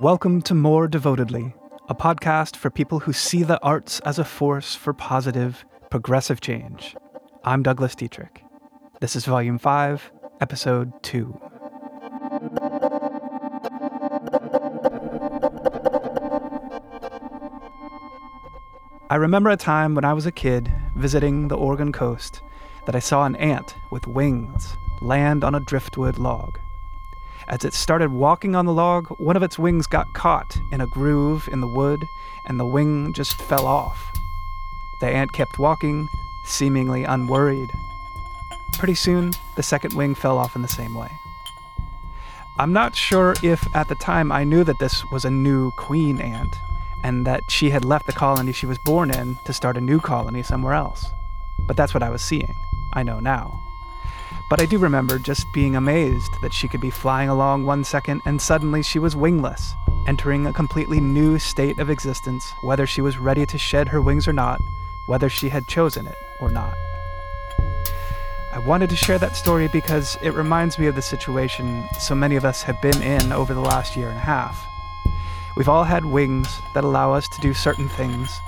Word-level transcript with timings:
Welcome 0.00 0.42
to 0.42 0.54
More 0.54 0.88
Devotedly, 0.88 1.54
a 1.88 1.94
podcast 1.94 2.56
for 2.56 2.70
people 2.70 3.00
who 3.00 3.12
see 3.12 3.42
the 3.42 3.62
arts 3.62 4.00
as 4.00 4.18
a 4.18 4.24
force 4.24 4.74
for 4.74 4.92
positive, 4.92 5.64
progressive 5.90 6.40
change. 6.40 6.96
I'm 7.44 7.62
Douglas 7.62 7.94
Detrick. 7.94 8.38
This 9.00 9.14
is 9.14 9.24
Volume 9.24 9.58
5, 9.58 10.10
Episode 10.40 10.90
2. 11.02 11.49
I 19.10 19.16
remember 19.16 19.50
a 19.50 19.56
time 19.56 19.96
when 19.96 20.04
I 20.04 20.12
was 20.12 20.24
a 20.24 20.30
kid 20.30 20.72
visiting 20.94 21.48
the 21.48 21.56
Oregon 21.56 21.90
coast 21.90 22.42
that 22.86 22.94
I 22.94 23.00
saw 23.00 23.24
an 23.24 23.34
ant 23.34 23.74
with 23.90 24.06
wings 24.06 24.76
land 25.00 25.42
on 25.42 25.52
a 25.52 25.58
driftwood 25.58 26.16
log. 26.16 26.60
As 27.48 27.64
it 27.64 27.74
started 27.74 28.12
walking 28.12 28.54
on 28.54 28.66
the 28.66 28.72
log, 28.72 29.08
one 29.18 29.34
of 29.34 29.42
its 29.42 29.58
wings 29.58 29.88
got 29.88 30.12
caught 30.12 30.56
in 30.70 30.80
a 30.80 30.86
groove 30.86 31.48
in 31.50 31.60
the 31.60 31.66
wood, 31.66 32.06
and 32.46 32.60
the 32.60 32.64
wing 32.64 33.12
just 33.12 33.42
fell 33.42 33.66
off. 33.66 34.12
The 35.00 35.08
ant 35.08 35.32
kept 35.32 35.58
walking, 35.58 36.06
seemingly 36.44 37.02
unworried. 37.02 37.70
Pretty 38.74 38.94
soon, 38.94 39.32
the 39.56 39.64
second 39.64 39.94
wing 39.94 40.14
fell 40.14 40.38
off 40.38 40.54
in 40.54 40.62
the 40.62 40.68
same 40.68 40.94
way. 40.94 41.10
I'm 42.60 42.72
not 42.72 42.94
sure 42.94 43.34
if 43.42 43.60
at 43.74 43.88
the 43.88 43.96
time 43.96 44.30
I 44.30 44.44
knew 44.44 44.62
that 44.62 44.78
this 44.78 45.02
was 45.10 45.24
a 45.24 45.30
new 45.32 45.72
queen 45.72 46.20
ant 46.20 46.54
and 47.02 47.26
that 47.26 47.50
she 47.50 47.70
had 47.70 47.84
left 47.84 48.06
the 48.06 48.12
colony 48.12 48.52
she 48.52 48.66
was 48.66 48.78
born 48.78 49.10
in 49.10 49.36
to 49.44 49.52
start 49.52 49.76
a 49.76 49.80
new 49.80 50.00
colony 50.00 50.42
somewhere 50.42 50.74
else. 50.74 51.06
But 51.66 51.76
that's 51.76 51.94
what 51.94 52.02
I 52.02 52.10
was 52.10 52.22
seeing. 52.22 52.54
I 52.92 53.02
know 53.02 53.20
now. 53.20 53.62
But 54.48 54.60
I 54.60 54.66
do 54.66 54.78
remember 54.78 55.18
just 55.18 55.52
being 55.52 55.76
amazed 55.76 56.32
that 56.42 56.52
she 56.52 56.66
could 56.66 56.80
be 56.80 56.90
flying 56.90 57.28
along 57.28 57.64
one 57.64 57.84
second 57.84 58.20
and 58.24 58.42
suddenly 58.42 58.82
she 58.82 58.98
was 58.98 59.14
wingless, 59.14 59.74
entering 60.06 60.46
a 60.46 60.52
completely 60.52 61.00
new 61.00 61.38
state 61.38 61.78
of 61.78 61.88
existence, 61.88 62.52
whether 62.62 62.86
she 62.86 63.00
was 63.00 63.18
ready 63.18 63.46
to 63.46 63.58
shed 63.58 63.88
her 63.88 64.02
wings 64.02 64.26
or 64.26 64.32
not, 64.32 64.60
whether 65.06 65.28
she 65.28 65.48
had 65.48 65.68
chosen 65.68 66.06
it 66.06 66.18
or 66.40 66.50
not. 66.50 66.76
I 68.52 68.58
wanted 68.58 68.90
to 68.90 68.96
share 68.96 69.18
that 69.18 69.36
story 69.36 69.68
because 69.68 70.18
it 70.22 70.30
reminds 70.30 70.76
me 70.76 70.86
of 70.86 70.96
the 70.96 71.02
situation 71.02 71.88
so 72.00 72.16
many 72.16 72.34
of 72.34 72.44
us 72.44 72.64
have 72.64 72.82
been 72.82 73.00
in 73.00 73.30
over 73.30 73.54
the 73.54 73.60
last 73.60 73.96
year 73.96 74.08
and 74.08 74.18
a 74.18 74.20
half. 74.20 74.66
We've 75.60 75.68
all 75.68 75.84
had 75.84 76.06
wings 76.06 76.62
that 76.72 76.84
allow 76.84 77.12
us 77.12 77.28
to 77.28 77.40
do 77.42 77.52
certain 77.52 77.86
things, 77.86 78.40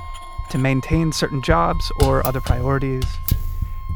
to 0.48 0.56
maintain 0.56 1.12
certain 1.12 1.42
jobs 1.42 1.92
or 2.00 2.26
other 2.26 2.40
priorities, 2.40 3.04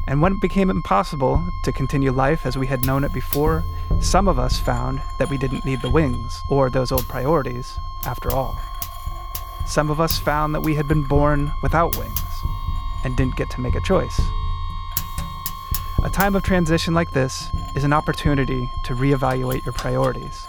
and 0.07 0.21
when 0.21 0.35
it 0.35 0.41
became 0.43 0.69
impossible 0.69 1.43
to 1.63 1.73
continue 1.73 2.13
life 2.13 2.45
as 2.45 2.59
we 2.59 2.67
had 2.67 2.85
known 2.85 3.05
it 3.05 3.15
before, 3.15 3.65
some 4.01 4.29
of 4.29 4.39
us 4.39 4.59
found 4.59 5.01
that 5.19 5.31
we 5.31 5.39
didn't 5.39 5.65
need 5.65 5.81
the 5.81 5.89
wings 5.89 6.43
or 6.51 6.69
those 6.69 6.93
old 6.93 7.09
priorities 7.09 7.79
after 8.05 8.31
all. 8.35 8.61
Some 9.65 9.89
of 9.89 9.99
us 9.99 10.19
found 10.19 10.55
that 10.55 10.61
we 10.61 10.75
had 10.75 10.87
been 10.87 11.03
born 11.03 11.55
without 11.63 11.97
wings 11.97 12.21
and 13.03 13.17
didn't 13.17 13.37
get 13.37 13.49
to 13.53 13.63
make 13.63 13.77
a 13.77 13.81
choice. 13.81 14.21
A 16.05 16.11
time 16.11 16.37
of 16.37 16.43
transition 16.43 16.93
like 16.93 17.13
this 17.13 17.49
is 17.75 17.83
an 17.83 17.95
opportunity 17.95 18.71
to 18.85 18.95
reevaluate 18.95 19.65
your 19.65 19.73
priorities, 19.73 20.47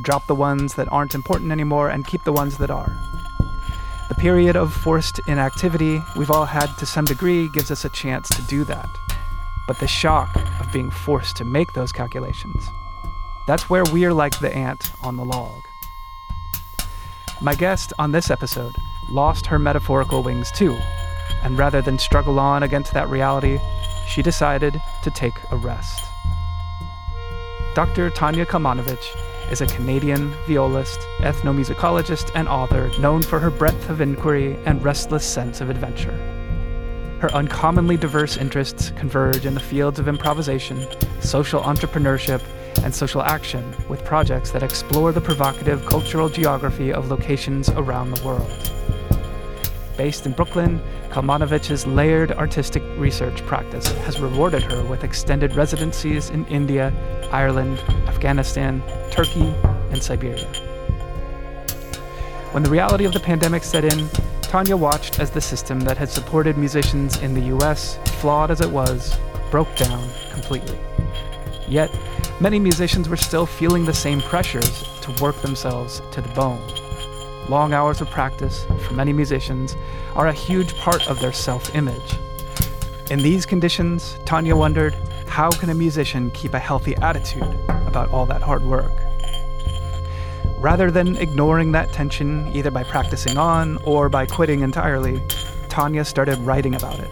drop 0.00 0.26
the 0.26 0.34
ones 0.34 0.74
that 0.74 0.90
aren't 0.90 1.14
important 1.14 1.52
anymore 1.52 1.88
and 1.88 2.06
keep 2.06 2.24
the 2.24 2.32
ones 2.32 2.58
that 2.58 2.70
are. 2.70 2.92
The 4.08 4.14
period 4.16 4.56
of 4.56 4.72
forced 4.72 5.20
inactivity 5.28 6.02
we've 6.16 6.30
all 6.30 6.46
had 6.46 6.76
to 6.78 6.86
some 6.86 7.04
degree 7.04 7.48
gives 7.48 7.70
us 7.70 7.84
a 7.84 7.90
chance 7.90 8.28
to 8.30 8.42
do 8.42 8.64
that. 8.64 8.88
But 9.68 9.78
the 9.78 9.86
shock 9.86 10.34
of 10.58 10.72
being 10.72 10.90
forced 10.90 11.36
to 11.36 11.44
make 11.44 11.72
those 11.72 11.92
calculations, 11.92 12.68
that's 13.46 13.70
where 13.70 13.84
we're 13.92 14.12
like 14.12 14.38
the 14.40 14.54
ant 14.54 14.92
on 15.02 15.16
the 15.16 15.24
log. 15.24 15.62
My 17.40 17.54
guest 17.54 17.92
on 17.98 18.12
this 18.12 18.30
episode 18.30 18.74
lost 19.08 19.46
her 19.46 19.58
metaphorical 19.58 20.22
wings 20.22 20.50
too, 20.50 20.76
and 21.42 21.56
rather 21.56 21.80
than 21.80 21.98
struggle 21.98 22.38
on 22.38 22.62
against 22.62 22.92
that 22.94 23.08
reality, 23.08 23.58
she 24.08 24.22
decided 24.22 24.80
to 25.02 25.10
take 25.10 25.38
a 25.50 25.56
rest. 25.56 26.04
Dr. 27.74 28.10
Tanya 28.10 28.44
Kalmanovitch 28.44 29.06
is 29.50 29.60
a 29.60 29.66
Canadian 29.66 30.30
violist, 30.46 31.00
ethnomusicologist, 31.18 32.30
and 32.34 32.48
author 32.48 32.90
known 33.00 33.22
for 33.22 33.38
her 33.38 33.50
breadth 33.50 33.90
of 33.90 34.00
inquiry 34.00 34.56
and 34.64 34.82
restless 34.82 35.24
sense 35.24 35.60
of 35.60 35.70
adventure. 35.70 36.16
Her 37.20 37.32
uncommonly 37.34 37.96
diverse 37.96 38.36
interests 38.36 38.92
converge 38.96 39.44
in 39.44 39.54
the 39.54 39.60
fields 39.60 39.98
of 39.98 40.08
improvisation, 40.08 40.86
social 41.20 41.60
entrepreneurship, 41.60 42.42
and 42.82 42.94
social 42.94 43.22
action 43.22 43.74
with 43.88 44.04
projects 44.04 44.50
that 44.52 44.62
explore 44.62 45.12
the 45.12 45.20
provocative 45.20 45.84
cultural 45.84 46.28
geography 46.28 46.92
of 46.92 47.10
locations 47.10 47.68
around 47.70 48.12
the 48.12 48.24
world. 48.24 48.79
Based 50.00 50.24
in 50.24 50.32
Brooklyn, 50.32 50.80
Kalmanovitch's 51.10 51.86
layered 51.86 52.32
artistic 52.32 52.82
research 52.96 53.44
practice 53.44 53.86
has 54.06 54.18
rewarded 54.18 54.62
her 54.62 54.82
with 54.82 55.04
extended 55.04 55.54
residencies 55.54 56.30
in 56.30 56.46
India, 56.46 56.90
Ireland, 57.30 57.80
Afghanistan, 58.08 58.82
Turkey, 59.10 59.52
and 59.90 60.02
Siberia. 60.02 60.46
When 62.52 62.62
the 62.62 62.70
reality 62.70 63.04
of 63.04 63.12
the 63.12 63.20
pandemic 63.20 63.62
set 63.62 63.84
in, 63.84 64.08
Tanya 64.40 64.74
watched 64.74 65.20
as 65.20 65.30
the 65.30 65.40
system 65.42 65.80
that 65.80 65.98
had 65.98 66.08
supported 66.08 66.56
musicians 66.56 67.20
in 67.20 67.34
the 67.34 67.54
US, 67.54 67.98
flawed 68.22 68.50
as 68.50 68.62
it 68.62 68.70
was, 68.70 69.18
broke 69.50 69.76
down 69.76 70.08
completely. 70.32 70.78
Yet, 71.68 71.94
many 72.40 72.58
musicians 72.58 73.06
were 73.06 73.18
still 73.18 73.44
feeling 73.44 73.84
the 73.84 73.92
same 73.92 74.22
pressures 74.22 74.82
to 75.02 75.22
work 75.22 75.36
themselves 75.42 76.00
to 76.12 76.22
the 76.22 76.30
bone. 76.30 76.79
Long 77.50 77.74
hours 77.74 78.00
of 78.00 78.08
practice, 78.10 78.64
for 78.86 78.94
many 78.94 79.12
musicians, 79.12 79.76
are 80.14 80.28
a 80.28 80.32
huge 80.32 80.76
part 80.76 81.08
of 81.08 81.18
their 81.18 81.32
self 81.32 81.74
image. 81.74 82.14
In 83.10 83.18
these 83.18 83.44
conditions, 83.44 84.16
Tanya 84.24 84.54
wondered 84.54 84.94
how 85.26 85.50
can 85.50 85.68
a 85.68 85.74
musician 85.74 86.30
keep 86.30 86.54
a 86.54 86.60
healthy 86.60 86.94
attitude 86.98 87.58
about 87.88 88.12
all 88.12 88.24
that 88.26 88.40
hard 88.40 88.62
work? 88.62 88.92
Rather 90.58 90.92
than 90.92 91.16
ignoring 91.16 91.72
that 91.72 91.92
tension 91.92 92.46
either 92.54 92.70
by 92.70 92.84
practicing 92.84 93.36
on 93.36 93.78
or 93.78 94.08
by 94.08 94.26
quitting 94.26 94.60
entirely, 94.60 95.20
Tanya 95.68 96.04
started 96.04 96.38
writing 96.38 96.76
about 96.76 97.00
it. 97.00 97.10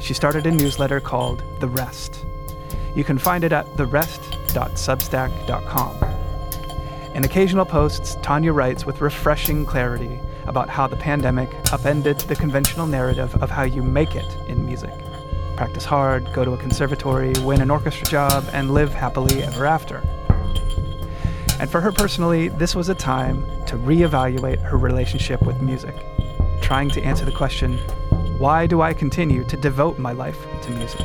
She 0.00 0.14
started 0.14 0.46
a 0.46 0.50
newsletter 0.50 0.98
called 0.98 1.44
The 1.60 1.68
Rest. 1.68 2.26
You 2.96 3.04
can 3.04 3.18
find 3.18 3.44
it 3.44 3.52
at 3.52 3.68
therest.substack.com. 3.76 6.13
In 7.14 7.22
occasional 7.22 7.64
posts, 7.64 8.16
Tanya 8.22 8.52
writes 8.52 8.84
with 8.84 9.00
refreshing 9.00 9.64
clarity 9.64 10.18
about 10.46 10.68
how 10.68 10.88
the 10.88 10.96
pandemic 10.96 11.48
upended 11.72 12.18
the 12.18 12.34
conventional 12.34 12.88
narrative 12.88 13.40
of 13.40 13.50
how 13.50 13.62
you 13.62 13.84
make 13.84 14.16
it 14.16 14.36
in 14.48 14.66
music. 14.66 14.92
Practice 15.54 15.84
hard, 15.84 16.28
go 16.32 16.44
to 16.44 16.54
a 16.54 16.58
conservatory, 16.58 17.32
win 17.44 17.60
an 17.60 17.70
orchestra 17.70 18.04
job, 18.08 18.44
and 18.52 18.72
live 18.72 18.92
happily 18.92 19.44
ever 19.44 19.64
after. 19.64 19.98
And 21.60 21.70
for 21.70 21.80
her 21.80 21.92
personally, 21.92 22.48
this 22.48 22.74
was 22.74 22.88
a 22.88 22.96
time 22.96 23.44
to 23.66 23.76
reevaluate 23.76 24.60
her 24.62 24.76
relationship 24.76 25.40
with 25.42 25.62
music, 25.62 25.94
trying 26.62 26.90
to 26.90 27.02
answer 27.02 27.24
the 27.24 27.30
question 27.30 27.78
why 28.38 28.66
do 28.66 28.82
I 28.82 28.92
continue 28.92 29.44
to 29.44 29.56
devote 29.56 30.00
my 30.00 30.10
life 30.10 30.44
to 30.62 30.70
music? 30.72 31.00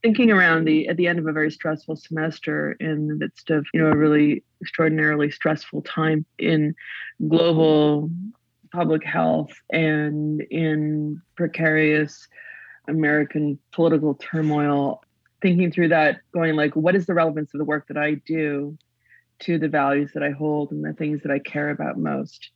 thinking 0.04 0.30
around 0.30 0.66
the 0.66 0.86
at 0.86 0.98
the 0.98 1.08
end 1.08 1.18
of 1.18 1.26
a 1.26 1.32
very 1.32 1.50
stressful 1.50 1.96
semester 1.96 2.72
in 2.72 3.08
the 3.08 3.14
midst 3.14 3.48
of 3.48 3.64
you 3.72 3.80
know 3.80 3.90
a 3.90 3.96
really 3.96 4.44
extraordinarily 4.60 5.30
stressful 5.30 5.80
time 5.80 6.26
in 6.38 6.74
global 7.26 8.10
public 8.70 9.02
health 9.02 9.50
and 9.72 10.42
in 10.50 11.22
precarious 11.36 12.28
American 12.86 13.58
political 13.72 14.14
turmoil, 14.14 15.02
thinking 15.40 15.70
through 15.70 15.88
that, 15.88 16.18
going 16.34 16.54
like, 16.54 16.76
what 16.76 16.94
is 16.94 17.06
the 17.06 17.14
relevance 17.14 17.54
of 17.54 17.58
the 17.58 17.64
work 17.64 17.88
that 17.88 17.96
I 17.96 18.14
do 18.26 18.76
to 19.40 19.58
the 19.58 19.68
values 19.68 20.10
that 20.12 20.22
I 20.22 20.32
hold 20.32 20.70
and 20.70 20.84
the 20.84 20.92
things 20.92 21.22
that 21.22 21.32
I 21.32 21.38
care 21.38 21.70
about 21.70 21.96
most? 21.96 22.50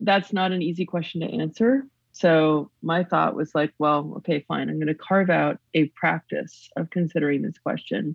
That's 0.00 0.32
not 0.32 0.50
an 0.50 0.60
easy 0.62 0.86
question 0.86 1.20
to 1.20 1.28
answer. 1.28 1.84
So 2.20 2.70
my 2.82 3.02
thought 3.02 3.34
was 3.34 3.54
like, 3.54 3.72
well, 3.78 4.12
okay, 4.18 4.44
fine. 4.46 4.68
I'm 4.68 4.76
going 4.78 4.88
to 4.88 4.94
carve 4.94 5.30
out 5.30 5.58
a 5.72 5.86
practice 5.96 6.68
of 6.76 6.90
considering 6.90 7.40
this 7.40 7.56
question 7.56 8.14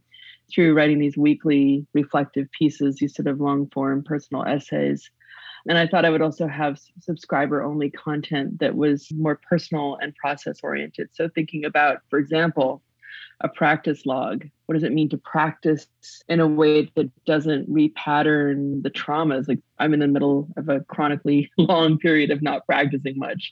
through 0.54 0.76
writing 0.76 1.00
these 1.00 1.18
weekly 1.18 1.88
reflective 1.96 2.48
pieces, 2.52 2.98
these 2.98 3.16
sort 3.16 3.28
of 3.28 3.42
long 3.42 3.68
form 3.72 4.04
personal 4.04 4.44
essays. 4.44 5.10
And 5.68 5.80
I 5.80 5.88
thought 5.88 6.06
I 6.06 6.12
would 6.12 6.22
also 6.22 6.48
have 6.48 6.80
subscriber 7.00 7.64
only 7.64 7.90
content 7.90 8.60
that 8.60 8.76
was 8.76 9.12
more 9.12 9.40
personal 9.50 9.98
and 10.00 10.14
process 10.14 10.60
oriented. 10.62 11.10
So 11.14 11.28
thinking 11.28 11.66
about, 11.66 12.02
for 12.12 12.20
example, 12.20 12.84
a 13.42 13.50
practice 13.50 14.06
log. 14.06 14.46
What 14.68 14.74
does 14.74 14.84
it 14.84 14.94
mean 14.94 15.10
to 15.10 15.18
practice 15.18 15.88
in 16.30 16.40
a 16.40 16.48
way 16.48 16.92
that 16.96 17.10
doesn't 17.26 17.68
repattern 17.74 18.84
the 18.84 18.92
traumas? 18.92 19.48
Like 19.48 19.62
I'm 19.80 19.96
in 19.96 20.00
the 20.00 20.08
middle 20.08 20.48
of 20.58 20.70
a 20.70 20.82
chronically 20.82 21.50
long 21.58 21.98
period 21.98 22.30
of 22.30 22.44
not 22.44 22.68
practicing 22.68 23.18
much. 23.18 23.52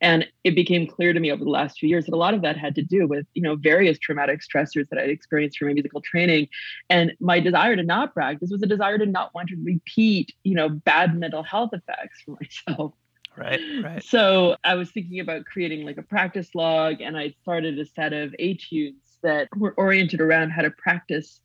And 0.00 0.26
it 0.42 0.54
became 0.54 0.86
clear 0.86 1.12
to 1.12 1.20
me 1.20 1.30
over 1.30 1.44
the 1.44 1.50
last 1.50 1.78
few 1.78 1.88
years 1.88 2.06
that 2.06 2.14
a 2.14 2.16
lot 2.16 2.34
of 2.34 2.42
that 2.42 2.56
had 2.56 2.74
to 2.74 2.82
do 2.82 3.06
with, 3.06 3.26
you 3.34 3.42
know, 3.42 3.54
various 3.54 3.98
traumatic 3.98 4.40
stressors 4.40 4.88
that 4.90 4.98
I'd 4.98 5.10
experienced 5.10 5.58
through 5.58 5.68
my 5.68 5.74
musical 5.74 6.00
training. 6.00 6.48
And 6.90 7.12
my 7.20 7.38
desire 7.38 7.76
to 7.76 7.82
not 7.82 8.12
practice 8.12 8.50
was 8.50 8.62
a 8.62 8.66
desire 8.66 8.98
to 8.98 9.06
not 9.06 9.32
want 9.34 9.48
to 9.50 9.56
repeat, 9.62 10.32
you 10.42 10.54
know, 10.54 10.68
bad 10.68 11.16
mental 11.16 11.42
health 11.42 11.70
effects 11.72 12.22
for 12.24 12.36
myself. 12.68 12.94
Right, 13.36 13.60
right. 13.82 14.04
So 14.04 14.56
I 14.62 14.74
was 14.74 14.90
thinking 14.90 15.20
about 15.20 15.46
creating 15.46 15.86
like 15.86 15.96
a 15.96 16.02
practice 16.02 16.54
log, 16.54 17.00
and 17.00 17.16
I 17.16 17.34
started 17.42 17.78
a 17.78 17.86
set 17.86 18.12
of 18.12 18.34
etudes 18.38 19.18
that 19.22 19.48
were 19.56 19.72
oriented 19.78 20.20
around 20.20 20.50
how 20.50 20.62
to 20.62 20.70
practice 20.70 21.40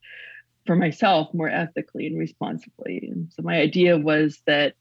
for 0.65 0.75
myself 0.75 1.33
more 1.33 1.49
ethically 1.49 2.07
and 2.07 2.19
responsibly. 2.19 3.07
And 3.09 3.31
so 3.31 3.41
my 3.41 3.57
idea 3.57 3.97
was 3.97 4.41
that 4.47 4.73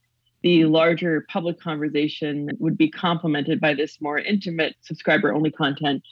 the 0.46 0.64
larger 0.64 1.26
public 1.28 1.58
conversation 1.58 2.48
would 2.60 2.78
be 2.78 2.88
complemented 2.88 3.60
by 3.60 3.74
this 3.74 4.00
more 4.00 4.16
intimate 4.16 4.76
subscriber 4.80 5.34
only 5.34 5.50
content. 5.50 6.04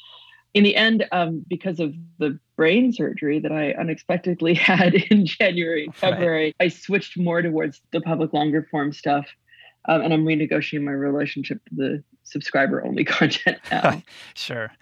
In 0.55 0.65
the 0.65 0.75
end, 0.75 1.07
um, 1.13 1.45
because 1.47 1.79
of 1.79 1.95
the 2.19 2.37
brain 2.57 2.93
surgery 2.93 3.39
that 3.39 3.53
I 3.53 3.75
unexpectedly 3.75 4.55
had 4.71 4.95
in 4.95 5.25
January 5.25 5.85
and 5.85 5.95
February, 5.95 6.47
right. 6.47 6.57
I 6.59 6.67
switched 6.67 7.17
more 7.17 7.43
towards 7.43 7.81
the 7.93 8.01
public 8.01 8.33
longer 8.33 8.67
form 8.73 8.93
stuff. 8.93 9.25
Um, 9.87 10.01
and 10.01 10.13
I'm 10.13 10.25
renegotiating 10.25 10.83
my 10.83 10.91
relationship 10.91 11.65
to 11.67 11.75
the 11.77 12.05
subscriber 12.25 12.85
only 12.85 13.05
content 13.19 13.59
now. 13.71 14.03
sure. 14.35 14.73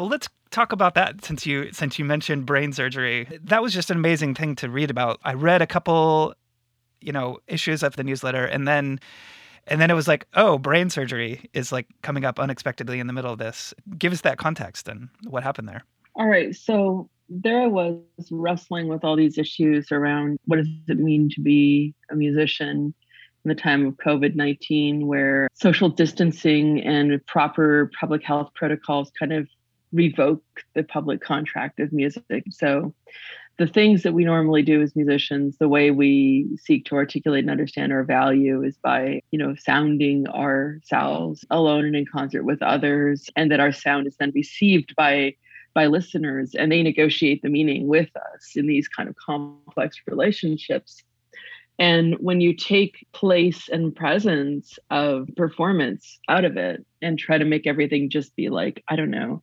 Well, 0.00 0.08
let's 0.08 0.28
talk 0.50 0.72
about 0.72 0.96
that 0.96 1.24
since 1.24 1.46
you 1.46 1.72
since 1.72 1.96
you 1.96 2.04
mentioned 2.04 2.44
brain 2.44 2.72
surgery. 2.72 3.28
That 3.44 3.62
was 3.62 3.72
just 3.72 3.88
an 3.88 3.98
amazing 3.98 4.34
thing 4.34 4.56
to 4.56 4.68
read 4.68 4.90
about. 4.90 5.20
I 5.22 5.34
read 5.34 5.62
a 5.62 5.66
couple 5.68 6.34
you 7.06 7.12
know 7.12 7.38
issues 7.46 7.82
of 7.82 7.96
the 7.96 8.04
newsletter. 8.04 8.44
And 8.44 8.66
then 8.66 9.00
and 9.68 9.80
then 9.80 9.90
it 9.90 9.94
was 9.94 10.08
like 10.08 10.26
oh 10.34 10.58
brain 10.58 10.90
surgery 10.90 11.48
is 11.54 11.72
like 11.72 11.86
coming 12.02 12.24
up 12.24 12.38
unexpectedly 12.38 13.00
in 13.00 13.06
the 13.06 13.12
middle 13.12 13.32
of 13.32 13.38
this. 13.38 13.72
Give 13.96 14.12
us 14.12 14.20
that 14.22 14.38
context 14.38 14.88
and 14.88 15.08
what 15.28 15.42
happened 15.42 15.68
there. 15.68 15.84
All 16.16 16.28
right. 16.28 16.54
So 16.54 17.08
there 17.28 17.62
i 17.62 17.66
was 17.66 17.98
wrestling 18.30 18.86
with 18.86 19.02
all 19.02 19.16
these 19.16 19.36
issues 19.36 19.90
around 19.90 20.38
what 20.44 20.58
does 20.58 20.68
it 20.86 20.96
mean 20.96 21.28
to 21.28 21.40
be 21.40 21.92
a 22.12 22.14
musician 22.14 22.94
in 23.44 23.48
the 23.48 23.54
time 23.54 23.84
of 23.84 23.96
covid-19 23.96 25.06
where 25.06 25.48
social 25.52 25.88
distancing 25.88 26.80
and 26.82 27.26
proper 27.26 27.90
public 27.98 28.22
health 28.22 28.48
protocols 28.54 29.10
kind 29.18 29.32
of 29.32 29.48
revoke 29.92 30.42
the 30.74 30.82
public 30.82 31.20
contract 31.20 31.80
of 31.80 31.92
music. 31.92 32.24
So 32.50 32.94
the 33.58 33.66
things 33.66 34.02
that 34.02 34.12
we 34.12 34.24
normally 34.24 34.62
do 34.62 34.82
as 34.82 34.94
musicians 34.94 35.56
the 35.58 35.68
way 35.68 35.90
we 35.90 36.46
seek 36.58 36.84
to 36.84 36.94
articulate 36.94 37.44
and 37.44 37.50
understand 37.50 37.92
our 37.92 38.04
value 38.04 38.62
is 38.62 38.76
by 38.76 39.20
you 39.30 39.38
know 39.38 39.54
sounding 39.58 40.26
ourselves 40.28 41.44
alone 41.50 41.84
and 41.84 41.96
in 41.96 42.04
concert 42.06 42.44
with 42.44 42.62
others 42.62 43.30
and 43.36 43.50
that 43.50 43.60
our 43.60 43.72
sound 43.72 44.06
is 44.06 44.16
then 44.18 44.32
received 44.34 44.94
by 44.96 45.34
by 45.76 45.86
listeners 45.86 46.54
and 46.54 46.72
they 46.72 46.82
negotiate 46.82 47.42
the 47.42 47.50
meaning 47.50 47.86
with 47.86 48.08
us 48.16 48.52
in 48.56 48.66
these 48.66 48.88
kind 48.88 49.10
of 49.10 49.14
complex 49.16 50.00
relationships. 50.06 51.02
And 51.78 52.14
when 52.14 52.40
you 52.40 52.56
take 52.56 53.06
place 53.12 53.68
and 53.68 53.94
presence 53.94 54.78
of 54.88 55.28
performance 55.36 56.18
out 56.30 56.46
of 56.46 56.56
it 56.56 56.84
and 57.02 57.18
try 57.18 57.36
to 57.36 57.44
make 57.44 57.66
everything 57.66 58.08
just 58.08 58.34
be 58.34 58.48
like 58.48 58.82
i 58.88 58.96
don't 58.96 59.10
know 59.10 59.42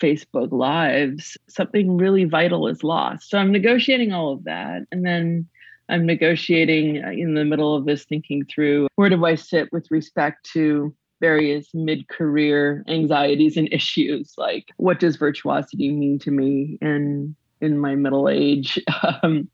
Facebook 0.00 0.52
Lives, 0.52 1.36
something 1.48 1.96
really 1.96 2.24
vital 2.24 2.68
is 2.68 2.84
lost. 2.84 3.30
So 3.30 3.38
I'm 3.38 3.52
negotiating 3.52 4.12
all 4.12 4.32
of 4.32 4.44
that. 4.44 4.82
And 4.92 5.04
then 5.04 5.48
I'm 5.88 6.06
negotiating 6.06 7.04
uh, 7.04 7.10
in 7.10 7.34
the 7.34 7.44
middle 7.44 7.74
of 7.74 7.84
this, 7.84 8.04
thinking 8.04 8.44
through 8.44 8.88
where 8.96 9.10
do 9.10 9.24
I 9.24 9.34
sit 9.34 9.72
with 9.72 9.90
respect 9.90 10.50
to 10.52 10.94
various 11.20 11.68
mid 11.72 12.08
career 12.08 12.84
anxieties 12.88 13.56
and 13.56 13.68
issues 13.72 14.34
like 14.36 14.68
what 14.76 15.00
does 15.00 15.16
virtuosity 15.16 15.90
mean 15.90 16.18
to 16.18 16.30
me 16.30 16.78
in 16.80 17.34
in 17.60 17.78
my 17.78 17.94
middle 17.94 18.28
age 18.28 18.78
um, 19.22 19.48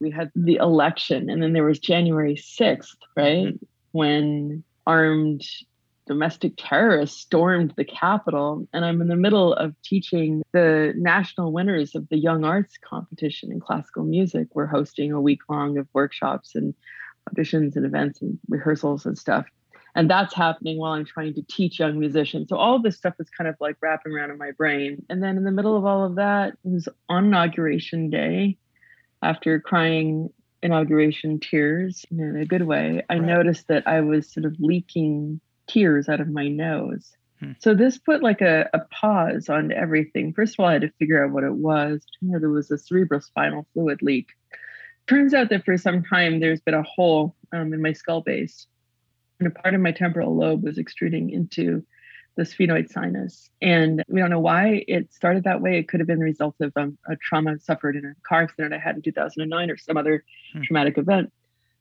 we 0.00 0.10
had 0.10 0.30
the 0.34 0.56
election 0.56 1.30
and 1.30 1.40
then 1.40 1.52
there 1.52 1.64
was 1.64 1.78
january 1.78 2.34
6th 2.34 2.96
right 3.16 3.54
mm-hmm. 3.54 3.64
when 3.92 4.64
armed 4.86 5.44
domestic 6.06 6.52
terrorists 6.58 7.20
stormed 7.20 7.72
the 7.76 7.84
Capitol, 7.84 8.66
and 8.72 8.84
I'm 8.84 9.00
in 9.00 9.08
the 9.08 9.16
middle 9.16 9.54
of 9.54 9.74
teaching 9.82 10.42
the 10.52 10.92
national 10.96 11.52
winners 11.52 11.94
of 11.94 12.08
the 12.08 12.18
Young 12.18 12.44
Arts 12.44 12.76
competition 12.78 13.50
in 13.50 13.60
classical 13.60 14.04
music. 14.04 14.48
We're 14.54 14.66
hosting 14.66 15.12
a 15.12 15.20
week 15.20 15.40
long 15.48 15.78
of 15.78 15.88
workshops 15.92 16.54
and 16.54 16.74
auditions 17.30 17.76
and 17.76 17.86
events 17.86 18.20
and 18.20 18.38
rehearsals 18.48 19.06
and 19.06 19.16
stuff. 19.16 19.46
And 19.94 20.10
that's 20.10 20.34
happening 20.34 20.78
while 20.78 20.92
I'm 20.92 21.04
trying 21.04 21.34
to 21.34 21.42
teach 21.42 21.78
young 21.78 21.98
musicians. 21.98 22.48
So 22.48 22.56
all 22.56 22.82
this 22.82 22.96
stuff 22.96 23.14
is 23.20 23.30
kind 23.30 23.48
of 23.48 23.54
like 23.60 23.76
wrapping 23.80 24.12
around 24.12 24.30
in 24.30 24.38
my 24.38 24.50
brain. 24.50 25.04
And 25.08 25.22
then 25.22 25.36
in 25.36 25.44
the 25.44 25.52
middle 25.52 25.76
of 25.76 25.84
all 25.84 26.04
of 26.04 26.16
that, 26.16 26.54
it 26.64 26.68
was 26.68 26.88
on 27.08 27.26
inauguration 27.26 28.10
day, 28.10 28.58
after 29.22 29.60
crying 29.60 30.30
inauguration 30.62 31.38
tears 31.38 32.04
in 32.10 32.36
a 32.36 32.44
good 32.44 32.66
way, 32.66 33.02
I 33.08 33.14
right. 33.14 33.22
noticed 33.22 33.68
that 33.68 33.86
I 33.86 34.00
was 34.00 34.32
sort 34.32 34.46
of 34.46 34.56
leaking 34.58 35.40
tears 35.66 36.08
out 36.08 36.20
of 36.20 36.28
my 36.28 36.48
nose. 36.48 37.12
Hmm. 37.40 37.52
So 37.58 37.74
this 37.74 37.98
put 37.98 38.22
like 38.22 38.40
a, 38.40 38.68
a, 38.72 38.80
pause 38.90 39.48
on 39.48 39.72
everything. 39.72 40.32
First 40.32 40.54
of 40.54 40.62
all, 40.62 40.68
I 40.68 40.74
had 40.74 40.82
to 40.82 40.92
figure 40.98 41.24
out 41.24 41.32
what 41.32 41.44
it 41.44 41.54
was. 41.54 42.04
You 42.20 42.32
know, 42.32 42.38
there 42.38 42.50
was 42.50 42.70
a 42.70 42.78
cerebral 42.78 43.20
spinal 43.20 43.66
fluid 43.72 44.02
leak. 44.02 44.28
Turns 45.06 45.34
out 45.34 45.50
that 45.50 45.64
for 45.64 45.76
some 45.76 46.02
time 46.02 46.40
there's 46.40 46.60
been 46.60 46.74
a 46.74 46.82
hole 46.82 47.34
um, 47.52 47.72
in 47.72 47.82
my 47.82 47.92
skull 47.92 48.22
base, 48.22 48.66
and 49.38 49.48
a 49.48 49.50
part 49.50 49.74
of 49.74 49.80
my 49.80 49.92
temporal 49.92 50.34
lobe 50.34 50.64
was 50.64 50.78
extruding 50.78 51.30
into 51.30 51.84
the 52.36 52.42
sphenoid 52.42 52.90
sinus. 52.90 53.50
And 53.60 54.02
we 54.08 54.20
don't 54.20 54.30
know 54.30 54.40
why 54.40 54.84
it 54.88 55.12
started 55.12 55.44
that 55.44 55.60
way. 55.60 55.78
It 55.78 55.88
could 55.88 56.00
have 56.00 56.06
been 56.06 56.18
the 56.18 56.24
result 56.24 56.56
of 56.60 56.72
um, 56.76 56.98
a 57.08 57.16
trauma 57.16 57.58
suffered 57.58 57.96
in 57.96 58.04
a 58.04 58.14
car 58.26 58.42
accident 58.42 58.74
I 58.74 58.78
had 58.78 58.96
in 58.96 59.02
2009 59.02 59.70
or 59.70 59.76
some 59.76 59.96
other 59.96 60.24
hmm. 60.52 60.62
traumatic 60.62 60.98
event. 60.98 61.32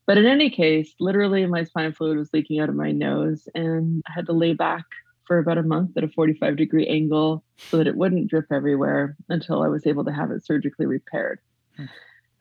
But 0.05 0.17
in 0.17 0.25
any 0.25 0.49
case, 0.49 0.93
literally 0.99 1.45
my 1.45 1.63
spinal 1.63 1.93
fluid 1.93 2.17
was 2.17 2.33
leaking 2.33 2.59
out 2.59 2.69
of 2.69 2.75
my 2.75 2.91
nose 2.91 3.47
and 3.55 4.01
I 4.07 4.11
had 4.13 4.25
to 4.25 4.33
lay 4.33 4.53
back 4.53 4.83
for 5.25 5.39
about 5.39 5.57
a 5.57 5.63
month 5.63 5.95
at 5.95 6.03
a 6.03 6.09
45 6.09 6.57
degree 6.57 6.87
angle 6.87 7.43
so 7.57 7.77
that 7.77 7.87
it 7.87 7.95
wouldn't 7.95 8.29
drip 8.29 8.47
everywhere 8.51 9.15
until 9.29 9.61
I 9.63 9.67
was 9.67 9.87
able 9.87 10.03
to 10.05 10.11
have 10.11 10.31
it 10.31 10.45
surgically 10.45 10.85
repaired. 10.85 11.39
Hmm. 11.77 11.85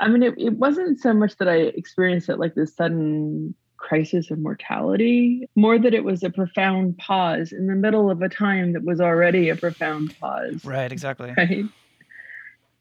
I 0.00 0.08
mean, 0.08 0.24
it, 0.24 0.34
it 0.36 0.54
wasn't 0.54 1.00
so 1.00 1.12
much 1.12 1.36
that 1.36 1.48
I 1.48 1.56
experienced 1.56 2.28
it 2.28 2.40
like 2.40 2.56
this 2.56 2.74
sudden 2.74 3.54
crisis 3.76 4.30
of 4.30 4.38
mortality, 4.38 5.48
more 5.54 5.78
that 5.78 5.94
it 5.94 6.04
was 6.04 6.22
a 6.22 6.30
profound 6.30 6.96
pause 6.98 7.52
in 7.52 7.66
the 7.66 7.74
middle 7.74 8.10
of 8.10 8.22
a 8.22 8.28
time 8.28 8.72
that 8.72 8.84
was 8.84 9.00
already 9.00 9.48
a 9.48 9.56
profound 9.56 10.18
pause. 10.18 10.64
Right, 10.64 10.90
exactly. 10.90 11.34
Right. 11.42 11.64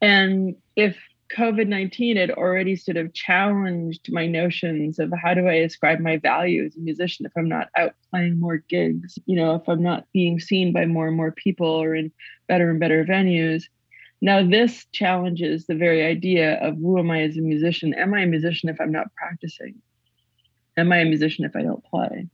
And 0.00 0.56
if 0.74 0.96
COVID 1.32 1.66
19 1.66 2.16
had 2.16 2.30
already 2.30 2.76
sort 2.76 2.96
of 2.96 3.14
challenged 3.14 4.12
my 4.12 4.26
notions 4.26 4.98
of 4.98 5.12
how 5.22 5.34
do 5.34 5.46
I 5.46 5.54
ascribe 5.54 5.98
my 5.98 6.18
value 6.18 6.64
as 6.64 6.76
a 6.76 6.80
musician 6.80 7.24
if 7.24 7.32
I'm 7.36 7.48
not 7.48 7.68
out 7.76 7.94
playing 8.10 8.38
more 8.38 8.58
gigs, 8.58 9.18
you 9.26 9.36
know, 9.36 9.54
if 9.54 9.68
I'm 9.68 9.82
not 9.82 10.04
being 10.12 10.38
seen 10.38 10.72
by 10.72 10.84
more 10.84 11.08
and 11.08 11.16
more 11.16 11.32
people 11.32 11.66
or 11.66 11.94
in 11.94 12.12
better 12.48 12.70
and 12.70 12.78
better 12.78 13.04
venues. 13.04 13.64
Now, 14.20 14.46
this 14.46 14.86
challenges 14.92 15.66
the 15.66 15.74
very 15.74 16.04
idea 16.04 16.54
of 16.60 16.76
who 16.76 16.98
am 16.98 17.10
I 17.10 17.22
as 17.22 17.36
a 17.36 17.40
musician? 17.40 17.94
Am 17.94 18.14
I 18.14 18.20
a 18.20 18.26
musician 18.26 18.68
if 18.68 18.80
I'm 18.80 18.92
not 18.92 19.12
practicing? 19.14 19.76
Am 20.76 20.92
I 20.92 20.98
a 20.98 21.04
musician 21.04 21.44
if 21.44 21.56
I 21.56 21.62
don't 21.62 21.84
play? 21.84 22.28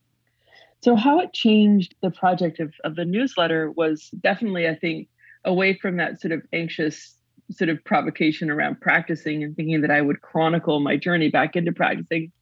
So, 0.83 0.97
how 0.97 1.21
it 1.21 1.33
changed 1.33 1.95
the 2.03 2.11
project 2.11 2.61
of, 2.61 2.75
of 2.85 2.95
the 2.95 3.05
newsletter 3.05 3.71
was 3.71 4.11
definitely, 4.21 4.69
I 4.69 4.75
think, 4.75 5.09
away 5.45 5.75
from 5.75 5.97
that 5.97 6.21
sort 6.21 6.33
of 6.33 6.43
anxious 6.53 7.18
sort 7.51 7.71
of 7.71 7.83
provocation 7.85 8.51
around 8.51 8.81
practicing 8.81 9.43
and 9.43 9.57
thinking 9.57 9.81
that 9.81 9.91
I 9.91 10.01
would 10.01 10.21
chronicle 10.21 10.81
my 10.81 10.97
journey 10.97 11.31
back 11.31 11.57
into 11.57 11.73
practicing 11.73 12.33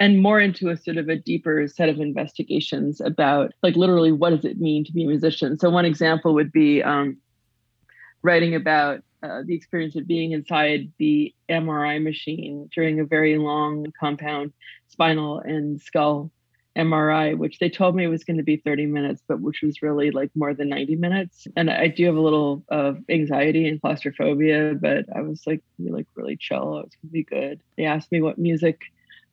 and 0.00 0.20
more 0.20 0.40
into 0.40 0.68
a 0.68 0.76
sort 0.76 0.96
of 0.96 1.08
a 1.08 1.16
deeper 1.16 1.68
set 1.68 1.88
of 1.88 2.00
investigations 2.00 3.00
about 3.00 3.52
like 3.62 3.76
literally 3.76 4.10
what 4.10 4.30
does 4.30 4.44
it 4.44 4.60
mean 4.60 4.84
to 4.84 4.92
be 4.92 5.04
a 5.04 5.06
musician? 5.06 5.56
So 5.58 5.70
one 5.70 5.84
example 5.84 6.34
would 6.34 6.50
be 6.50 6.82
um, 6.82 7.18
writing 8.22 8.54
about 8.54 9.02
uh, 9.22 9.42
the 9.46 9.54
experience 9.54 9.94
of 9.94 10.08
being 10.08 10.32
inside 10.32 10.90
the 10.98 11.32
mri 11.48 12.02
machine 12.02 12.68
during 12.74 12.98
a 12.98 13.04
very 13.04 13.38
long 13.38 13.86
compound 13.98 14.52
spinal 14.88 15.38
and 15.38 15.80
skull 15.80 16.32
MRI, 16.76 17.36
which 17.36 17.58
they 17.58 17.68
told 17.68 17.94
me 17.94 18.06
was 18.06 18.24
going 18.24 18.38
to 18.38 18.42
be 18.42 18.56
30 18.56 18.86
minutes, 18.86 19.22
but 19.28 19.40
which 19.40 19.62
was 19.62 19.82
really 19.82 20.10
like 20.10 20.30
more 20.34 20.54
than 20.54 20.68
90 20.68 20.96
minutes. 20.96 21.46
And 21.56 21.70
I 21.70 21.88
do 21.88 22.06
have 22.06 22.16
a 22.16 22.20
little 22.20 22.64
of 22.68 22.98
anxiety 23.08 23.68
and 23.68 23.80
claustrophobia, 23.80 24.74
but 24.80 25.04
I 25.14 25.20
was 25.20 25.42
like, 25.46 25.62
like 25.78 26.06
really 26.14 26.36
chill. 26.36 26.78
It 26.78 26.84
was 26.84 26.96
going 27.02 27.08
to 27.08 27.12
be 27.12 27.24
good. 27.24 27.60
They 27.76 27.84
asked 27.84 28.10
me 28.10 28.22
what 28.22 28.38
music 28.38 28.80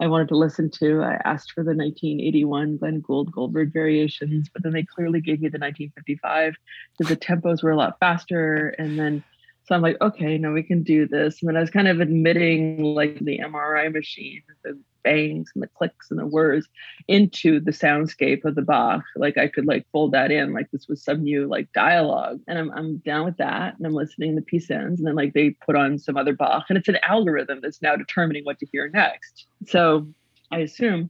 I 0.01 0.08
wanted 0.08 0.29
to 0.29 0.38
listen 0.38 0.69
to. 0.79 1.01
I 1.01 1.19
asked 1.25 1.51
for 1.51 1.63
the 1.63 1.75
1981 1.75 2.77
Glenn 2.77 3.01
Gould 3.01 3.31
Goldberg 3.31 3.74
variations, 3.74 4.50
but 4.53 4.63
then 4.63 4.74
they 4.74 4.84
clearly 4.84 5.22
gave 5.22 5.41
me 5.41 5.50
the 5.50 5.60
1955 5.60 6.55
because 6.98 7.10
the 7.10 7.17
tempos 7.17 7.63
were 7.63 7.72
a 7.72 7.77
lot 7.77 8.00
faster. 8.00 8.69
And 8.79 8.98
then 8.98 9.24
so 9.69 9.75
I'm 9.75 9.81
like, 9.84 9.98
okay, 10.01 10.39
no, 10.39 10.51
we 10.51 10.63
can 10.63 10.81
do 10.81 11.08
this. 11.08 11.41
And 11.41 11.48
then 11.48 11.55
I 11.55 11.62
was 11.62 11.69
kind 11.69 11.88
of 11.88 12.00
admitting 12.00 12.84
like 12.84 13.19
the 13.19 13.38
MRI 13.38 13.93
machine, 13.93 14.41
the 14.63 14.79
bangs 15.03 15.51
and 15.53 15.63
the 15.63 15.68
clicks 15.68 16.10
and 16.10 16.20
the 16.20 16.25
whirs 16.25 16.68
into 17.08 17.60
the 17.60 17.72
soundscape 17.72 18.46
of 18.46 18.56
the 18.56 18.62
Bach. 18.62 19.03
Like 19.15 19.38
I 19.38 19.48
could 19.48 19.65
like 19.65 19.86
fold 19.91 20.12
that 20.13 20.32
in, 20.32 20.53
like 20.53 20.70
this 20.72 20.88
was 20.88 21.03
some 21.03 21.24
new 21.24 21.48
like 21.48 21.72
dialogue. 21.74 22.39
And 22.48 22.58
I'm 22.58 22.72
I'm 22.72 22.98
down 22.98 23.25
with 23.25 23.38
that. 23.38 23.77
And 23.77 23.86
I'm 23.86 23.94
listening 23.94 24.36
to 24.36 24.41
piece 24.41 24.70
ends. 24.72 25.00
And 25.00 25.08
then 25.08 25.15
like 25.15 25.34
they 25.34 25.51
put 25.51 25.75
on 25.75 26.00
some 26.00 26.18
other 26.18 26.34
Bach. 26.34 26.65
And 26.70 26.77
it's 26.77 26.88
an 26.88 26.98
algorithm 27.03 27.60
that's 27.62 27.82
now 27.82 27.96
determining 27.96 28.44
what 28.44 28.60
to 28.60 28.65
hear 28.65 28.89
next. 28.89 29.46
So 29.68 30.08
I 30.51 30.60
assume 30.60 31.10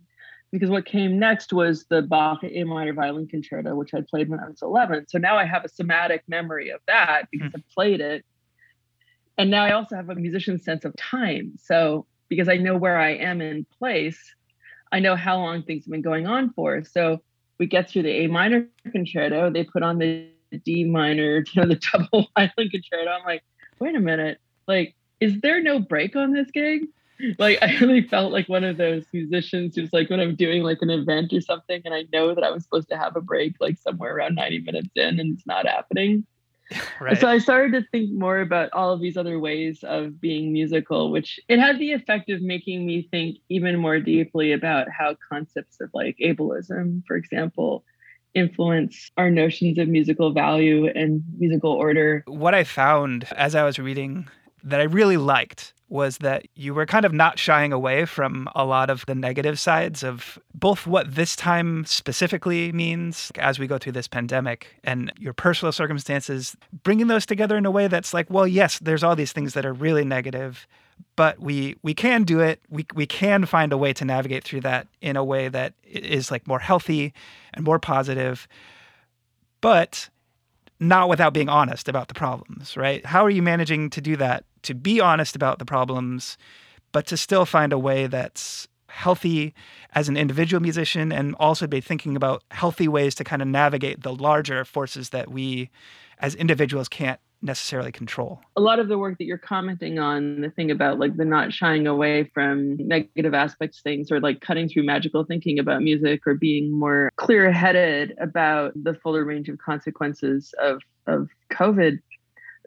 because 0.52 0.70
what 0.70 0.86
came 0.86 1.20
next 1.20 1.54
was 1.54 1.86
the 1.86 2.02
Bach 2.02 2.40
A 2.44 2.64
minor 2.64 2.94
violin 2.94 3.28
concerto, 3.28 3.76
which 3.76 3.94
I 3.94 4.02
played 4.02 4.30
when 4.30 4.40
I 4.40 4.48
was 4.48 4.62
11. 4.62 5.08
So 5.08 5.18
now 5.18 5.38
I 5.38 5.46
have 5.46 5.64
a 5.64 5.70
somatic 5.70 6.24
memory 6.28 6.70
of 6.70 6.82
that 6.88 7.24
because 7.32 7.52
mm. 7.52 7.60
I 7.60 7.64
played 7.74 8.02
it. 8.02 8.26
And 9.38 9.52
now 9.52 9.64
I 9.64 9.72
also 9.72 9.96
have 9.96 10.10
a 10.10 10.16
musician's 10.16 10.64
sense 10.64 10.86
of 10.86 10.96
time. 10.98 11.54
So 11.58 12.06
because 12.30 12.48
I 12.48 12.58
know 12.58 12.78
where 12.78 12.98
I 12.98 13.16
am 13.16 13.42
in 13.42 13.66
place. 13.78 14.20
I 14.92 15.00
know 15.00 15.16
how 15.16 15.38
long 15.38 15.64
things 15.64 15.86
have 15.86 15.92
been 15.92 16.02
going 16.02 16.28
on 16.28 16.52
for. 16.54 16.84
So 16.84 17.22
we 17.58 17.68
get 17.68 17.90
through 17.90 18.04
the 18.04 18.24
A 18.24 18.28
minor 18.28 18.68
concerto. 18.92 19.52
They 19.52 19.64
put 19.64 19.84
on 19.84 20.00
the 20.00 20.30
D 20.64 20.86
minor, 20.86 21.38
you 21.38 21.46
know, 21.62 21.68
the 21.68 21.82
double 21.92 22.28
violin 22.36 22.70
concerto. 22.70 23.10
I'm 23.10 23.26
like, 23.26 23.44
wait 23.80 23.96
a 23.96 24.00
minute, 24.00 24.40
like, 24.68 24.96
is 25.20 25.40
there 25.42 25.62
no 25.62 25.80
break 25.80 26.16
on 26.16 26.34
this 26.34 26.50
gig? 26.52 26.84
Like, 27.38 27.60
I 27.62 27.78
really 27.80 28.02
felt 28.02 28.32
like 28.32 28.48
one 28.48 28.64
of 28.64 28.78
those 28.78 29.04
musicians 29.12 29.76
who's 29.76 29.92
like, 29.92 30.10
when 30.10 30.22
I'm 30.22 30.36
doing 30.36 30.64
like 30.64 30.78
an 30.82 30.90
event 30.90 31.34
or 31.34 31.42
something, 31.42 31.82
and 31.84 31.94
I 31.94 32.06
know 32.14 32.34
that 32.34 32.46
I 32.46 32.50
was 32.50 32.64
supposed 32.64 32.88
to 32.90 32.98
have 32.98 33.18
a 33.18 33.22
break 33.22 33.56
like 33.60 33.78
somewhere 33.78 34.16
around 34.16 34.36
90 34.36 34.60
minutes 34.60 34.90
in, 34.96 35.20
and 35.20 35.34
it's 35.34 35.46
not 35.46 35.68
happening. 35.68 36.26
Right. 37.02 37.18
So 37.18 37.28
I 37.28 37.38
started 37.38 37.72
to 37.74 37.88
think 37.92 38.12
more 38.12 38.40
about 38.40 38.72
all 38.74 38.92
of 38.92 39.00
these 39.00 39.16
other 39.16 39.40
ways 39.40 39.84
of 39.84 40.20
being 40.20 40.52
musical, 40.52 41.12
which 41.12 41.40
it 41.48 41.58
had 41.58 41.80
the 41.80 41.94
effect 41.94 42.30
of 42.30 42.42
making 42.42 42.86
me 42.86 43.08
think 43.10 43.38
even 43.48 43.80
more 43.80 44.00
deeply 44.00 44.52
about 44.52 44.88
how 44.90 45.16
concepts 45.32 45.80
of 45.80 45.90
like 45.94 46.18
ableism, 46.22 47.04
for 47.08 47.16
example, 47.16 47.86
influence 48.34 49.12
our 49.18 49.32
notions 49.32 49.78
of 49.78 49.88
musical 49.88 50.34
value 50.34 50.88
and 50.88 51.24
musical 51.38 51.72
order. 51.72 52.24
What 52.28 52.54
I 52.54 52.64
found 52.66 53.28
as 53.32 53.56
I 53.56 53.64
was 53.64 53.80
reading 53.80 54.28
that 54.64 54.80
I 54.80 54.84
really 54.84 55.18
liked 55.18 55.74
was 55.90 56.20
that 56.20 56.48
you 56.56 56.74
were 56.74 56.86
kind 56.86 57.04
of 57.04 57.14
not 57.14 57.40
shying 57.40 57.74
away 57.74 58.06
from 58.06 58.48
a 58.56 58.64
lot 58.64 58.90
of 58.90 59.06
the 59.08 59.16
negative 59.16 59.60
sides 59.60 60.04
of 60.04 60.38
both 60.54 60.86
what 60.86 61.16
this 61.16 61.36
time 61.36 61.84
specifically 61.86 62.72
means 62.72 63.32
as 63.40 63.58
we 63.58 63.68
go 63.68 63.78
through 63.78 63.92
this 63.92 64.08
pandemic 64.08 64.68
and 64.84 65.12
your 65.20 65.34
personal 65.34 65.72
circumstances, 65.72 66.56
bringing 66.84 67.08
those 67.08 67.26
together 67.26 67.58
in 67.58 67.66
a 67.66 67.72
way 67.72 67.88
that's 67.88 68.14
like, 68.14 68.30
well, 68.30 68.48
yes, 68.48 68.80
there's 68.80 69.04
all 69.04 69.16
these 69.16 69.34
things 69.34 69.54
that 69.54 69.66
are 69.66 69.74
really 69.74 70.06
negative, 70.06 70.68
but 71.16 71.40
we 71.40 71.76
we 71.82 71.94
can 71.94 72.24
do 72.24 72.40
it. 72.40 72.62
We 72.70 72.86
we 72.94 73.06
can 73.06 73.46
find 73.46 73.74
a 73.74 73.78
way 73.78 73.94
to 73.94 74.06
navigate 74.06 74.44
through 74.44 74.62
that 74.62 74.88
in 75.02 75.16
a 75.16 75.24
way 75.24 75.48
that 75.48 75.74
is 75.84 76.30
like 76.30 76.48
more 76.48 76.60
healthy 76.60 77.14
and 77.54 77.66
more 77.66 77.80
positive. 77.80 78.48
But 79.62 80.10
not 80.80 81.10
without 81.10 81.34
being 81.34 81.50
honest 81.50 81.90
about 81.90 82.08
the 82.08 82.14
problems, 82.14 82.78
right? 82.78 83.06
How 83.06 83.26
are 83.26 83.30
you 83.30 83.42
managing 83.42 83.90
to 83.92 84.02
do 84.02 84.16
that? 84.18 84.46
To 84.64 84.74
be 84.74 85.00
honest 85.00 85.36
about 85.36 85.60
the 85.60 85.66
problems, 85.66 86.38
but 86.92 87.06
to 87.08 87.18
still 87.18 87.46
find 87.46 87.74
a 87.74 87.80
way 87.80 88.08
that's 88.08 88.68
healthy 88.88 89.54
as 89.94 90.10
an 90.10 90.18
individual 90.18 90.62
musician 90.62 91.12
and 91.12 91.36
also 91.40 91.68
be 91.68 91.82
thinking 91.82 92.16
about 92.16 92.44
healthy 92.52 92.88
ways 92.88 93.16
to 93.16 93.24
kind 93.24 93.42
of 93.42 93.48
navigate 93.48 94.02
the 94.02 94.14
larger 94.14 94.66
forces 94.66 95.10
that 95.10 95.30
we 95.30 95.70
as 96.20 96.36
individuals 96.36 96.90
can't 96.90 97.20
necessarily 97.42 97.92
control. 97.92 98.42
A 98.58 98.62
lot 98.62 98.80
of 98.80 98.90
the 98.90 98.98
work 98.98 99.18
that 99.18 99.24
you're 99.24 99.38
commenting 99.38 99.98
on, 99.98 100.42
the 100.42 100.50
thing 100.50 100.72
about 100.72 101.00
like 101.00 101.16
the 101.16 101.24
not 101.24 101.54
shying 101.54 101.88
away 101.88 102.30
from 102.34 102.76
negative 102.76 103.34
aspects 103.34 103.82
things 103.82 104.12
or 104.12 104.20
like 104.20 104.42
cutting 104.42 104.68
through 104.68 104.84
magical 104.84 105.24
thinking 105.24 105.58
about 105.58 105.82
music 105.82 106.28
or 106.28 106.36
being 106.36 106.72
more 106.72 107.10
clear 107.16 107.52
headed 107.52 108.14
about 108.20 108.74
the 108.76 108.94
fuller 108.94 109.24
range 109.24 109.48
of 109.48 109.58
consequences 109.58 110.54
of 110.60 110.82
of 111.08 111.30
COVID. 111.52 112.00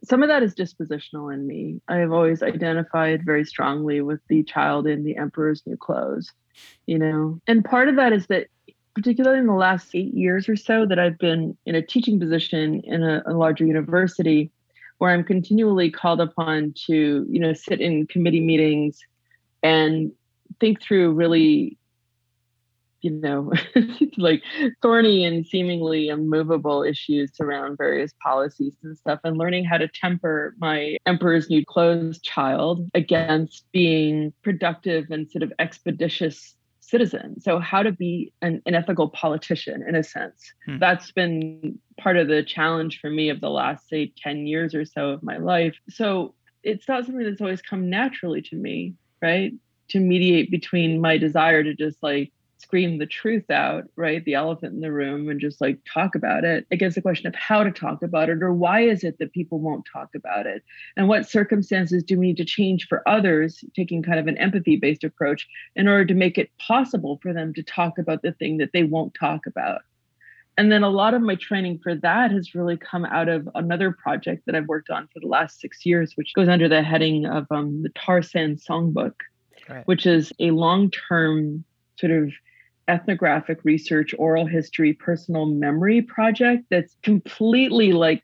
Some 0.05 0.23
of 0.23 0.29
that 0.29 0.43
is 0.43 0.55
dispositional 0.55 1.33
in 1.33 1.47
me. 1.47 1.81
I 1.89 1.97
have 1.97 2.13
always 2.13 2.43
identified 2.43 3.25
very 3.25 3.45
strongly 3.45 4.01
with 4.01 4.21
the 4.29 4.43
child 4.43 4.87
in 4.87 5.05
the 5.05 5.17
emperor's 5.17 5.63
new 5.67 5.77
clothes, 5.77 6.33
you 6.87 6.99
know. 6.99 7.41
And 7.47 7.65
part 7.65 7.89
of 7.89 7.97
that 7.97 8.13
is 8.13 8.27
that 8.27 8.49
particularly 8.95 9.39
in 9.39 9.47
the 9.47 9.55
last 9.55 9.95
eight 9.95 10.13
years 10.13 10.49
or 10.49 10.57
so 10.57 10.87
that 10.87 10.99
I've 10.99 11.19
been 11.19 11.57
in 11.67 11.75
a 11.75 11.83
teaching 11.83 12.21
position 12.21 12.81
in 12.85 13.03
a, 13.03 13.23
a 13.27 13.33
larger 13.33 13.65
university, 13.65 14.51
where 14.99 15.11
I'm 15.11 15.25
continually 15.25 15.91
called 15.91 16.21
upon 16.21 16.75
to, 16.87 17.27
you 17.29 17.41
know, 17.41 17.53
sit 17.53 17.81
in 17.81 18.07
committee 18.07 18.41
meetings 18.41 19.01
and 19.63 20.13
think 20.61 20.83
through 20.83 21.13
really, 21.13 21.79
you 23.03 23.11
know, 23.11 23.53
like 24.17 24.43
thorny 24.81 25.25
and 25.25 25.47
seemingly 25.47 26.09
immovable 26.09 26.83
issues 26.83 27.33
around 27.41 27.77
various 27.77 28.13
policies 28.23 28.75
and 28.83 28.97
stuff, 28.97 29.21
and 29.25 29.37
learning 29.37 29.65
how 29.65 29.79
to 29.79 29.89
temper 29.89 30.55
my 30.59 30.97
emperor's 31.07 31.51
new 31.51 31.65
clothes 31.65 32.21
child 32.21 32.89
against 32.95 33.65
being 33.73 34.33
productive 34.43 35.11
and 35.11 35.31
sort 35.31 35.43
of 35.43 35.53
expeditious 35.59 36.57
citizen. 36.81 37.41
So, 37.41 37.59
how 37.59 37.83
to 37.83 37.91
be 37.91 38.33
an, 38.43 38.63
an 38.67 38.75
ethical 38.75 39.09
politician 39.09 39.83
in 39.87 39.95
a 39.95 40.05
sense. 40.05 40.53
Hmm. 40.67 40.79
That's 40.79 41.11
been 41.11 41.79
part 41.99 42.17
of 42.17 42.29
the 42.29 42.43
challenge 42.43 43.01
for 43.01 43.11
me 43.11 43.31
of 43.31 43.41
the 43.41 43.51
last, 43.51 43.89
say, 43.89 44.13
10 44.23 44.47
years 44.47 44.75
or 44.75 44.85
so 44.85 45.11
of 45.11 45.23
my 45.23 45.39
life. 45.39 45.75
So, 45.89 46.35
it's 46.63 46.87
not 46.87 47.07
something 47.07 47.25
that's 47.25 47.41
always 47.41 47.63
come 47.63 47.91
naturally 47.91 48.43
to 48.43 48.57
me, 48.57 48.95
right? 49.21 49.53
To 49.89 50.01
mediate 50.01 50.51
between 50.51 51.01
my 51.01 51.19
desire 51.19 51.65
to 51.65 51.75
just 51.75 52.01
like 52.03 52.31
scream 52.63 52.99
the 52.99 53.07
truth 53.07 53.51
out, 53.51 53.85
right? 53.97 54.25
The 54.25 54.35
elephant 54.35 54.75
in 54.75 54.81
the 54.81 54.93
room 54.93 55.29
and 55.29 55.41
just 55.41 55.61
like 55.61 55.79
talk 55.85 56.15
about 56.15 56.45
it 56.45 56.67
against 56.71 56.95
the 56.95 57.03
question 57.03 57.27
of 57.27 57.35
how 57.35 57.65
to 57.65 57.73
talk 57.73 58.03
about 58.03 58.31
it 58.31 58.43
or 58.43 58.53
why 58.53 58.83
is 58.83 59.03
it 59.03 59.19
that 59.19 59.33
people 59.33 59.59
won't 59.59 59.87
talk 59.93 60.15
about 60.15 60.47
it? 60.47 60.63
And 60.97 61.09
what 61.09 61.29
circumstances 61.29 62.05
do 62.05 62.19
we 62.19 62.29
need 62.29 62.37
to 62.37 62.45
change 62.45 62.87
for 62.87 63.07
others, 63.09 63.65
taking 63.75 64.03
kind 64.03 64.21
of 64.21 64.29
an 64.29 64.39
empathy 64.39 64.77
based 64.77 65.05
approach 65.05 65.49
in 65.75 65.89
order 65.89 66.05
to 66.05 66.15
make 66.15 66.39
it 66.39 66.51
possible 66.59 67.19
for 67.23 67.33
them 67.33 67.53
to 67.55 67.63
talk 67.63 67.99
about 67.99 68.23
the 68.23 68.33
thing 68.33 68.59
that 68.59 68.71
they 68.73 68.85
won't 68.85 69.15
talk 69.15 69.47
about? 69.47 69.83
And 70.57 70.71
then 70.71 70.83
a 70.83 70.91
lot 70.91 71.15
of 71.15 71.23
my 71.23 71.35
training 71.35 71.81
for 71.83 71.95
that 71.97 72.31
has 72.31 72.55
really 72.55 72.77
come 72.77 73.07
out 73.07 73.29
of 73.29 73.49
another 73.55 73.91
project 73.91 74.45
that 74.47 74.55
I've 74.55 74.69
worked 74.69 74.91
on 74.91 75.09
for 75.13 75.19
the 75.19 75.27
last 75.27 75.61
six 75.61 75.85
years, 75.85 76.13
which 76.15 76.35
goes 76.35 76.49
under 76.49 76.69
the 76.69 76.83
heading 76.83 77.25
of 77.25 77.47
um, 77.51 77.83
the 77.83 77.89
Tar 77.91 78.23
Sand 78.23 78.61
Songbook, 78.61 79.15
right. 79.69 79.87
which 79.87 80.07
is 80.07 80.33
a 80.39 80.51
long 80.51 80.91
term 80.91 81.65
sort 81.99 82.13
of 82.13 82.33
ethnographic 82.93 83.59
research, 83.65 84.15
oral 84.19 84.47
history, 84.47 84.93
personal 84.93 85.47
memory 85.47 86.03
project 86.03 86.65
that's 86.71 86.95
completely 87.03 87.93
like 87.93 88.23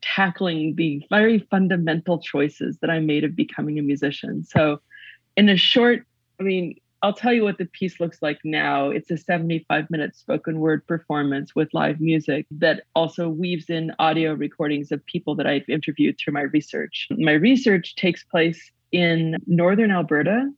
tackling 0.00 0.76
the 0.76 1.04
very 1.10 1.40
fundamental 1.50 2.18
choices 2.20 2.78
that 2.80 2.90
I 2.90 3.00
made 3.00 3.24
of 3.24 3.34
becoming 3.34 3.78
a 3.78 3.82
musician. 3.82 4.44
So, 4.44 4.80
in 5.36 5.48
a 5.48 5.56
short, 5.56 6.06
I 6.38 6.44
mean, 6.44 6.76
I'll 7.02 7.12
tell 7.12 7.32
you 7.32 7.42
what 7.42 7.58
the 7.58 7.66
piece 7.66 8.00
looks 8.00 8.22
like 8.22 8.38
now. 8.44 8.90
It's 8.90 9.10
a 9.10 9.18
75 9.18 9.90
minute 9.90 10.16
spoken 10.16 10.60
word 10.60 10.86
performance 10.86 11.54
with 11.54 11.74
live 11.74 12.00
music 12.00 12.46
that 12.52 12.84
also 12.94 13.28
weaves 13.28 13.68
in 13.68 13.92
audio 13.98 14.32
recordings 14.32 14.92
of 14.92 15.04
people 15.04 15.34
that 15.34 15.46
I've 15.46 15.68
interviewed 15.68 16.16
through 16.18 16.34
my 16.34 16.42
research. 16.42 17.08
My 17.10 17.32
research 17.32 17.96
takes 17.96 18.22
place 18.22 18.70
in 18.92 19.36
northern 19.46 19.90
Alberta, 19.90 20.50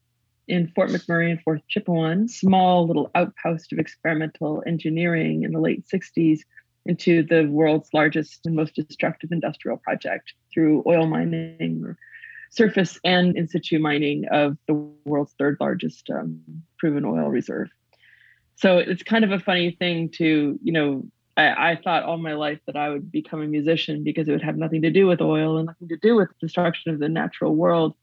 in 0.49 0.69
Fort 0.75 0.91
McMurray 0.91 1.31
and 1.31 1.43
Fort 1.43 1.63
Chipewyan, 1.69 2.31
small 2.31 2.87
little 2.87 3.11
outpost 3.15 3.73
of 3.73 3.79
experimental 3.79 4.63
engineering 4.67 5.43
in 5.43 5.53
the 5.53 5.61
late 5.61 5.87
60s 5.87 6.41
into 6.87 7.23
the 7.23 7.47
world's 7.47 7.91
largest 7.93 8.47
and 8.47 8.55
most 8.55 8.75
destructive 8.75 9.33
industrial 9.33 9.77
project 9.77 10.35
through 10.53 10.85
oil 10.87 11.07
mining 11.07 11.97
surface 12.51 12.99
and 13.05 13.37
in 13.37 13.49
situ 13.49 13.79
mining 13.79 14.25
of 14.31 14.57
the 14.69 14.75
world's 15.05 15.35
third 15.39 15.57
largest 15.61 16.09
um, 16.11 16.41
proven 16.79 17.05
oil 17.05 17.29
reserve. 17.29 17.69
So 18.55 18.79
it's 18.79 19.03
kind 19.03 19.25
of 19.25 19.33
a 19.33 19.39
funny 19.39 19.73
thing 19.73 20.09
to, 20.17 20.59
you 20.63 20.73
know, 20.73 21.05
I, 21.37 21.73
I, 21.73 21.77
thought 21.83 22.05
all 22.05 22.17
my 22.17 22.33
life 22.33 22.61
that 22.67 22.77
I 22.77 22.89
would 22.89 23.13
become 23.13 23.43
a 23.43 23.47
musician 23.47 24.03
because 24.03 24.27
it 24.27 24.33
would 24.33 24.43
have 24.43 24.57
nothing 24.57 24.81
to 24.83 24.91
do 24.91 25.07
with 25.07 25.21
oil 25.21 25.59
and 25.59 25.67
nothing 25.67 25.89
to 25.89 25.99
do 25.99 26.17
with 26.17 26.31
destruction 26.41 26.95
of 26.95 26.99
the 26.99 27.11
natural 27.11 27.55
world. 27.55 27.95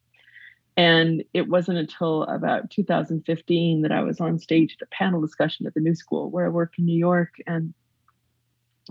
And 0.76 1.24
it 1.34 1.48
wasn't 1.48 1.78
until 1.78 2.24
about 2.24 2.72
2015 2.72 3.82
that 3.84 3.92
I 3.92 4.02
was 4.02 4.20
on 4.20 4.40
stage 4.40 4.76
at 4.80 4.88
a 4.88 4.90
panel 4.90 5.22
discussion 5.22 5.68
at 5.68 5.74
the 5.74 5.80
New 5.80 5.96
School 5.96 6.32
where 6.32 6.46
I 6.46 6.50
work 6.50 6.74
in 6.78 6.86
New 6.86 6.98
York. 6.98 7.34
And 7.46 7.74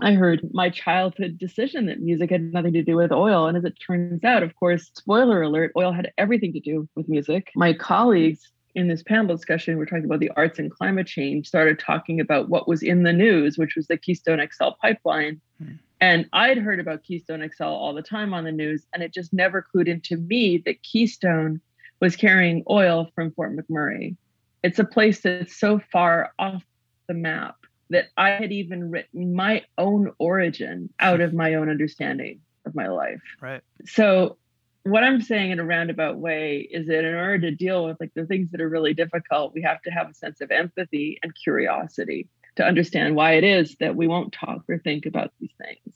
I 0.01 0.13
heard 0.13 0.49
my 0.53 0.69
childhood 0.69 1.37
decision 1.37 1.85
that 1.87 1.99
music 1.99 2.31
had 2.31 2.53
nothing 2.53 2.73
to 2.73 2.83
do 2.83 2.95
with 2.95 3.11
oil. 3.11 3.47
And 3.47 3.57
as 3.57 3.65
it 3.65 3.77
turns 3.85 4.23
out, 4.23 4.43
of 4.43 4.55
course, 4.55 4.91
spoiler 4.93 5.41
alert, 5.41 5.73
oil 5.77 5.91
had 5.91 6.11
everything 6.17 6.53
to 6.53 6.59
do 6.59 6.87
with 6.95 7.09
music. 7.09 7.51
My 7.55 7.73
colleagues 7.73 8.49
in 8.75 8.87
this 8.87 9.03
panel 9.03 9.35
discussion, 9.35 9.77
we're 9.77 9.85
talking 9.85 10.05
about 10.05 10.19
the 10.19 10.31
arts 10.35 10.59
and 10.59 10.71
climate 10.71 11.05
change, 11.05 11.47
started 11.47 11.77
talking 11.77 12.19
about 12.19 12.49
what 12.49 12.67
was 12.67 12.81
in 12.81 13.03
the 13.03 13.13
news, 13.13 13.57
which 13.57 13.75
was 13.75 13.87
the 13.87 13.97
Keystone 13.97 14.45
XL 14.51 14.69
pipeline. 14.81 15.39
Hmm. 15.59 15.73
And 16.01 16.27
I'd 16.33 16.57
heard 16.57 16.79
about 16.79 17.03
Keystone 17.03 17.49
XL 17.55 17.63
all 17.63 17.93
the 17.93 18.01
time 18.01 18.33
on 18.33 18.43
the 18.43 18.51
news, 18.51 18.85
and 18.93 19.03
it 19.03 19.13
just 19.13 19.31
never 19.31 19.65
clued 19.73 19.87
into 19.87 20.17
me 20.17 20.57
that 20.65 20.81
Keystone 20.81 21.61
was 22.03 22.17
carrying 22.17 22.65
oil 22.69 23.09
from 23.15 23.31
Fort 23.31 23.55
McMurray. 23.55 24.17
It's 24.61 24.77
a 24.77 24.83
place 24.83 25.21
that's 25.21 25.57
so 25.57 25.79
far 25.89 26.33
off 26.37 26.61
the 27.07 27.13
map 27.13 27.55
that 27.91 28.07
I 28.17 28.31
had 28.31 28.51
even 28.51 28.91
written 28.91 29.33
my 29.33 29.63
own 29.77 30.11
origin 30.19 30.89
out 30.99 31.21
of 31.21 31.33
my 31.33 31.53
own 31.53 31.69
understanding 31.69 32.41
of 32.65 32.75
my 32.75 32.89
life. 32.89 33.21
Right. 33.39 33.61
So 33.85 34.35
what 34.83 35.05
I'm 35.05 35.21
saying 35.21 35.51
in 35.51 35.61
a 35.61 35.63
roundabout 35.63 36.17
way 36.17 36.67
is 36.69 36.87
that 36.87 37.05
in 37.05 37.15
order 37.15 37.39
to 37.39 37.51
deal 37.51 37.85
with 37.85 38.01
like 38.01 38.13
the 38.13 38.25
things 38.25 38.51
that 38.51 38.59
are 38.59 38.67
really 38.67 38.93
difficult, 38.93 39.53
we 39.53 39.61
have 39.61 39.81
to 39.83 39.89
have 39.89 40.09
a 40.09 40.13
sense 40.13 40.41
of 40.41 40.51
empathy 40.51 41.19
and 41.23 41.31
curiosity 41.41 42.27
to 42.57 42.65
understand 42.65 43.15
why 43.15 43.35
it 43.35 43.45
is 43.45 43.77
that 43.79 43.95
we 43.95 44.09
won't 44.09 44.33
talk 44.33 44.63
or 44.67 44.77
think 44.77 45.05
about 45.05 45.31
these 45.39 45.53
things. 45.57 45.95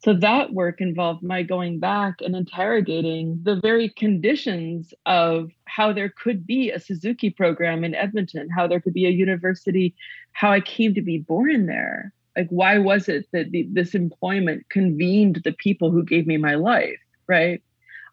So 0.00 0.14
that 0.14 0.52
work 0.52 0.80
involved 0.80 1.24
my 1.24 1.42
going 1.42 1.80
back 1.80 2.20
and 2.20 2.36
interrogating 2.36 3.40
the 3.42 3.56
very 3.56 3.88
conditions 3.88 4.94
of 5.06 5.50
how 5.64 5.92
there 5.92 6.08
could 6.08 6.46
be 6.46 6.70
a 6.70 6.78
Suzuki 6.78 7.30
program 7.30 7.82
in 7.82 7.96
Edmonton, 7.96 8.48
how 8.48 8.68
there 8.68 8.80
could 8.80 8.94
be 8.94 9.06
a 9.06 9.10
university, 9.10 9.96
how 10.32 10.52
I 10.52 10.60
came 10.60 10.94
to 10.94 11.02
be 11.02 11.18
born 11.18 11.66
there. 11.66 12.12
Like, 12.36 12.48
why 12.50 12.78
was 12.78 13.08
it 13.08 13.26
that 13.32 13.50
the, 13.50 13.68
this 13.72 13.96
employment 13.96 14.68
convened 14.68 15.40
the 15.42 15.52
people 15.52 15.90
who 15.90 16.04
gave 16.04 16.28
me 16.28 16.36
my 16.36 16.54
life, 16.54 17.00
right? 17.26 17.60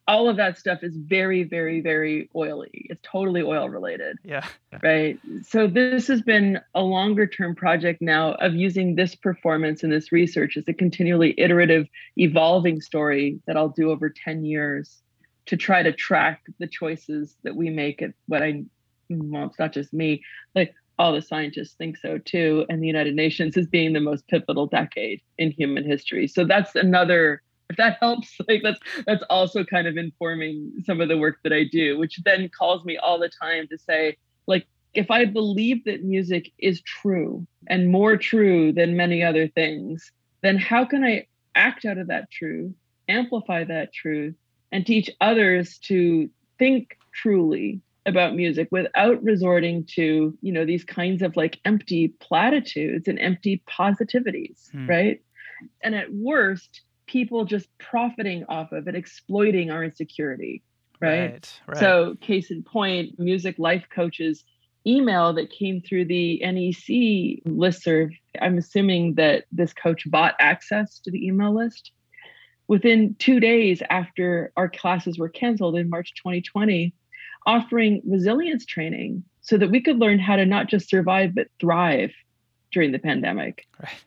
All 0.08 0.30
of 0.30 0.38
that 0.38 0.58
stuff 0.58 0.80
is 0.84 0.96
very 0.96 1.44
very 1.44 1.82
very 1.82 2.30
oily. 2.36 2.70
It's 2.90 3.02
totally 3.04 3.42
oil 3.42 3.70
related. 3.70 4.18
Yeah. 4.24 4.46
Right? 4.84 5.20
So 5.44 5.68
this 5.68 6.08
has 6.08 6.22
been 6.22 6.60
a 6.74 6.82
longer 6.82 7.28
term 7.28 7.56
project 7.56 8.02
now 8.02 8.34
of 8.36 8.54
using 8.54 8.96
this 8.96 9.16
performance 9.16 9.84
and 9.84 9.92
this 9.92 10.12
research 10.12 10.58
as 10.58 10.68
a 10.68 10.74
continually 10.74 11.34
iterative 11.38 11.88
evolving 12.18 12.82
story 12.82 13.40
that 13.48 13.58
i'll 13.58 13.70
do 13.70 13.92
over 13.92 14.10
10 14.10 14.46
years 14.46 15.02
to 15.46 15.58
try 15.58 15.84
to 15.84 15.92
track 15.92 16.42
the 16.60 16.68
choices 16.68 17.36
that 17.44 17.56
we 17.56 17.70
make 17.70 18.02
at 18.02 18.12
what 18.28 18.42
i 18.42 18.64
well 19.10 19.46
it's 19.46 19.60
not 19.60 19.74
just 19.74 19.94
me 19.94 20.22
like 20.56 20.74
all 20.98 21.14
the 21.14 21.22
scientists 21.22 21.74
think 21.74 21.98
so 21.98 22.18
too 22.20 22.66
and 22.70 22.82
the 22.82 22.88
united 22.88 23.16
nations 23.16 23.58
is 23.58 23.68
being 23.68 23.94
the 23.94 24.00
most 24.00 24.28
pivotal 24.28 24.66
decade 24.66 25.22
in 25.38 25.52
human 25.52 25.84
history. 25.84 26.28
So 26.28 26.46
that's 26.46 26.76
another 26.76 27.42
if 27.70 27.78
that 27.78 27.98
helps 28.00 28.38
like 28.48 28.62
that's 28.64 28.80
that's 29.06 29.24
also 29.30 29.64
kind 29.64 29.88
of 29.88 29.98
informing 29.98 30.72
some 30.86 31.02
of 31.02 31.10
the 31.10 31.18
work 31.18 31.40
that 31.44 31.54
i 31.54 31.64
do 31.72 31.98
which 31.98 32.20
then 32.24 32.50
calls 32.50 32.84
me 32.86 32.98
all 32.98 33.20
the 33.20 33.30
time 33.30 33.68
to 33.68 33.78
say 33.78 34.18
like 34.48 34.66
if 34.94 35.12
i 35.12 35.26
believe 35.26 35.84
that 35.86 36.04
music 36.04 36.52
is 36.58 36.82
true 36.82 37.46
and 37.68 37.90
more 37.90 38.18
true 38.18 38.72
than 38.72 38.96
many 38.96 39.24
other 39.24 39.48
things 39.48 40.12
then 40.42 40.58
how 40.58 40.86
can 40.86 41.04
i 41.04 41.26
act 41.56 41.86
out 41.86 41.98
of 41.98 42.08
that 42.08 42.30
truth 42.32 42.74
amplify 43.08 43.64
that 43.64 43.94
truth 43.94 44.36
and 44.72 44.86
teach 44.86 45.10
others 45.22 45.78
to 45.78 46.30
think 46.58 46.98
truly 47.14 47.82
about 48.06 48.36
music 48.36 48.68
without 48.72 49.22
resorting 49.24 49.84
to 49.84 50.38
you 50.42 50.52
know 50.52 50.66
these 50.66 50.84
kinds 50.84 51.22
of 51.22 51.36
like 51.36 51.60
empty 51.66 52.10
platitudes 52.20 53.08
and 53.08 53.20
empty 53.20 53.64
positivities 53.68 54.72
hmm. 54.72 54.88
right 54.88 55.22
and 55.84 55.96
at 55.96 56.14
worst 56.14 56.82
people 57.08 57.46
just 57.46 57.68
profiting 57.78 58.46
off 58.50 58.72
of 58.72 58.88
it, 58.88 58.96
exploiting 58.96 59.72
our 59.72 59.84
insecurity. 59.84 60.64
Right? 61.02 61.32
right, 61.32 61.60
right. 61.68 61.78
So, 61.78 62.16
case 62.22 62.52
in 62.52 62.64
point, 62.64 63.20
music 63.20 63.56
life 63.60 63.86
coaches 63.94 64.44
email 64.88 65.34
that 65.34 65.52
came 65.52 65.82
through 65.82 66.06
the 66.06 66.40
NEC 66.42 67.44
listserv. 67.48 68.16
I'm 68.42 68.58
assuming 68.58 69.16
that 69.16 69.46
this 69.52 69.74
coach 69.74 70.10
bought 70.10 70.36
access 70.40 71.00
to 71.00 71.12
the 71.12 71.26
email 71.26 71.54
list. 71.54 71.92
Within 72.68 73.16
two 73.20 73.40
days 73.40 73.82
after 73.90 74.52
our 74.58 74.70
classes 74.70 75.20
were 75.20 75.30
canceled 75.30 75.76
in 75.76 75.90
March 75.90 76.14
2020, 76.16 76.94
offering 77.46 78.02
resilience 78.06 78.66
training 78.66 79.24
so 79.42 79.58
that 79.58 79.70
we 79.70 79.82
could 79.82 80.00
learn 80.00 80.18
how 80.18 80.36
to 80.36 80.46
not 80.46 80.68
just 80.68 80.90
survive 80.90 81.36
but 81.36 81.48
thrive 81.60 82.12
during 82.72 82.92
the 82.92 83.00
pandemic. 83.00 83.68
Right. 83.82 84.04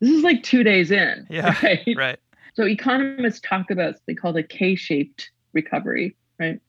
This 0.00 0.10
is 0.10 0.24
like 0.24 0.42
two 0.42 0.64
days 0.64 0.90
in. 0.90 1.26
Yeah. 1.30 1.54
Right. 1.62 1.94
right. 1.96 2.18
So 2.54 2.64
economists 2.64 3.40
talk 3.40 3.70
about 3.70 3.96
something 3.96 4.16
called 4.16 4.36
a 4.36 4.42
K-shaped 4.42 5.30
recovery, 5.52 6.16
right? 6.38 6.60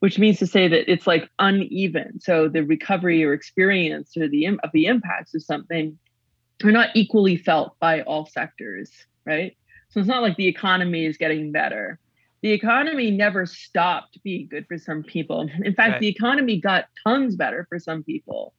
Which 0.00 0.18
means 0.18 0.38
to 0.38 0.46
say 0.46 0.68
that 0.68 0.90
it's 0.90 1.06
like 1.06 1.28
uneven. 1.38 2.20
So 2.20 2.48
the 2.48 2.64
recovery 2.64 3.24
or 3.24 3.32
experience 3.32 4.16
or 4.16 4.28
the 4.28 4.46
of 4.46 4.70
the 4.72 4.86
impacts 4.86 5.34
of 5.34 5.42
something 5.42 5.98
are 6.64 6.72
not 6.72 6.90
equally 6.94 7.36
felt 7.36 7.78
by 7.78 8.02
all 8.02 8.26
sectors, 8.26 8.90
right? 9.24 9.56
So 9.90 10.00
it's 10.00 10.08
not 10.08 10.22
like 10.22 10.36
the 10.36 10.48
economy 10.48 11.04
is 11.04 11.16
getting 11.16 11.52
better. 11.52 11.98
The 12.42 12.52
economy 12.52 13.10
never 13.10 13.44
stopped 13.44 14.22
being 14.22 14.48
good 14.48 14.66
for 14.66 14.78
some 14.78 15.02
people. 15.02 15.50
In 15.62 15.74
fact, 15.74 15.92
right. 15.92 16.00
the 16.00 16.08
economy 16.08 16.58
got 16.60 16.86
tons 17.04 17.36
better 17.36 17.66
for 17.68 17.78
some 17.78 18.02
people. 18.02 18.54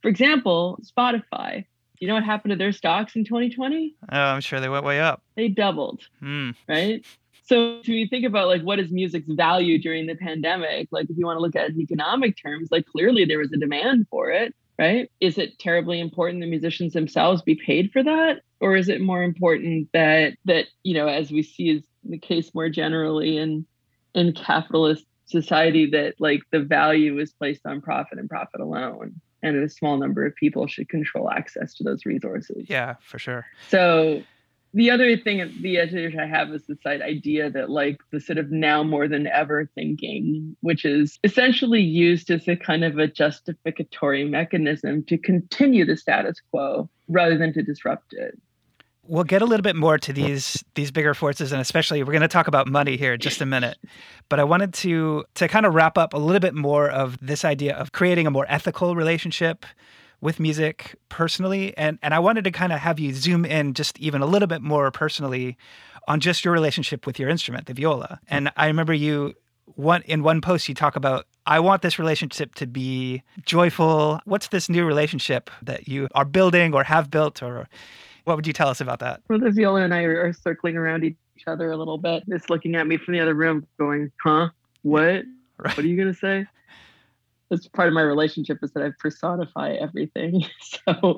For 0.00 0.08
example, 0.08 0.80
Spotify 0.82 1.66
you 2.02 2.08
know 2.08 2.14
what 2.14 2.24
happened 2.24 2.50
to 2.50 2.56
their 2.56 2.72
stocks 2.72 3.14
in 3.14 3.24
2020? 3.24 3.94
Oh, 4.10 4.18
I'm 4.18 4.40
sure 4.40 4.58
they 4.58 4.68
went 4.68 4.84
way 4.84 4.98
up. 4.98 5.22
They 5.36 5.46
doubled. 5.46 6.02
Hmm. 6.18 6.50
Right. 6.68 7.06
So 7.44 7.78
if 7.78 7.86
you 7.86 8.08
think 8.08 8.26
about 8.26 8.48
like 8.48 8.62
what 8.62 8.80
is 8.80 8.90
music's 8.90 9.30
value 9.30 9.80
during 9.80 10.08
the 10.08 10.16
pandemic, 10.16 10.88
like 10.90 11.08
if 11.08 11.16
you 11.16 11.24
want 11.24 11.36
to 11.36 11.40
look 11.40 11.54
at 11.54 11.70
it 11.70 11.78
economic 11.78 12.36
terms, 12.42 12.70
like 12.72 12.86
clearly 12.86 13.24
there 13.24 13.38
was 13.38 13.52
a 13.52 13.56
demand 13.56 14.08
for 14.10 14.30
it, 14.32 14.52
right? 14.80 15.12
Is 15.20 15.38
it 15.38 15.60
terribly 15.60 16.00
important 16.00 16.40
the 16.40 16.48
musicians 16.48 16.92
themselves 16.92 17.40
be 17.40 17.54
paid 17.54 17.92
for 17.92 18.02
that? 18.02 18.40
Or 18.58 18.74
is 18.74 18.88
it 18.88 19.00
more 19.00 19.22
important 19.22 19.88
that 19.92 20.32
that, 20.46 20.66
you 20.82 20.94
know, 20.94 21.06
as 21.06 21.30
we 21.30 21.44
see 21.44 21.70
is 21.70 21.84
the 22.02 22.18
case 22.18 22.52
more 22.52 22.68
generally 22.68 23.36
in 23.36 23.64
in 24.12 24.32
capitalist 24.32 25.06
society 25.26 25.90
that 25.90 26.14
like 26.18 26.40
the 26.50 26.58
value 26.58 27.20
is 27.20 27.32
placed 27.32 27.64
on 27.64 27.80
profit 27.80 28.18
and 28.18 28.28
profit 28.28 28.60
alone? 28.60 29.20
And 29.42 29.56
a 29.56 29.68
small 29.68 29.96
number 29.96 30.24
of 30.24 30.34
people 30.36 30.66
should 30.66 30.88
control 30.88 31.30
access 31.30 31.74
to 31.74 31.84
those 31.84 32.06
resources. 32.06 32.66
Yeah, 32.68 32.96
for 33.00 33.18
sure. 33.18 33.46
So 33.68 34.22
the 34.74 34.90
other 34.90 35.16
thing 35.18 35.40
at 35.40 35.52
the 35.60 35.78
edge 35.78 35.94
I 35.94 36.26
have 36.26 36.50
is 36.50 36.66
this 36.66 36.78
idea 36.86 37.50
that 37.50 37.68
like 37.68 38.00
the 38.10 38.20
sort 38.20 38.38
of 38.38 38.50
now 38.50 38.82
more 38.82 39.06
than 39.06 39.26
ever 39.26 39.68
thinking, 39.74 40.56
which 40.60 40.84
is 40.84 41.18
essentially 41.24 41.82
used 41.82 42.30
as 42.30 42.48
a 42.48 42.56
kind 42.56 42.84
of 42.84 42.98
a 42.98 43.06
justificatory 43.06 44.24
mechanism 44.24 45.04
to 45.04 45.18
continue 45.18 45.84
the 45.84 45.96
status 45.96 46.40
quo 46.50 46.88
rather 47.08 47.36
than 47.36 47.52
to 47.52 47.62
disrupt 47.62 48.14
it. 48.14 48.38
We'll 49.06 49.24
get 49.24 49.42
a 49.42 49.46
little 49.46 49.62
bit 49.62 49.74
more 49.74 49.98
to 49.98 50.12
these 50.12 50.64
these 50.74 50.90
bigger 50.90 51.12
forces, 51.12 51.50
and 51.52 51.60
especially 51.60 52.02
we're 52.02 52.12
going 52.12 52.22
to 52.22 52.28
talk 52.28 52.46
about 52.46 52.68
money 52.68 52.96
here 52.96 53.14
in 53.14 53.20
just 53.20 53.40
a 53.40 53.46
minute. 53.46 53.78
But 54.28 54.38
I 54.38 54.44
wanted 54.44 54.72
to 54.74 55.24
to 55.34 55.48
kind 55.48 55.66
of 55.66 55.74
wrap 55.74 55.98
up 55.98 56.14
a 56.14 56.18
little 56.18 56.40
bit 56.40 56.54
more 56.54 56.88
of 56.88 57.18
this 57.20 57.44
idea 57.44 57.74
of 57.74 57.92
creating 57.92 58.26
a 58.26 58.30
more 58.30 58.46
ethical 58.48 58.94
relationship 58.94 59.66
with 60.20 60.38
music 60.38 60.94
personally, 61.08 61.76
and 61.76 61.98
and 62.00 62.14
I 62.14 62.20
wanted 62.20 62.44
to 62.44 62.52
kind 62.52 62.72
of 62.72 62.78
have 62.78 63.00
you 63.00 63.12
zoom 63.12 63.44
in 63.44 63.74
just 63.74 63.98
even 63.98 64.22
a 64.22 64.26
little 64.26 64.48
bit 64.48 64.62
more 64.62 64.90
personally 64.92 65.56
on 66.06 66.20
just 66.20 66.44
your 66.44 66.54
relationship 66.54 67.06
with 67.06 67.18
your 67.18 67.28
instrument, 67.28 67.66
the 67.66 67.74
viola. 67.74 68.20
And 68.28 68.52
I 68.56 68.66
remember 68.66 68.94
you 68.94 69.34
one 69.74 70.02
in 70.02 70.22
one 70.22 70.40
post 70.40 70.68
you 70.68 70.74
talk 70.74 70.96
about 70.96 71.26
I 71.46 71.58
want 71.58 71.82
this 71.82 71.98
relationship 71.98 72.54
to 72.56 72.66
be 72.66 73.22
joyful. 73.44 74.20
What's 74.24 74.48
this 74.48 74.68
new 74.68 74.84
relationship 74.84 75.50
that 75.62 75.88
you 75.88 76.08
are 76.14 76.24
building 76.24 76.72
or 76.72 76.84
have 76.84 77.10
built 77.10 77.42
or 77.42 77.68
what 78.24 78.36
would 78.36 78.46
you 78.46 78.52
tell 78.52 78.68
us 78.68 78.80
about 78.80 79.00
that? 79.00 79.22
Well, 79.28 79.38
the 79.38 79.50
viola 79.50 79.82
and 79.82 79.94
I 79.94 80.02
are 80.02 80.32
circling 80.32 80.76
around 80.76 81.04
each 81.04 81.16
other 81.46 81.70
a 81.70 81.76
little 81.76 81.98
bit, 81.98 82.24
just 82.28 82.50
looking 82.50 82.74
at 82.74 82.86
me 82.86 82.96
from 82.96 83.14
the 83.14 83.20
other 83.20 83.34
room, 83.34 83.66
going, 83.78 84.10
huh? 84.22 84.48
What? 84.82 85.24
Right. 85.58 85.76
What 85.76 85.84
are 85.84 85.88
you 85.88 85.96
going 85.96 86.12
to 86.12 86.18
say? 86.18 86.44
That's 87.48 87.68
part 87.68 87.86
of 87.86 87.94
my 87.94 88.00
relationship 88.00 88.58
is 88.62 88.72
that 88.72 88.82
I 88.82 88.90
personify 88.98 89.74
everything. 89.74 90.44
so, 90.60 91.14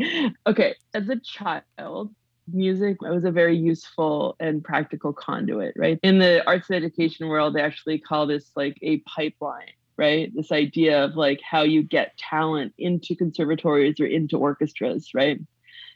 okay, 0.46 0.74
as 0.92 1.08
a 1.08 1.16
child, 1.20 2.14
music 2.52 3.00
was 3.00 3.24
a 3.24 3.30
very 3.30 3.56
useful 3.56 4.36
and 4.38 4.62
practical 4.62 5.14
conduit, 5.14 5.72
right? 5.78 5.98
In 6.02 6.18
the 6.18 6.46
arts 6.46 6.68
and 6.68 6.76
education 6.76 7.28
world, 7.28 7.54
they 7.54 7.62
actually 7.62 7.98
call 7.98 8.26
this 8.26 8.50
like 8.54 8.76
a 8.82 8.98
pipeline 8.98 9.70
right? 9.96 10.32
This 10.34 10.50
idea 10.50 11.04
of 11.04 11.16
like 11.16 11.40
how 11.48 11.62
you 11.62 11.82
get 11.82 12.16
talent 12.16 12.74
into 12.78 13.14
conservatories 13.14 14.00
or 14.00 14.06
into 14.06 14.38
orchestras, 14.38 15.10
right? 15.14 15.38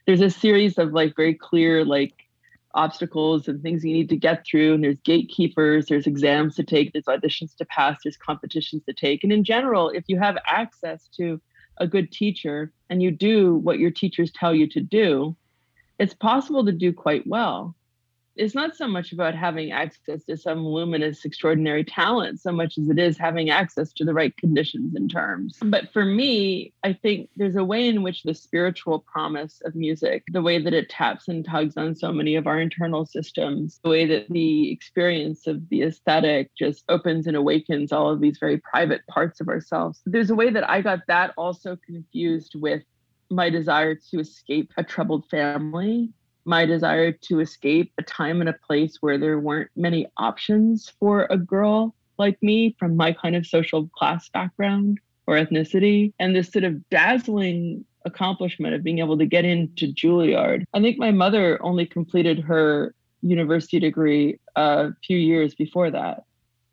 There's 0.09 0.23
a 0.23 0.31
series 0.31 0.79
of 0.79 0.95
like 0.95 1.15
very 1.15 1.35
clear 1.35 1.85
like 1.85 2.15
obstacles 2.73 3.47
and 3.47 3.63
things 3.63 3.85
you 3.85 3.93
need 3.93 4.09
to 4.09 4.17
get 4.17 4.43
through 4.47 4.73
and 4.73 4.83
there's 4.83 4.99
gatekeepers 5.01 5.85
there's 5.85 6.07
exams 6.07 6.55
to 6.55 6.63
take 6.63 6.91
there's 6.95 7.05
auditions 7.05 7.55
to 7.55 7.67
pass 7.67 7.99
there's 8.03 8.17
competitions 8.17 8.83
to 8.87 8.95
take. 8.95 9.23
And 9.23 9.31
in 9.31 9.45
general 9.45 9.91
if 9.91 10.05
you 10.07 10.19
have 10.19 10.39
access 10.47 11.09
to 11.19 11.39
a 11.77 11.87
good 11.87 12.11
teacher 12.11 12.73
and 12.89 13.03
you 13.03 13.11
do 13.11 13.57
what 13.57 13.79
your 13.79 13.91
teachers 13.91 14.33
tell 14.33 14.55
you 14.55 14.67
to 14.71 14.81
do 14.81 15.37
it's 15.99 16.15
possible 16.15 16.65
to 16.65 16.73
do 16.73 16.91
quite 16.91 17.27
well 17.27 17.77
it's 18.39 18.55
not 18.55 18.77
so 18.77 18.87
much 18.87 19.13
about 19.13 19.35
having 19.35 19.73
access 19.73 20.25
to 20.25 20.37
some 20.37 20.65
luminous, 20.65 21.25
extraordinary 21.25 21.85
talent, 21.85 22.41
so 22.41 22.53
much 22.53 22.79
as 22.79 22.89
it 22.89 22.99
is 22.99 23.19
having 23.19 23.51
access 23.51 23.93
to 23.95 24.05
the 24.05 24.15
right 24.15 24.35
conditions 24.37 24.95
and 24.95 25.11
terms. 25.11 25.59
But 25.61 25.93
for 25.93 26.05
me, 26.05 26.73
I 26.85 26.93
think 26.93 27.31
there's 27.37 27.57
a 27.57 27.65
way 27.65 27.89
in 27.89 28.03
which 28.03 28.23
the 28.23 28.35
spiritual 28.35 29.01
promise 29.01 29.61
of 29.65 29.75
music, 29.75 30.23
the 30.33 30.43
way 30.43 30.63
that 30.63 30.73
it 30.73 30.89
taps 30.89 31.29
and 31.29 31.45
tugs 31.45 31.77
on 31.77 31.97
so 31.97 32.13
many 32.13 32.37
of 32.37 32.47
our 32.47 32.61
internal 32.61 33.05
systems, 33.05 33.81
the 33.83 33.91
way 33.91 34.07
that 34.07 34.29
the 34.31 34.71
experience 34.71 35.47
of 35.47 35.69
the 35.69 35.83
aesthetic 35.83 36.51
just 36.57 36.85
opens 36.89 37.27
and 37.27 37.37
awakens 37.37 37.93
all 37.93 38.11
of 38.11 38.21
these 38.21 38.39
very 38.39 38.59
private 38.59 39.05
parts 39.09 39.41
of 39.41 39.49
ourselves. 39.49 40.01
There's 40.07 40.31
a 40.31 40.37
way 40.37 40.51
that 40.51 40.69
I 40.69 40.81
got 40.81 41.01
that 41.09 41.35
also 41.37 41.77
confused 41.85 42.53
with 42.55 42.83
my 43.31 43.51
desire 43.51 43.95
to 43.95 44.21
escape 44.21 44.73
a 44.77 44.85
troubled 44.85 45.29
family 45.29 46.13
my 46.49 46.65
desire 46.65 47.13
to 47.13 47.41
escape 47.41 47.93
a 47.99 48.03
time 48.03 48.41
and 48.41 48.49
a 48.49 48.55
place 48.67 48.97
where 49.01 49.19
there 49.19 49.39
weren't 49.39 49.71
many 49.77 50.07
options 50.17 50.91
for 50.99 51.27
a 51.31 51.37
girl 51.37 51.95
like 52.19 52.43
me 52.43 52.75
from 52.79 52.97
my 52.97 53.13
kind 53.13 53.37
of 53.37 53.47
social 53.47 53.87
class 53.89 54.29
background 54.31 54.99
or 55.27 55.35
ethnicity, 55.35 56.13
and 56.19 56.35
this 56.35 56.51
sort 56.51 56.65
of 56.65 56.89
dazzling 56.89 57.85
accomplishment 58.07 58.75
of 58.75 58.83
being 58.83 58.99
able 58.99 59.19
to 59.19 59.27
get 59.27 59.45
into 59.45 59.93
Juilliard. 59.93 60.65
I 60.73 60.81
think 60.81 60.99
my 60.99 61.11
mother 61.11 61.63
only 61.63 61.85
completed 61.85 62.41
her 62.41 62.95
university 63.21 63.79
degree 63.79 64.41
a 64.57 64.93
few 65.05 65.19
years 65.19 65.55
before 65.55 65.91
that, 65.91 66.25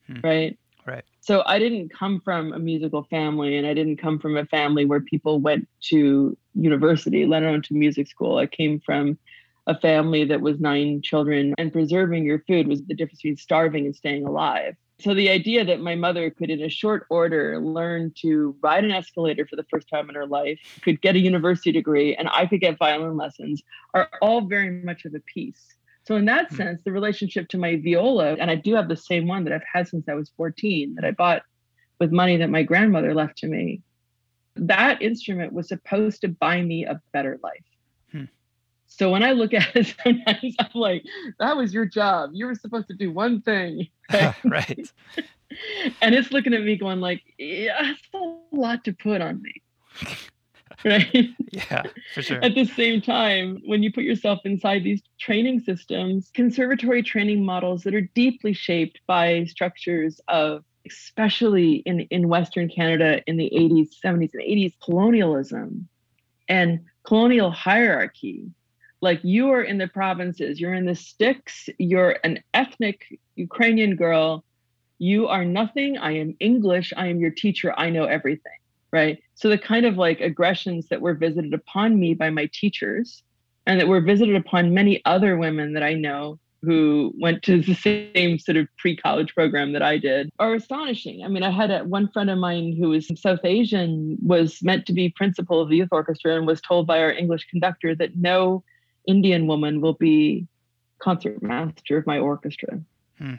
hmm. 0.08 0.22
right? 0.24 0.58
Right. 0.86 1.04
So 1.20 1.44
I 1.46 1.60
didn't 1.60 1.90
come 1.90 2.22
from 2.24 2.54
a 2.54 2.60
musical 2.60 3.04
family 3.10 3.58
and 3.58 3.68
I 3.68 3.74
didn't 3.74 3.98
come 3.98 4.20
from 4.20 4.38
a 4.38 4.46
family 4.46 4.86
where 4.86 5.02
people 5.02 5.40
went 5.40 5.68
to 5.90 6.38
university, 6.54 7.26
let 7.26 7.44
alone 7.44 7.64
to 7.64 7.74
music 7.74 8.08
school. 8.08 8.38
I 8.38 8.46
came 8.46 8.80
from 8.80 9.18
a 9.68 9.80
family 9.80 10.26
that 10.26 10.42
was 10.42 10.60
nine 10.60 11.02
children 11.02 11.54
and 11.58 11.74
preserving 11.74 12.24
your 12.24 12.40
food 12.48 12.68
was 12.68 12.84
the 12.84 12.94
difference 12.94 13.22
between 13.22 13.38
starving 13.38 13.86
and 13.86 13.96
staying 13.96 14.26
alive. 14.26 14.76
So 15.00 15.14
the 15.14 15.30
idea 15.30 15.66
that 15.66 15.82
my 15.82 15.96
mother 15.96 16.30
could, 16.30 16.50
in 16.50 16.62
a 16.62 16.70
short 16.70 17.06
order, 17.10 17.60
learn 17.60 18.14
to 18.22 18.56
ride 18.62 18.86
an 18.86 18.92
escalator 18.92 19.46
for 19.46 19.58
the 19.58 19.66
first 19.70 19.90
time 19.90 20.08
in 20.08 20.16
her 20.16 20.26
life, 20.26 20.60
could 20.84 21.02
get 21.02 21.16
a 21.16 21.20
university 21.20 21.72
degree, 21.74 22.16
and 22.16 22.30
I 22.32 22.46
could 22.46 22.62
get 22.62 22.78
violin 22.78 23.18
lessons 23.18 23.62
are 23.94 24.10
all 24.22 24.42
very 24.42 24.72
much 24.84 25.04
of 25.04 25.14
a 25.14 25.20
piece. 25.20 25.76
So 26.06 26.16
in 26.16 26.26
that 26.26 26.50
hmm. 26.50 26.56
sense, 26.56 26.82
the 26.86 26.94
relationship 26.94 27.50
to 27.50 27.58
my 27.58 27.76
viola, 27.76 28.36
and 28.36 28.50
I 28.50 28.56
do 28.56 28.76
have 28.76 28.88
the 28.88 28.96
same 28.96 29.28
one 29.28 29.44
that 29.44 29.54
I've 29.54 29.64
had 29.72 29.88
since 29.88 30.08
I 30.08 30.14
was 30.14 30.32
14, 30.38 30.96
that 30.96 31.04
I 31.04 31.12
bought 31.12 31.42
with 32.00 32.12
money 32.12 32.38
that 32.38 32.50
my 32.50 32.64
grandmother 32.64 33.14
left 33.14 33.38
to 33.40 33.48
me. 33.48 33.82
That 34.56 35.02
instrument 35.02 35.52
was 35.52 35.68
supposed 35.68 36.22
to 36.22 36.30
buy 36.30 36.62
me 36.62 36.86
a 36.86 37.02
better 37.12 37.38
life. 37.44 37.66
So 38.98 39.10
when 39.12 39.24
I 39.24 39.32
look 39.32 39.54
at 39.54 39.76
it 39.76 39.94
sometimes, 40.04 40.56
I'm 40.58 40.70
like, 40.74 41.04
that 41.40 41.58
was 41.58 41.74
your 41.74 41.86
job. 41.86 42.30
You 42.34 42.46
were 42.46 42.56
supposed 42.56 42.88
to 42.88 42.94
do 42.94 43.12
one 43.12 43.42
thing. 43.42 43.88
Right. 44.14 44.36
right. 44.46 44.92
and 46.02 46.14
it's 46.14 46.32
looking 46.32 46.54
at 46.54 46.64
me 46.64 46.78
going 46.78 47.02
like, 47.02 47.24
yeah, 47.40 47.82
that's 47.82 48.02
a 48.14 48.56
lot 48.56 48.84
to 48.84 48.94
put 48.94 49.20
on 49.20 49.42
me. 49.42 49.64
right? 50.86 51.30
Yeah, 51.52 51.84
for 52.14 52.22
sure. 52.22 52.44
At 52.44 52.54
the 52.54 52.66
same 52.66 53.02
time, 53.02 53.62
when 53.66 53.82
you 53.82 53.92
put 53.92 54.04
yourself 54.04 54.40
inside 54.46 54.84
these 54.84 55.02
training 55.20 55.62
systems, 55.62 56.30
conservatory 56.34 57.02
training 57.02 57.44
models 57.44 57.84
that 57.84 57.96
are 57.96 58.08
deeply 58.14 58.54
shaped 58.54 59.00
by 59.08 59.46
structures 59.46 60.22
of 60.28 60.64
especially 60.88 61.78
in, 61.88 62.02
in 62.12 62.28
Western 62.28 62.70
Canada 62.70 63.24
in 63.26 63.38
the 63.38 63.52
80s, 63.56 63.90
70s, 64.04 64.30
and 64.34 64.44
80s, 64.44 64.74
colonialism 64.84 65.90
and 66.48 66.82
colonial 67.04 67.50
hierarchy 67.50 68.52
like 69.06 69.24
you 69.24 69.52
are 69.52 69.62
in 69.62 69.78
the 69.78 69.88
provinces, 69.88 70.60
you're 70.60 70.74
in 70.74 70.86
the 70.86 70.96
sticks, 70.96 71.70
you're 71.78 72.18
an 72.24 72.44
ethnic 72.56 73.20
Ukrainian 73.36 73.96
girl, 73.96 74.44
you 74.98 75.28
are 75.28 75.46
nothing. 75.46 75.98
I 75.98 76.14
am 76.14 76.36
English. 76.40 76.92
I 76.98 77.08
am 77.08 77.20
your 77.20 77.30
teacher. 77.30 77.74
I 77.78 77.92
know 77.92 78.06
everything. 78.06 78.60
Right. 78.92 79.22
So 79.36 79.48
the 79.50 79.58
kind 79.58 79.86
of 79.86 79.98
like 79.98 80.22
aggressions 80.22 80.88
that 80.88 81.02
were 81.02 81.14
visited 81.14 81.54
upon 81.54 82.00
me 82.00 82.16
by 82.16 82.30
my 82.32 82.50
teachers 82.52 83.22
and 83.68 83.80
that 83.80 83.88
were 83.88 84.02
visited 84.02 84.36
upon 84.36 84.74
many 84.74 85.04
other 85.06 85.38
women 85.38 85.74
that 85.74 85.84
I 85.84 85.94
know 85.94 86.40
who 86.64 87.14
went 87.20 87.44
to 87.44 87.62
the 87.62 87.76
same 87.76 88.40
sort 88.40 88.58
of 88.58 88.68
pre-college 88.78 89.36
program 89.36 89.74
that 89.74 89.84
I 89.84 90.00
did 90.00 90.32
are 90.40 90.56
astonishing. 90.56 91.24
I 91.24 91.28
mean, 91.28 91.44
I 91.44 91.52
had 91.52 91.70
a, 91.70 91.84
one 91.84 92.08
friend 92.08 92.30
of 92.32 92.40
mine 92.40 92.76
who 92.80 92.90
was 92.90 93.08
South 93.22 93.44
Asian 93.44 94.18
was 94.24 94.64
meant 94.64 94.88
to 94.88 94.94
be 94.94 95.10
principal 95.10 95.62
of 95.62 95.70
the 95.70 95.78
youth 95.78 95.90
orchestra 95.92 96.36
and 96.36 96.48
was 96.48 96.62
told 96.62 96.88
by 96.88 97.00
our 97.02 97.12
English 97.12 97.46
conductor 97.52 97.94
that 97.96 98.16
no 98.16 98.64
Indian 99.08 99.48
woman 99.48 99.82
will 99.82 99.94
be 99.94 100.48
concertmaster 101.00 101.98
of 101.98 102.08
my 102.08 102.20
orchestra. 102.20 102.80
Hmm. 103.18 103.36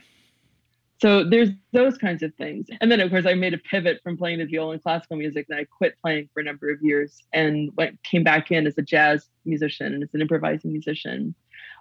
So 0.98 1.24
there's 1.24 1.50
those 1.72 1.98
kinds 1.98 2.22
of 2.22 2.34
things. 2.36 2.68
And 2.80 2.90
then 2.90 3.00
of 3.00 3.10
course 3.10 3.26
I 3.26 3.34
made 3.34 3.52
a 3.52 3.58
pivot 3.58 4.00
from 4.02 4.16
playing 4.16 4.38
the 4.38 4.46
viola 4.46 4.72
and 4.72 4.82
classical 4.82 5.16
music. 5.16 5.46
And 5.48 5.58
I 5.58 5.64
quit 5.64 5.94
playing 6.00 6.30
for 6.32 6.40
a 6.40 6.44
number 6.44 6.70
of 6.70 6.80
years 6.80 7.22
and 7.32 7.70
went 7.76 8.02
came 8.02 8.24
back 8.24 8.50
in 8.50 8.66
as 8.66 8.78
a 8.78 8.82
jazz 8.82 9.28
musician 9.44 9.92
and 9.92 10.02
as 10.02 10.14
an 10.14 10.22
improvising 10.22 10.72
musician, 10.72 11.34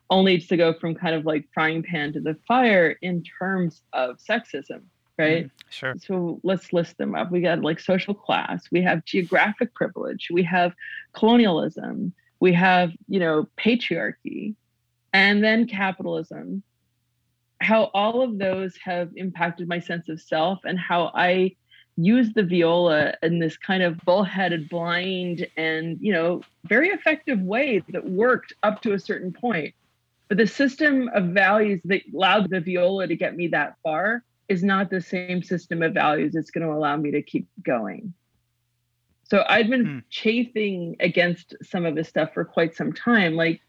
only 0.09 0.39
to 0.39 0.57
go 0.57 0.73
from 0.73 0.95
kind 0.95 1.15
of 1.15 1.25
like 1.25 1.47
frying 1.53 1.81
pan 1.81 2.11
to 2.13 2.19
the 2.19 2.35
fire 2.47 2.97
in 3.01 3.23
terms 3.23 3.83
of 3.93 4.17
sexism. 4.17 4.81
Right. 5.17 5.45
Mm, 5.45 5.51
sure. 5.69 5.95
So 5.97 6.41
let's 6.43 6.73
list 6.73 6.97
them 6.97 7.15
up. 7.15 7.31
We 7.31 7.39
got 7.39 7.61
like 7.61 7.79
social 7.79 8.13
class, 8.13 8.65
we 8.69 8.81
have 8.81 9.05
geographic 9.05 9.73
privilege, 9.73 10.27
we 10.29 10.43
have 10.43 10.73
colonialism, 11.13 12.13
we 12.39 12.53
have 12.53 12.91
you 13.07 13.19
know 13.19 13.47
patriarchy 13.57 14.55
and 15.13 15.43
then 15.43 15.67
capitalism. 15.67 16.63
How 17.61 17.85
all 17.93 18.21
of 18.21 18.37
those 18.37 18.75
have 18.83 19.11
impacted 19.15 19.67
my 19.67 19.79
sense 19.79 20.09
of 20.09 20.21
self 20.21 20.59
and 20.65 20.77
how 20.77 21.11
i 21.15 21.55
use 21.97 22.33
the 22.33 22.43
viola 22.43 23.13
in 23.23 23.39
this 23.39 23.57
kind 23.57 23.81
of 23.81 23.97
bullheaded 23.99 24.67
blind 24.67 25.47
and 25.55 25.97
you 26.01 26.11
know 26.11 26.41
very 26.65 26.89
effective 26.89 27.39
way 27.39 27.81
that 27.89 28.05
worked 28.05 28.53
up 28.63 28.81
to 28.81 28.93
a 28.93 28.99
certain 28.99 29.31
point. 29.31 29.73
But 30.27 30.37
the 30.37 30.47
system 30.47 31.09
of 31.13 31.25
values 31.27 31.81
that 31.85 32.01
allowed 32.13 32.49
the 32.49 32.59
viola 32.59 33.07
to 33.07 33.15
get 33.15 33.35
me 33.35 33.47
that 33.49 33.75
far 33.83 34.23
is 34.49 34.63
not 34.63 34.89
the 34.89 35.01
same 35.01 35.41
system 35.41 35.81
of 35.81 35.93
values 35.93 36.33
that's 36.33 36.51
going 36.51 36.65
to 36.67 36.73
allow 36.73 36.97
me 36.97 37.11
to 37.11 37.21
keep 37.21 37.47
going 37.63 38.13
so 39.27 39.43
I'd 39.49 39.69
been 39.69 39.85
hmm. 39.85 39.99
chafing 40.09 40.95
against 40.99 41.55
some 41.63 41.85
of 41.85 41.95
this 41.95 42.07
stuff 42.07 42.33
for 42.33 42.45
quite 42.45 42.75
some 42.75 42.93
time, 42.93 43.35
like 43.35 43.61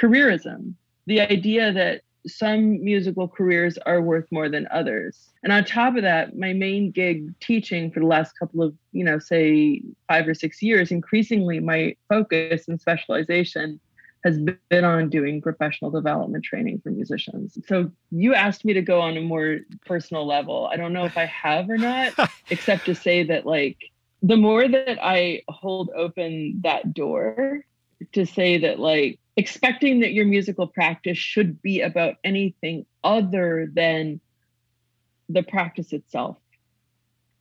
careerism. 0.00 0.74
the 1.06 1.20
idea 1.20 1.72
that 1.72 2.02
some 2.26 2.82
musical 2.84 3.26
careers 3.26 3.78
are 3.78 4.02
worth 4.02 4.26
more 4.30 4.48
than 4.48 4.68
others. 4.70 5.30
And 5.42 5.52
on 5.52 5.64
top 5.64 5.96
of 5.96 6.02
that, 6.02 6.36
my 6.36 6.52
main 6.52 6.90
gig 6.90 7.32
teaching 7.40 7.90
for 7.90 8.00
the 8.00 8.06
last 8.06 8.38
couple 8.38 8.62
of, 8.62 8.74
you 8.92 9.02
know, 9.02 9.18
say 9.18 9.82
five 10.06 10.28
or 10.28 10.34
six 10.34 10.62
years, 10.62 10.90
increasingly 10.90 11.60
my 11.60 11.96
focus 12.08 12.68
and 12.68 12.80
specialization 12.80 13.80
has 14.22 14.38
been 14.38 14.84
on 14.84 15.08
doing 15.08 15.40
professional 15.40 15.90
development 15.90 16.44
training 16.44 16.78
for 16.82 16.90
musicians. 16.90 17.56
So 17.66 17.90
you 18.10 18.34
asked 18.34 18.66
me 18.66 18.74
to 18.74 18.82
go 18.82 19.00
on 19.00 19.16
a 19.16 19.22
more 19.22 19.60
personal 19.86 20.26
level. 20.26 20.68
I 20.70 20.76
don't 20.76 20.92
know 20.92 21.06
if 21.06 21.16
I 21.16 21.24
have 21.24 21.70
or 21.70 21.78
not, 21.78 22.12
except 22.50 22.84
to 22.84 22.94
say 22.94 23.22
that 23.24 23.46
like 23.46 23.78
the 24.22 24.36
more 24.36 24.68
that 24.68 24.98
I 25.02 25.42
hold 25.48 25.90
open 25.96 26.60
that 26.62 26.92
door 26.94 27.64
to 28.12 28.26
say 28.26 28.58
that 28.58 28.78
like 28.78 29.18
expecting 29.36 30.00
that 30.00 30.12
your 30.12 30.26
musical 30.26 30.66
practice 30.66 31.18
should 31.18 31.62
be 31.62 31.80
about 31.80 32.16
anything 32.24 32.86
other 33.04 33.70
than 33.72 34.20
the 35.28 35.42
practice 35.42 35.92
itself 35.92 36.36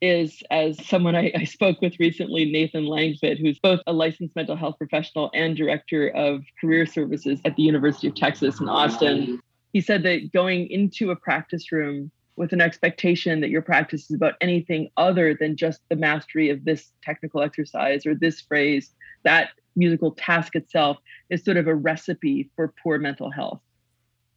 is 0.02 0.42
as 0.50 0.86
someone 0.88 1.16
I, 1.16 1.32
I, 1.36 1.44
spoke 1.44 1.82
with 1.82 2.00
recently, 2.00 2.50
Nathan 2.50 2.86
Langford, 2.86 3.38
who's 3.38 3.60
both 3.60 3.82
a 3.86 3.92
licensed 3.92 4.36
mental 4.36 4.56
health 4.56 4.78
professional 4.78 5.30
and 5.34 5.58
director 5.58 6.10
of 6.10 6.44
career 6.62 6.86
services 6.86 7.42
at 7.44 7.56
the 7.58 7.64
University 7.64 8.08
of 8.08 8.16
Texas 8.16 8.62
in 8.62 8.70
Austin. 8.70 9.42
He 9.74 9.82
said 9.82 10.04
that 10.04 10.32
going 10.32 10.68
into 10.68 11.12
a 11.12 11.16
practice 11.18 11.72
room 11.72 12.12
with 12.40 12.54
an 12.54 12.62
expectation 12.62 13.42
that 13.42 13.50
your 13.50 13.62
practice 13.62 14.10
is 14.10 14.16
about 14.16 14.36
anything 14.40 14.90
other 14.96 15.36
than 15.36 15.58
just 15.58 15.82
the 15.90 15.96
mastery 15.98 16.50
of 16.50 16.64
this 16.64 16.94
technical 17.04 17.42
exercise 17.42 18.06
or 18.06 18.16
this 18.16 18.40
phrase, 18.40 18.94
that 19.26 19.50
musical 19.76 20.12
task 20.12 20.56
itself 20.56 20.98
is 21.30 21.44
sort 21.44 21.58
of 21.58 21.68
a 21.68 21.76
recipe 21.76 22.50
for 22.56 22.74
poor 22.82 22.98
mental 22.98 23.30
health. 23.30 23.60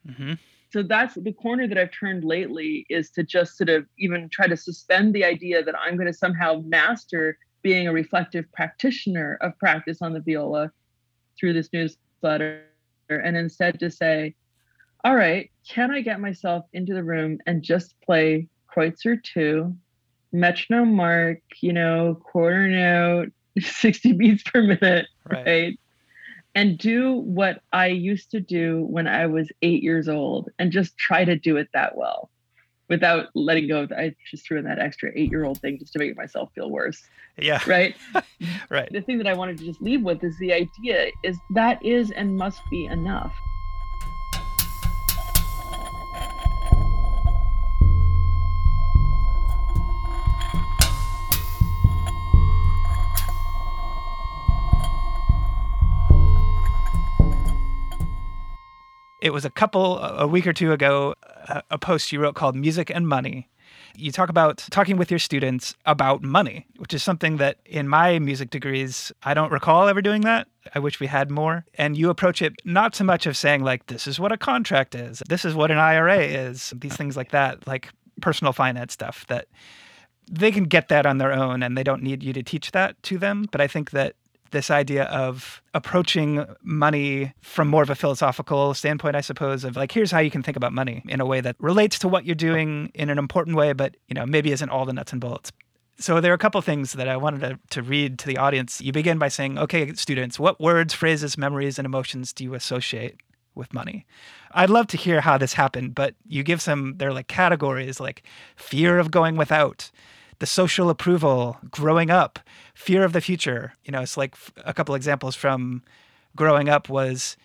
Mm-hmm. 0.07 0.33
So 0.73 0.83
that's 0.83 1.15
the 1.15 1.33
corner 1.33 1.69
that 1.69 1.79
I've 1.79 1.93
turned 1.93 2.25
lately 2.25 2.87
is 2.91 3.11
to 3.11 3.23
just 3.23 3.57
sort 3.57 3.71
of 3.71 3.87
even 4.01 4.29
try 4.31 4.49
to 4.49 4.57
suspend 4.57 5.15
the 5.15 5.25
idea 5.25 5.63
that 5.63 5.79
I'm 5.79 5.95
going 5.95 6.09
to 6.09 6.13
somehow 6.13 6.61
master 6.65 7.39
being 7.63 7.87
a 7.87 7.93
reflective 7.93 8.51
practitioner 8.53 9.39
of 9.43 9.57
practice 9.61 10.03
on 10.03 10.13
the 10.13 10.21
viola 10.21 10.73
through 11.39 11.53
this 11.53 11.69
newsletter 11.73 12.65
and 13.09 13.37
instead 13.37 13.79
to 13.79 13.93
say, 13.93 14.35
all 15.05 15.15
right, 15.17 15.51
can 15.69 15.91
I 15.91 16.01
get 16.01 16.21
myself 16.21 16.65
into 16.73 16.95
the 16.95 17.03
room 17.03 17.39
and 17.47 17.63
just 17.63 17.95
play 18.05 18.49
Kreutzer 18.75 19.23
2, 19.23 19.75
metronome 20.33 20.95
mark, 20.95 21.41
you 21.61 21.73
know, 21.73 22.21
quarter 22.23 22.69
note, 22.69 23.33
60 23.59 24.13
beats 24.13 24.43
per 24.43 24.63
minute, 24.63 25.07
right. 25.31 25.47
right? 25.47 25.79
And 26.55 26.79
do 26.79 27.15
what 27.15 27.63
I 27.73 27.87
used 27.87 28.31
to 28.33 28.41
do 28.41 28.85
when 28.85 29.07
I 29.07 29.27
was 29.27 29.51
eight 29.63 29.83
years 29.83 30.09
old 30.09 30.51
and 30.59 30.71
just 30.71 30.97
try 30.99 31.25
to 31.25 31.37
do 31.37 31.57
it 31.57 31.69
that 31.73 31.97
well 31.97 32.31
without 32.89 33.29
letting 33.35 33.69
go 33.69 33.83
of 33.83 33.89
the, 33.89 33.99
I 33.99 34.15
just 34.31 34.47
threw 34.47 34.59
in 34.59 34.65
that 34.65 34.79
extra 34.79 35.11
eight 35.17 35.31
year 35.31 35.45
old 35.45 35.59
thing 35.61 35.79
just 35.79 35.95
to 35.95 35.99
make 35.99 36.15
myself 36.15 36.51
feel 36.55 36.71
worse. 36.71 37.03
Yeah. 37.39 37.61
Right. 37.67 37.97
right. 38.69 38.93
The 38.93 39.01
thing 39.01 39.17
that 39.17 39.27
I 39.27 39.33
wanted 39.33 39.57
to 39.59 39.65
just 39.65 39.81
leave 39.81 40.03
with 40.03 40.23
is 40.23 40.37
the 40.39 40.53
idea 40.53 41.11
is 41.25 41.39
that 41.55 41.83
is 41.83 42.11
and 42.11 42.37
must 42.37 42.61
be 42.71 42.85
enough. 42.85 43.35
It 59.23 59.33
was 59.33 59.45
a 59.45 59.51
couple, 59.51 60.01
a 60.01 60.27
week 60.27 60.49
or 60.49 60.53
two 60.53 60.73
ago, 60.73 61.15
a 61.71 61.79
post 61.79 62.11
you 62.11 62.21
wrote 62.21 62.35
called 62.35 62.57
Music 62.57 62.91
and 62.91 63.07
Money. 63.07 63.49
You 63.95 64.11
talk 64.11 64.29
about 64.29 64.59
talking 64.73 64.97
with 64.97 65.13
your 65.13 65.21
students 65.21 65.77
about 65.87 66.25
money, 66.25 66.67
which 66.79 66.93
is 66.93 67.05
something 67.05 67.37
that 67.37 67.59
in 67.65 67.87
my 67.87 68.19
music 68.19 68.51
degrees, 68.51 69.13
I 69.23 69.33
don't 69.35 69.53
recall 69.53 69.87
ever 69.87 70.03
doing 70.03 70.23
that. 70.23 70.49
I 70.75 70.81
wish 70.81 70.99
we 70.99 71.07
had 71.07 71.31
more. 71.31 71.65
And 71.79 71.97
you 71.97 72.11
approach 72.11 72.43
it 72.43 72.55
not 72.65 72.97
so 72.97 73.05
much 73.05 73.27
of 73.27 73.37
saying, 73.37 73.63
like, 73.63 73.87
this 73.87 74.09
is 74.09 74.19
what 74.19 74.33
a 74.33 74.37
contract 74.37 74.97
is, 74.97 75.23
this 75.29 75.45
is 75.45 75.55
what 75.55 75.71
an 75.71 75.79
IRA 75.79 76.19
is, 76.19 76.73
these 76.77 76.97
things 76.97 77.17
like 77.17 77.31
that, 77.31 77.65
like 77.65 77.91
personal 78.21 78.53
finance 78.53 78.93
stuff 78.93 79.25
that 79.29 79.47
they 80.29 80.51
can 80.51 80.65
get 80.65 80.89
that 80.89 81.07
on 81.07 81.19
their 81.19 81.33
own 81.33 81.63
and 81.63 81.79
they 81.79 81.85
don't 81.85 82.03
need 82.03 82.25
you 82.25 82.33
to 82.33 82.43
teach 82.43 82.73
that 82.73 83.01
to 83.05 83.19
them. 83.19 83.47
But 83.53 83.61
I 83.61 83.69
think 83.69 83.93
that 83.93 84.17
this 84.53 84.71
idea 84.71 85.05
of 85.05 85.61
approaching 85.75 86.47
money 86.63 87.35
from 87.41 87.69
more 87.69 87.83
of 87.83 87.91
a 87.91 87.95
philosophical 87.95 88.73
standpoint, 88.75 89.17
I 89.17 89.21
suppose, 89.21 89.65
of 89.65 89.77
like, 89.77 89.93
here's 89.93 90.11
how 90.11 90.21
you 90.21 90.31
can 90.31 90.43
think 90.43 90.57
about 90.57 90.73
money 90.73 91.03
in 91.09 91.21
a 91.21 91.27
way 91.27 91.41
that 91.41 91.57
relates 91.59 91.99
to 92.01 92.09
what 92.09 92.25
you're 92.25 92.35
doing 92.35 92.91
in 92.95 93.11
an 93.11 93.19
important 93.19 93.57
way, 93.57 93.73
but, 93.73 93.97
you 94.09 94.15
know, 94.15 94.25
maybe 94.25 94.53
isn't 94.53 94.71
all 94.71 94.87
the 94.87 94.93
nuts 94.93 95.13
and 95.13 95.21
bolts. 95.21 95.51
So 95.99 96.21
there 96.21 96.33
are 96.33 96.35
a 96.35 96.39
couple 96.39 96.61
things 96.63 96.93
that 96.93 97.09
I 97.09 97.17
wanted 97.17 97.41
to, 97.41 97.59
to 97.71 97.83
read 97.83 98.19
to 98.21 98.27
the 98.27 98.39
audience. 98.39 98.81
You 98.81 98.93
begin 98.93 99.19
by 99.19 99.29
saying, 99.29 99.59
okay, 99.59 99.93
students, 99.95 100.39
what 100.39 100.61
words, 100.61 100.95
phrases, 100.95 101.37
memories, 101.37 101.79
and 101.79 101.87
emotions 101.87 102.33
do 102.33 102.45
you 102.45 102.55
associate 102.55 103.17
with 103.55 103.75
money. 103.75 104.07
I'd 104.53 104.71
love 104.71 104.87
to 104.89 104.97
hear 104.97 105.21
how 105.21 105.37
this 105.37 105.53
happened, 105.53 105.95
but 105.95 106.15
you 106.27 106.43
give 106.43 106.63
some, 106.63 106.95
they're 106.97 107.13
like 107.13 107.29
categories 107.29 108.01
like 108.01 108.23
fear 108.57 108.99
of 108.99 109.11
going 109.11 109.37
without, 109.37 109.91
the 110.43 110.47
social 110.47 110.91
approval, 110.91 111.57
growing 111.71 112.11
up, 112.11 112.41
fear 112.75 113.05
of 113.05 113.13
the 113.13 113.21
future. 113.21 113.75
You 113.85 113.93
know, 113.93 114.01
it's 114.01 114.17
like 114.17 114.35
a 114.65 114.75
couple 114.75 114.97
examples 114.97 115.37
from 115.37 115.85
growing 116.35 116.69
up 116.69 116.89
was 116.89 117.37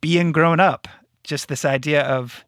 being 0.00 0.32
grown 0.32 0.58
up. 0.58 0.88
Just 1.22 1.48
this 1.48 1.66
idea 1.66 2.00
of, 2.04 2.46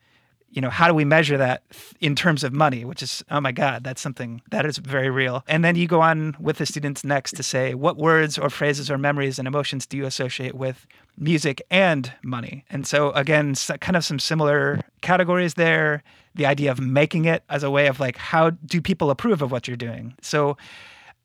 you 0.49 0.63
know, 0.63 0.71
how 0.71 0.89
do 0.89 0.95
we 0.95 1.05
measure 1.05 1.37
that 1.37 1.63
in 2.01 2.17
terms 2.17 2.43
of 2.43 2.55
money, 2.55 2.87
which 2.87 3.03
is, 3.03 3.23
oh 3.31 3.43
my 3.43 3.53
God, 3.53 3.85
that's 3.85 4.01
something 4.01 4.41
that 4.51 4.65
is 4.65 4.79
very 4.79 5.11
real. 5.11 5.45
And 5.47 5.63
then 5.63 5.77
you 5.77 5.87
go 5.87 6.01
on 6.01 6.35
with 6.41 6.57
the 6.57 6.65
students 6.65 7.05
next 7.05 7.37
to 7.37 7.43
say, 7.43 7.75
what 7.75 7.99
words 7.99 8.39
or 8.39 8.49
phrases 8.49 8.91
or 8.91 8.97
memories 8.97 9.39
and 9.39 9.47
emotions 9.47 9.85
do 9.85 9.99
you 9.99 10.07
associate 10.07 10.55
with 10.55 10.87
music 11.19 11.63
and 11.71 12.13
money? 12.23 12.65
And 12.71 12.87
so, 12.87 13.11
again, 13.13 13.55
kind 13.81 13.97
of 13.97 14.05
some 14.05 14.19
similar 14.19 14.81
categories 15.01 15.55
there 15.55 16.03
the 16.39 16.47
idea 16.47 16.71
of 16.71 16.81
making 16.81 17.27
it 17.27 17.43
as 17.51 17.63
a 17.63 17.71
way 17.71 17.89
of 17.89 18.01
like, 18.01 18.17
how 18.17 18.51
do 18.51 18.81
people 18.81 19.11
approve 19.11 19.43
of 19.43 19.51
what 19.51 19.69
you're 19.69 19.77
doing? 19.77 20.15
So 20.23 20.57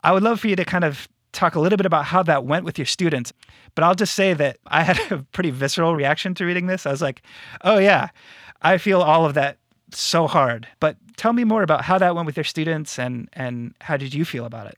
I 0.03 0.11
would 0.11 0.23
love 0.23 0.39
for 0.39 0.47
you 0.47 0.55
to 0.55 0.65
kind 0.65 0.83
of 0.83 1.07
talk 1.31 1.55
a 1.55 1.59
little 1.59 1.77
bit 1.77 1.85
about 1.85 2.05
how 2.05 2.23
that 2.23 2.45
went 2.45 2.65
with 2.65 2.77
your 2.77 2.85
students. 2.85 3.31
But 3.75 3.83
I'll 3.83 3.95
just 3.95 4.15
say 4.15 4.33
that 4.33 4.57
I 4.67 4.83
had 4.83 4.99
a 5.11 5.19
pretty 5.31 5.51
visceral 5.51 5.95
reaction 5.95 6.33
to 6.35 6.45
reading 6.45 6.65
this. 6.65 6.85
I 6.85 6.91
was 6.91 7.01
like, 7.01 7.21
oh, 7.61 7.77
yeah, 7.77 8.09
I 8.61 8.77
feel 8.77 9.01
all 9.01 9.25
of 9.25 9.35
that 9.35 9.57
so 9.91 10.27
hard. 10.27 10.67
But 10.79 10.97
tell 11.15 11.33
me 11.33 11.43
more 11.43 11.61
about 11.63 11.83
how 11.83 11.99
that 11.99 12.15
went 12.15 12.25
with 12.25 12.35
your 12.35 12.43
students 12.43 12.97
and, 12.97 13.29
and 13.33 13.75
how 13.81 13.97
did 13.97 14.13
you 14.13 14.25
feel 14.25 14.45
about 14.45 14.67
it? 14.67 14.77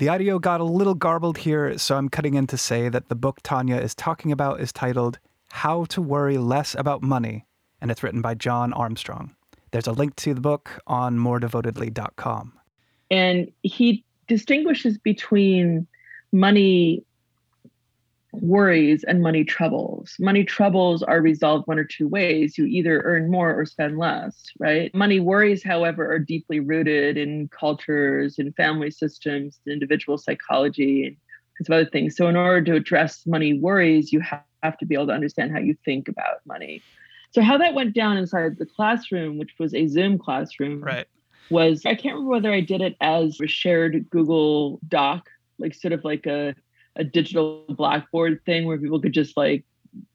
The 0.00 0.08
audio 0.08 0.38
got 0.38 0.62
a 0.62 0.64
little 0.64 0.94
garbled 0.94 1.36
here, 1.36 1.76
so 1.76 1.94
I'm 1.94 2.08
cutting 2.08 2.32
in 2.32 2.46
to 2.46 2.56
say 2.56 2.88
that 2.88 3.10
the 3.10 3.14
book 3.14 3.40
Tanya 3.42 3.76
is 3.76 3.94
talking 3.94 4.32
about 4.32 4.58
is 4.58 4.72
titled 4.72 5.18
How 5.50 5.84
to 5.90 6.00
Worry 6.00 6.38
Less 6.38 6.74
About 6.74 7.02
Money, 7.02 7.44
and 7.82 7.90
it's 7.90 8.02
written 8.02 8.22
by 8.22 8.32
John 8.32 8.72
Armstrong. 8.72 9.36
There's 9.72 9.86
a 9.86 9.92
link 9.92 10.16
to 10.16 10.32
the 10.32 10.40
book 10.40 10.80
on 10.86 11.18
moredevotedly.com. 11.18 12.54
And 13.10 13.52
he 13.62 14.02
distinguishes 14.26 14.96
between 14.96 15.86
money 16.32 17.04
worries 18.32 19.04
and 19.04 19.22
money 19.22 19.44
troubles. 19.44 20.14
Money 20.18 20.44
troubles 20.44 21.02
are 21.02 21.20
resolved 21.20 21.66
one 21.66 21.78
or 21.78 21.84
two 21.84 22.08
ways. 22.08 22.56
You 22.56 22.66
either 22.66 23.00
earn 23.02 23.30
more 23.30 23.58
or 23.58 23.66
spend 23.66 23.98
less, 23.98 24.46
right? 24.58 24.94
Money 24.94 25.20
worries, 25.20 25.62
however, 25.62 26.10
are 26.10 26.18
deeply 26.18 26.60
rooted 26.60 27.16
in 27.16 27.48
cultures, 27.48 28.38
in 28.38 28.52
family 28.52 28.90
systems, 28.90 29.60
individual 29.66 30.18
psychology, 30.18 31.06
and 31.06 31.16
of 31.60 31.70
other 31.70 31.90
things. 31.90 32.16
So, 32.16 32.26
in 32.28 32.36
order 32.36 32.62
to 32.62 32.76
address 32.76 33.26
money 33.26 33.58
worries, 33.58 34.12
you 34.12 34.22
have 34.62 34.78
to 34.78 34.86
be 34.86 34.94
able 34.94 35.08
to 35.08 35.12
understand 35.12 35.52
how 35.52 35.58
you 35.58 35.76
think 35.84 36.08
about 36.08 36.38
money. 36.46 36.82
So 37.32 37.42
how 37.42 37.58
that 37.58 37.74
went 37.74 37.94
down 37.94 38.16
inside 38.16 38.58
the 38.58 38.66
classroom, 38.66 39.38
which 39.38 39.54
was 39.58 39.74
a 39.74 39.86
Zoom 39.86 40.18
classroom, 40.18 40.82
right, 40.82 41.06
was 41.50 41.86
I 41.86 41.94
can't 41.94 42.14
remember 42.14 42.30
whether 42.30 42.52
I 42.52 42.60
did 42.60 42.80
it 42.80 42.96
as 43.00 43.38
a 43.40 43.46
shared 43.46 44.08
Google 44.10 44.80
Doc, 44.88 45.28
like 45.58 45.74
sort 45.74 45.92
of 45.92 46.04
like 46.04 46.26
a 46.26 46.54
a 46.96 47.04
digital 47.04 47.64
blackboard 47.68 48.40
thing 48.44 48.66
where 48.66 48.78
people 48.78 49.00
could 49.00 49.12
just 49.12 49.36
like 49.36 49.64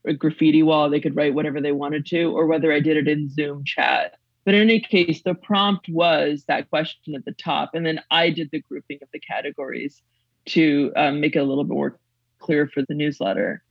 a 0.05 0.13
graffiti 0.13 0.63
wall, 0.63 0.89
they 0.89 0.99
could 0.99 1.15
write 1.15 1.33
whatever 1.33 1.59
they 1.59 1.71
wanted 1.71 2.05
to, 2.07 2.35
or 2.35 2.45
whether 2.45 2.71
I 2.71 2.79
did 2.79 2.97
it 2.97 3.07
in 3.07 3.29
Zoom 3.29 3.63
chat. 3.65 4.15
But 4.45 4.53
in 4.53 4.61
any 4.61 4.79
case, 4.79 5.21
the 5.23 5.33
prompt 5.33 5.89
was 5.89 6.45
that 6.47 6.69
question 6.69 7.15
at 7.15 7.25
the 7.25 7.31
top, 7.33 7.71
and 7.73 7.85
then 7.85 7.99
I 8.11 8.29
did 8.29 8.49
the 8.51 8.61
grouping 8.61 8.99
of 9.01 9.09
the 9.11 9.19
categories 9.19 10.01
to 10.47 10.93
um, 10.95 11.19
make 11.19 11.35
it 11.35 11.39
a 11.39 11.43
little 11.43 11.63
bit 11.63 11.73
more 11.73 11.99
clear 12.39 12.67
for 12.67 12.83
the 12.87 12.93
newsletter. 12.93 13.63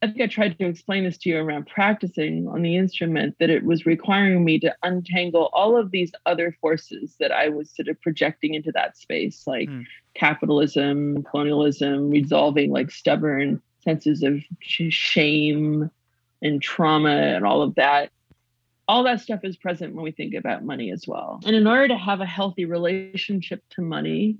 I 0.00 0.06
think 0.06 0.20
I 0.20 0.26
tried 0.28 0.58
to 0.58 0.66
explain 0.66 1.04
this 1.04 1.18
to 1.18 1.28
you 1.28 1.38
around 1.38 1.66
practicing 1.66 2.46
on 2.46 2.62
the 2.62 2.76
instrument 2.76 3.36
that 3.40 3.50
it 3.50 3.64
was 3.64 3.84
requiring 3.84 4.44
me 4.44 4.60
to 4.60 4.74
untangle 4.84 5.50
all 5.52 5.76
of 5.76 5.90
these 5.90 6.12
other 6.24 6.56
forces 6.60 7.16
that 7.18 7.32
I 7.32 7.48
was 7.48 7.74
sort 7.74 7.88
of 7.88 8.00
projecting 8.00 8.54
into 8.54 8.70
that 8.72 8.96
space, 8.96 9.44
like 9.46 9.68
mm. 9.68 9.84
capitalism, 10.14 11.24
colonialism, 11.24 12.10
resolving 12.10 12.70
like 12.70 12.92
stubborn 12.92 13.60
senses 13.82 14.22
of 14.22 14.40
shame, 14.60 15.90
and 16.42 16.62
trauma 16.62 17.10
and 17.10 17.44
all 17.44 17.62
of 17.62 17.74
that 17.74 18.10
all 18.86 19.04
that 19.04 19.20
stuff 19.20 19.40
is 19.42 19.54
present 19.56 19.94
when 19.94 20.02
we 20.02 20.10
think 20.10 20.32
about 20.32 20.64
money 20.64 20.90
as 20.90 21.06
well. 21.06 21.40
And 21.44 21.54
in 21.54 21.66
order 21.66 21.88
to 21.88 21.96
have 21.98 22.22
a 22.22 22.26
healthy 22.26 22.64
relationship 22.64 23.62
to 23.72 23.82
money 23.82 24.38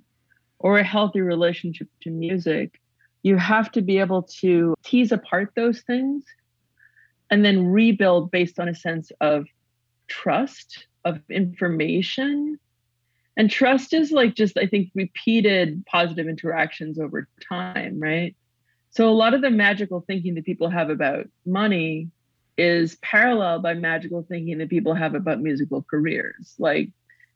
or 0.58 0.78
a 0.78 0.84
healthy 0.84 1.20
relationship 1.20 1.88
to 2.00 2.10
music, 2.10 2.80
you 3.22 3.36
have 3.36 3.70
to 3.72 3.82
be 3.82 3.98
able 3.98 4.22
to 4.22 4.74
tease 4.84 5.12
apart 5.12 5.52
those 5.54 5.80
things 5.80 6.24
and 7.30 7.44
then 7.44 7.66
rebuild 7.66 8.30
based 8.30 8.58
on 8.58 8.68
a 8.68 8.74
sense 8.74 9.12
of 9.20 9.46
trust, 10.06 10.86
of 11.04 11.20
information. 11.30 12.58
And 13.36 13.50
trust 13.50 13.92
is 13.92 14.10
like 14.10 14.34
just, 14.34 14.56
I 14.56 14.66
think, 14.66 14.90
repeated 14.94 15.84
positive 15.86 16.28
interactions 16.28 16.98
over 16.98 17.28
time, 17.48 18.00
right? 18.00 18.34
So 18.90 19.08
a 19.08 19.10
lot 19.10 19.34
of 19.34 19.42
the 19.42 19.50
magical 19.50 20.00
thinking 20.00 20.34
that 20.34 20.44
people 20.44 20.70
have 20.70 20.90
about 20.90 21.28
money 21.44 22.08
is 22.56 22.96
paralleled 22.96 23.62
by 23.62 23.74
magical 23.74 24.24
thinking 24.28 24.58
that 24.58 24.70
people 24.70 24.94
have 24.94 25.14
about 25.14 25.40
musical 25.40 25.84
careers. 25.88 26.54
Like, 26.58 26.90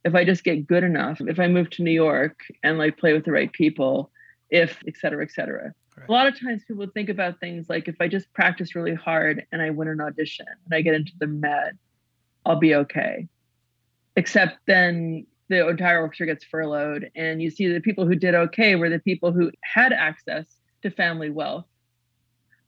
if 0.04 0.14
I 0.14 0.24
just 0.24 0.42
get 0.42 0.66
good 0.66 0.82
enough, 0.82 1.20
if 1.20 1.38
I 1.38 1.46
move 1.46 1.70
to 1.70 1.82
New 1.82 1.92
York 1.92 2.40
and 2.62 2.78
like 2.78 2.98
play 2.98 3.12
with 3.12 3.24
the 3.24 3.30
right 3.30 3.52
people, 3.52 4.10
if 4.52 4.78
et 4.86 4.96
cetera, 4.96 5.24
et 5.24 5.32
cetera. 5.32 5.72
Right. 5.96 6.08
A 6.08 6.12
lot 6.12 6.26
of 6.28 6.38
times 6.38 6.62
people 6.68 6.86
think 6.86 7.08
about 7.08 7.40
things 7.40 7.68
like 7.68 7.88
if 7.88 7.96
I 8.00 8.06
just 8.06 8.32
practice 8.32 8.74
really 8.74 8.94
hard 8.94 9.46
and 9.50 9.60
I 9.60 9.70
win 9.70 9.88
an 9.88 10.00
audition 10.00 10.46
and 10.64 10.74
I 10.74 10.82
get 10.82 10.94
into 10.94 11.12
the 11.18 11.26
Met, 11.26 11.74
I'll 12.46 12.60
be 12.60 12.74
okay. 12.74 13.26
Except 14.14 14.58
then 14.66 15.26
the 15.48 15.66
entire 15.66 16.00
orchestra 16.00 16.26
gets 16.26 16.44
furloughed, 16.44 17.10
and 17.14 17.42
you 17.42 17.50
see 17.50 17.66
the 17.66 17.80
people 17.80 18.06
who 18.06 18.14
did 18.14 18.34
okay 18.34 18.74
were 18.74 18.88
the 18.88 18.98
people 18.98 19.32
who 19.32 19.50
had 19.62 19.92
access 19.92 20.46
to 20.82 20.90
family 20.90 21.30
wealth 21.30 21.66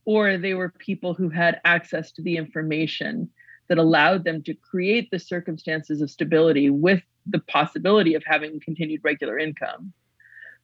or 0.07 0.37
they 0.37 0.55
were 0.55 0.70
people 0.70 1.14
who 1.14 1.29
had 1.29 1.61
access 1.64 2.12
to 2.12 2.23
the 2.23 2.37
information 2.37 3.29
that 3.68 3.79
allowed 3.79 4.25
them 4.25 4.42
to 4.42 4.55
create 4.55 5.11
the 5.11 5.18
circumstances 5.18 6.03
of 6.03 6.11
stability 6.11 6.68
with 6.68 7.03
the 7.27 7.38
possibility 7.40 8.14
of 8.14 8.23
having 8.27 8.61
continued 8.61 9.01
regular 9.03 9.38
income. 9.38 9.92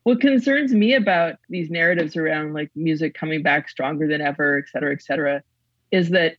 What 0.05 0.21
concerns 0.21 0.73
me 0.73 0.95
about 0.95 1.37
these 1.49 1.71
narratives 1.71 2.17
around 2.17 2.55
like 2.55 2.71
music 2.75 3.15
coming 3.15 3.43
back 3.43 3.69
stronger 3.69 4.09
than 4.09 4.21
ever, 4.21 4.59
et 4.59 4.65
cetera, 4.71 4.93
et 4.93 5.03
cetera, 5.03 5.43
is 5.91 6.11
that 6.11 6.37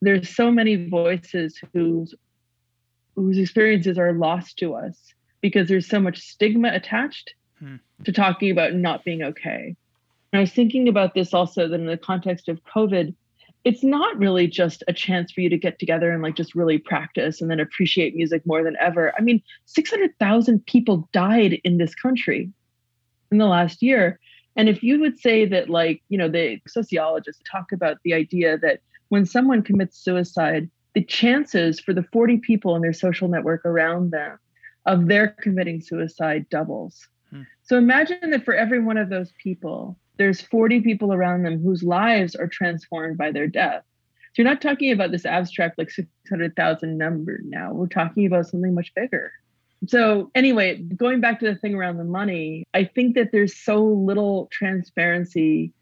there's 0.00 0.34
so 0.34 0.50
many 0.50 0.88
voices 0.88 1.60
whose 1.72 2.14
whose 3.14 3.38
experiences 3.38 3.98
are 3.98 4.12
lost 4.12 4.56
to 4.58 4.74
us 4.74 4.96
because 5.40 5.68
there's 5.68 5.88
so 5.88 6.00
much 6.00 6.18
stigma 6.18 6.70
attached 6.72 7.34
hmm. 7.58 7.76
to 8.04 8.12
talking 8.12 8.50
about 8.50 8.74
not 8.74 9.04
being 9.04 9.22
okay. 9.22 9.76
I 10.32 10.40
was 10.40 10.52
thinking 10.52 10.88
about 10.88 11.14
this 11.14 11.34
also 11.34 11.68
that 11.68 11.80
in 11.80 11.86
the 11.86 11.96
context 11.96 12.48
of 12.48 12.62
COVID, 12.64 13.14
it's 13.64 13.82
not 13.82 14.16
really 14.16 14.46
just 14.46 14.82
a 14.88 14.92
chance 14.92 15.32
for 15.32 15.40
you 15.40 15.50
to 15.50 15.58
get 15.58 15.78
together 15.78 16.10
and 16.10 16.22
like 16.22 16.36
just 16.36 16.54
really 16.54 16.78
practice 16.78 17.40
and 17.40 17.50
then 17.50 17.60
appreciate 17.60 18.14
music 18.14 18.46
more 18.46 18.62
than 18.62 18.76
ever. 18.80 19.12
I 19.18 19.22
mean, 19.22 19.42
600,000 19.66 20.64
people 20.66 21.08
died 21.12 21.60
in 21.64 21.78
this 21.78 21.94
country 21.94 22.50
in 23.30 23.38
the 23.38 23.46
last 23.46 23.82
year. 23.82 24.18
And 24.56 24.68
if 24.68 24.82
you 24.82 25.00
would 25.00 25.18
say 25.18 25.46
that, 25.46 25.70
like, 25.70 26.02
you 26.08 26.18
know, 26.18 26.28
the 26.28 26.58
sociologists 26.66 27.42
talk 27.50 27.72
about 27.72 27.98
the 28.04 28.14
idea 28.14 28.58
that 28.58 28.80
when 29.08 29.24
someone 29.24 29.62
commits 29.62 29.98
suicide, 29.98 30.68
the 30.94 31.04
chances 31.04 31.78
for 31.80 31.94
the 31.94 32.02
40 32.12 32.38
people 32.38 32.74
in 32.74 32.82
their 32.82 32.92
social 32.92 33.28
network 33.28 33.64
around 33.64 34.10
them 34.10 34.38
of 34.86 35.06
their 35.06 35.28
committing 35.28 35.80
suicide 35.80 36.48
doubles. 36.50 37.06
Hmm. 37.30 37.42
So 37.62 37.76
imagine 37.76 38.30
that 38.30 38.44
for 38.44 38.54
every 38.54 38.80
one 38.80 38.96
of 38.96 39.08
those 39.08 39.32
people, 39.42 39.96
there's 40.16 40.40
40 40.40 40.80
people 40.80 41.12
around 41.12 41.44
them 41.44 41.62
whose 41.62 41.82
lives 41.82 42.34
are 42.34 42.48
transformed 42.48 43.16
by 43.16 43.30
their 43.30 43.46
death. 43.46 43.84
So 44.32 44.42
you're 44.42 44.50
not 44.50 44.60
talking 44.60 44.92
about 44.92 45.10
this 45.10 45.26
abstract 45.26 45.78
like 45.78 45.90
600,000 45.90 46.96
number 46.96 47.40
now. 47.44 47.72
We're 47.72 47.86
talking 47.86 48.26
about 48.26 48.46
something 48.46 48.74
much 48.74 48.92
bigger. 48.94 49.32
So 49.86 50.30
anyway, 50.34 50.76
going 50.76 51.20
back 51.20 51.40
to 51.40 51.46
the 51.46 51.54
thing 51.54 51.74
around 51.74 51.96
the 51.96 52.04
money, 52.04 52.64
I 52.74 52.84
think 52.84 53.14
that 53.14 53.32
there's 53.32 53.56
so 53.56 53.82
little 53.82 54.48
transparency 54.52 55.72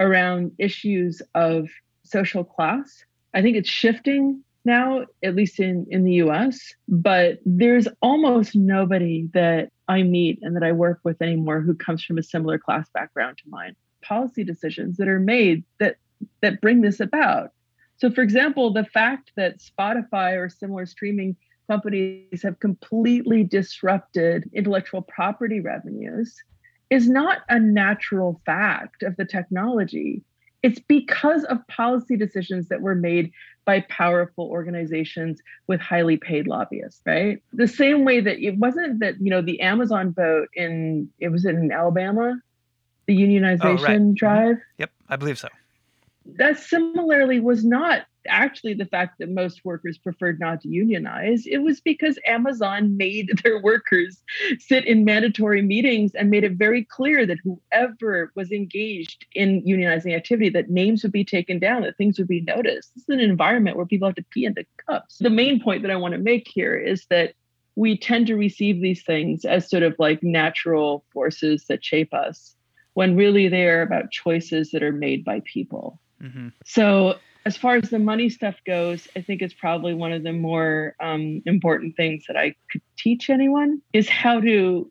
around 0.00 0.52
issues 0.58 1.20
of 1.34 1.68
social 2.04 2.44
class. 2.44 3.04
I 3.34 3.42
think 3.42 3.56
it's 3.56 3.68
shifting 3.68 4.42
now, 4.64 5.04
at 5.22 5.34
least 5.34 5.60
in, 5.60 5.86
in 5.90 6.04
the 6.04 6.14
US, 6.14 6.74
but 6.88 7.38
there's 7.44 7.88
almost 8.00 8.54
nobody 8.54 9.28
that 9.34 9.70
I 9.88 10.02
meet 10.02 10.40
and 10.42 10.56
that 10.56 10.62
I 10.62 10.72
work 10.72 11.00
with 11.04 11.20
anymore 11.22 11.60
who 11.60 11.74
comes 11.74 12.04
from 12.04 12.18
a 12.18 12.22
similar 12.22 12.58
class 12.58 12.88
background 12.92 13.38
to 13.38 13.48
mine. 13.48 13.74
Policy 14.02 14.44
decisions 14.44 14.96
that 14.98 15.08
are 15.08 15.20
made 15.20 15.64
that 15.80 15.96
that 16.40 16.60
bring 16.60 16.80
this 16.80 17.00
about. 17.00 17.50
So 17.96 18.10
for 18.10 18.22
example, 18.22 18.72
the 18.72 18.84
fact 18.84 19.32
that 19.36 19.58
Spotify 19.58 20.36
or 20.36 20.48
similar 20.48 20.86
streaming 20.86 21.36
companies 21.68 22.42
have 22.42 22.58
completely 22.60 23.44
disrupted 23.44 24.50
intellectual 24.54 25.02
property 25.02 25.60
revenues 25.60 26.34
is 26.90 27.08
not 27.08 27.38
a 27.48 27.58
natural 27.58 28.40
fact 28.46 29.02
of 29.02 29.16
the 29.16 29.24
technology. 29.24 30.22
It's 30.62 30.80
because 30.80 31.44
of 31.44 31.64
policy 31.68 32.16
decisions 32.16 32.68
that 32.68 32.80
were 32.80 32.94
made 32.94 33.30
by 33.64 33.80
powerful 33.82 34.46
organizations 34.46 35.40
with 35.66 35.80
highly 35.80 36.16
paid 36.16 36.46
lobbyists, 36.46 37.02
right? 37.04 37.42
The 37.52 37.68
same 37.68 38.04
way 38.04 38.20
that 38.20 38.38
it 38.38 38.56
wasn't 38.56 39.00
that, 39.00 39.20
you 39.20 39.30
know, 39.30 39.42
the 39.42 39.60
Amazon 39.60 40.12
vote 40.12 40.48
in, 40.54 41.10
it 41.20 41.28
was 41.28 41.44
in 41.44 41.70
Alabama, 41.70 42.40
the 43.06 43.16
unionization 43.16 43.60
oh, 43.64 43.82
right. 43.82 44.00
Mm-hmm. 44.00 44.14
drive. 44.14 44.56
Yep, 44.78 44.90
I 45.08 45.16
believe 45.16 45.38
so. 45.38 45.48
That 46.36 46.58
similarly 46.58 47.40
was 47.40 47.64
not 47.64 48.06
actually 48.28 48.74
the 48.74 48.86
fact 48.86 49.18
that 49.18 49.30
most 49.30 49.64
workers 49.64 49.98
preferred 49.98 50.40
not 50.40 50.60
to 50.62 50.68
unionize. 50.68 51.46
It 51.46 51.58
was 51.58 51.80
because 51.80 52.18
Amazon 52.26 52.96
made 52.96 53.40
their 53.44 53.60
workers 53.60 54.22
sit 54.58 54.86
in 54.86 55.04
mandatory 55.04 55.62
meetings 55.62 56.14
and 56.14 56.30
made 56.30 56.44
it 56.44 56.52
very 56.52 56.84
clear 56.84 57.26
that 57.26 57.38
whoever 57.42 58.32
was 58.34 58.52
engaged 58.52 59.26
in 59.34 59.62
unionizing 59.64 60.14
activity, 60.14 60.48
that 60.50 60.70
names 60.70 61.02
would 61.02 61.12
be 61.12 61.24
taken 61.24 61.58
down, 61.58 61.82
that 61.82 61.96
things 61.96 62.18
would 62.18 62.28
be 62.28 62.42
noticed. 62.42 62.94
This 62.94 63.04
is 63.04 63.08
an 63.08 63.20
environment 63.20 63.76
where 63.76 63.86
people 63.86 64.08
have 64.08 64.16
to 64.16 64.24
pee 64.30 64.44
into 64.44 64.64
cups. 64.86 65.18
The 65.18 65.30
main 65.30 65.60
point 65.60 65.82
that 65.82 65.90
I 65.90 65.96
want 65.96 66.12
to 66.12 66.18
make 66.18 66.48
here 66.48 66.76
is 66.76 67.06
that 67.10 67.34
we 67.76 67.96
tend 67.96 68.26
to 68.26 68.36
receive 68.36 68.80
these 68.80 69.04
things 69.04 69.44
as 69.44 69.70
sort 69.70 69.84
of 69.84 69.94
like 69.98 70.22
natural 70.22 71.04
forces 71.12 71.66
that 71.68 71.84
shape 71.84 72.12
us 72.12 72.56
when 72.94 73.14
really 73.14 73.46
they 73.46 73.68
are 73.68 73.82
about 73.82 74.10
choices 74.10 74.72
that 74.72 74.82
are 74.82 74.92
made 74.92 75.24
by 75.24 75.40
people. 75.44 76.00
Mm-hmm. 76.20 76.48
So 76.64 77.14
as 77.44 77.56
far 77.56 77.76
as 77.76 77.90
the 77.90 77.98
money 77.98 78.28
stuff 78.28 78.56
goes, 78.66 79.08
I 79.16 79.22
think 79.22 79.42
it's 79.42 79.54
probably 79.54 79.94
one 79.94 80.12
of 80.12 80.22
the 80.22 80.32
more 80.32 80.94
um, 81.00 81.42
important 81.46 81.96
things 81.96 82.24
that 82.28 82.36
I 82.36 82.54
could 82.70 82.82
teach 82.96 83.30
anyone 83.30 83.80
is 83.92 84.08
how 84.08 84.40
to 84.40 84.90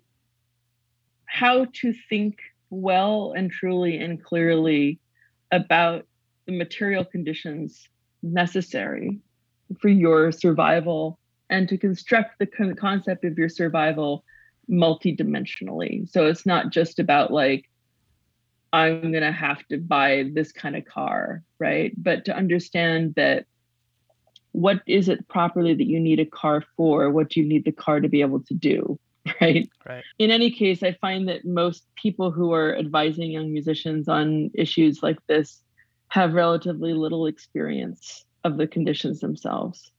how 1.26 1.66
to 1.66 1.94
think 2.10 2.40
well 2.70 3.34
and 3.36 3.52
truly 3.52 3.98
and 3.98 4.24
clearly 4.24 5.00
about 5.52 6.06
the 6.46 6.58
material 6.58 7.04
conditions 7.06 7.88
necessary 8.24 9.20
for 9.80 9.90
your 9.90 10.32
survival 10.32 11.20
and 11.50 11.68
to 11.70 11.78
construct 11.78 12.40
the 12.40 12.76
concept 12.76 13.24
of 13.26 13.38
your 13.38 13.50
survival 13.50 14.24
multidimensionally. 14.70 16.10
So 16.10 16.26
it's 16.26 16.46
not 16.46 16.72
just 16.72 17.00
about 17.00 17.32
like 17.32 17.70
I'm 18.78 19.12
going 19.12 19.24
to 19.24 19.32
have 19.32 19.66
to 19.68 19.78
buy 19.78 20.30
this 20.34 20.52
kind 20.52 20.76
of 20.76 20.86
car, 20.86 21.42
right? 21.60 21.92
But 21.98 22.26
to 22.26 22.36
understand 22.36 23.16
that 23.16 23.46
what 24.52 24.82
is 24.86 25.10
it 25.10 25.28
properly 25.28 25.74
that 25.74 25.88
you 25.88 26.00
need 26.00 26.20
a 26.20 26.26
car 26.26 26.64
for? 26.76 27.10
What 27.10 27.30
do 27.30 27.40
you 27.40 27.48
need 27.48 27.66
the 27.66 27.72
car 27.72 28.00
to 28.00 28.08
be 28.08 28.22
able 28.22 28.42
to 28.42 28.54
do? 28.54 29.00
Right. 29.42 29.70
Right. 29.86 30.06
In 30.20 30.32
any 30.32 30.52
case, 30.52 30.82
I 30.84 30.94
find 31.02 31.28
that 31.28 31.44
most 31.44 31.86
people 32.02 32.32
who 32.32 32.54
are 32.54 32.78
advising 32.78 33.30
young 33.30 33.52
musicians 33.52 34.08
on 34.08 34.52
issues 34.54 35.04
like 35.04 35.18
this 35.28 35.62
have 36.08 36.34
relatively 36.34 36.94
little 36.94 37.26
experience 37.26 38.24
of 38.46 38.56
the 38.56 38.68
conditions 38.68 39.20
themselves. 39.20 39.92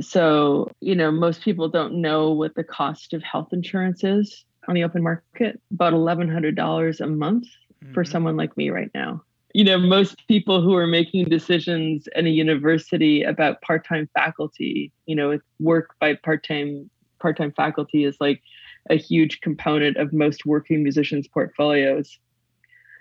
So, 0.00 0.72
you 0.80 0.96
know, 0.96 1.12
most 1.12 1.42
people 1.42 1.68
don't 1.68 2.00
know 2.00 2.32
what 2.32 2.56
the 2.56 2.64
cost 2.64 3.12
of 3.12 3.22
health 3.22 3.52
insurance 3.52 4.02
is 4.02 4.44
on 4.68 4.74
the 4.74 4.84
open 4.84 5.02
market, 5.02 5.60
about 5.72 5.94
$1,100 5.94 7.00
a 7.00 7.06
month 7.06 7.44
mm-hmm. 7.44 7.94
for 7.94 8.04
someone 8.04 8.36
like 8.36 8.56
me 8.56 8.70
right 8.70 8.90
now. 8.94 9.22
You 9.54 9.64
know, 9.64 9.78
most 9.78 10.28
people 10.28 10.60
who 10.60 10.76
are 10.76 10.86
making 10.86 11.24
decisions 11.24 12.06
in 12.14 12.26
a 12.26 12.30
university 12.30 13.22
about 13.22 13.62
part-time 13.62 14.08
faculty, 14.14 14.92
you 15.06 15.16
know, 15.16 15.38
work 15.58 15.94
by 15.98 16.14
part-time 16.14 16.90
part-time 17.18 17.52
faculty 17.56 18.04
is 18.04 18.16
like 18.20 18.42
a 18.90 18.96
huge 18.96 19.40
component 19.40 19.96
of 19.96 20.12
most 20.12 20.46
working 20.46 20.82
musicians' 20.82 21.26
portfolios. 21.26 22.18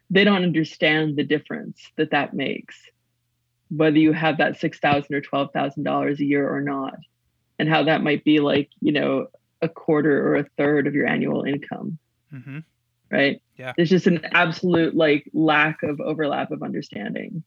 They 0.09 0.23
don't 0.23 0.43
understand 0.43 1.17
the 1.17 1.23
difference 1.23 1.91
that 1.97 2.11
that 2.11 2.33
makes, 2.33 2.81
whether 3.69 3.97
you 3.97 4.13
have 4.13 4.37
that 4.37 4.57
six 4.57 4.79
thousand 4.79 5.13
or 5.15 5.21
twelve 5.21 5.51
thousand 5.51 5.83
dollars 5.83 6.19
a 6.21 6.25
year 6.25 6.49
or 6.49 6.61
not, 6.61 6.95
and 7.59 7.69
how 7.69 7.83
that 7.83 8.03
might 8.03 8.23
be 8.23 8.39
like 8.39 8.69
you 8.81 8.93
know 8.93 9.27
a 9.61 9.69
quarter 9.69 10.27
or 10.27 10.35
a 10.35 10.45
third 10.57 10.87
of 10.87 10.93
your 10.93 11.07
annual 11.07 11.43
income. 11.43 11.97
Mm-hmm. 12.33 12.59
Right. 13.09 13.41
Yeah. 13.55 13.73
There's 13.75 13.89
just 13.89 14.07
an 14.07 14.25
absolute 14.31 14.95
like 14.95 15.29
lack 15.33 15.83
of 15.83 15.99
overlap 16.01 16.51
of 16.51 16.61
understanding. 16.61 17.43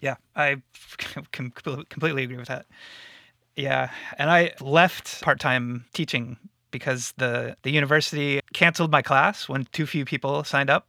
Yeah, 0.00 0.16
I 0.36 0.62
completely 1.32 2.24
agree 2.24 2.36
with 2.36 2.48
that. 2.48 2.66
Yeah, 3.56 3.90
and 4.18 4.30
I 4.30 4.52
left 4.60 5.22
part-time 5.22 5.84
teaching 5.92 6.36
because 6.70 7.14
the 7.18 7.56
the 7.62 7.70
university 7.70 8.40
canceled 8.52 8.90
my 8.90 9.00
class 9.00 9.48
when 9.48 9.64
too 9.66 9.86
few 9.86 10.04
people 10.04 10.42
signed 10.44 10.70
up. 10.70 10.88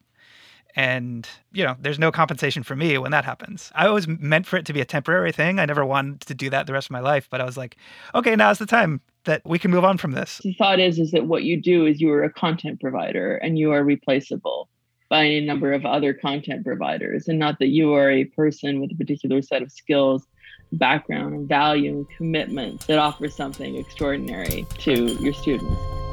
And, 0.75 1.27
you 1.53 1.63
know, 1.63 1.75
there's 1.79 1.99
no 1.99 2.11
compensation 2.11 2.61
for 2.63 2.75
me 2.75 2.97
when 2.97 3.11
that 3.11 3.23
happens. 3.23 3.71
I 3.75 3.87
always 3.87 4.07
meant 4.07 4.45
for 4.45 4.57
it 4.57 4.65
to 4.65 4.73
be 4.73 4.81
a 4.81 4.85
temporary 4.85 5.31
thing. 5.31 5.57
I 5.57 5.65
never 5.65 5.85
wanted 5.85 6.21
to 6.21 6.33
do 6.33 6.49
that 6.49 6.67
the 6.67 6.73
rest 6.73 6.87
of 6.87 6.91
my 6.91 6.99
life, 6.99 7.27
but 7.29 7.39
I 7.39 7.45
was 7.45 7.55
like, 7.55 7.77
okay, 8.13 8.35
now's 8.35 8.59
the 8.59 8.65
time 8.65 8.99
that 9.23 9.41
we 9.45 9.57
can 9.57 9.71
move 9.71 9.85
on 9.85 9.97
from 9.97 10.11
this. 10.11 10.41
The 10.43 10.53
thought 10.53 10.79
is 10.79 10.99
is 10.99 11.11
that 11.11 11.27
what 11.27 11.43
you 11.43 11.61
do 11.61 11.85
is 11.85 12.01
you 12.01 12.11
are 12.11 12.23
a 12.23 12.31
content 12.31 12.81
provider 12.81 13.37
and 13.37 13.57
you 13.57 13.71
are 13.71 13.83
replaceable 13.83 14.69
by 15.09 15.25
any 15.25 15.41
number 15.41 15.71
of 15.71 15.85
other 15.85 16.13
content 16.13 16.65
providers 16.65 17.27
and 17.27 17.39
not 17.39 17.59
that 17.59 17.67
you 17.67 17.93
are 17.93 18.11
a 18.11 18.25
person 18.25 18.81
with 18.81 18.91
a 18.91 18.95
particular 18.95 19.41
set 19.41 19.61
of 19.61 19.71
skills 19.71 20.27
background 20.73 21.33
and 21.33 21.47
value 21.47 21.91
and 21.91 22.09
commitment 22.09 22.85
that 22.87 22.99
offers 22.99 23.35
something 23.35 23.75
extraordinary 23.75 24.65
to 24.79 25.13
your 25.21 25.33
students. 25.33 26.04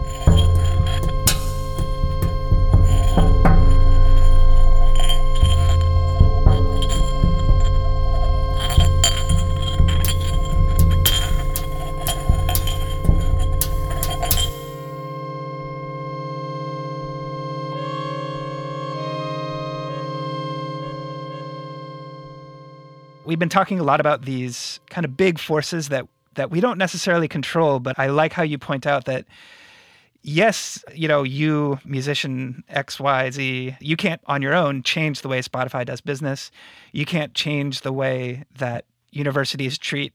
We've 23.33 23.39
been 23.39 23.49
talking 23.49 23.81
a 23.81 23.83
lot 23.83 23.99
about 23.99 24.27
these 24.27 24.79
kind 24.91 25.07
of 25.07 25.17
big 25.17 25.39
forces 25.39 25.89
that 25.89 26.07
that 26.35 26.51
we 26.51 26.61
don't 26.61 26.77
necessarily 26.77 27.29
control, 27.29 27.79
but 27.79 27.99
I 27.99 28.09
like 28.09 28.35
how 28.35 28.43
you 28.43 28.59
point 28.59 28.87
out 28.87 29.07
that 29.07 29.25
yes, 30.23 30.85
you 30.95 31.09
know, 31.09 31.23
you 31.23 31.79
musician 31.85 32.63
XYZ, 32.71 33.77
you 33.81 33.97
can't 33.97 34.21
on 34.27 34.43
your 34.43 34.55
own 34.55 34.83
change 34.83 35.23
the 35.23 35.29
way 35.29 35.41
Spotify 35.41 35.85
does 35.87 36.03
business. 36.03 36.51
You 36.93 37.07
can't 37.07 37.33
change 37.33 37.81
the 37.81 37.93
way 37.93 38.45
that 38.59 38.85
universities 39.13 39.79
treat 39.79 40.13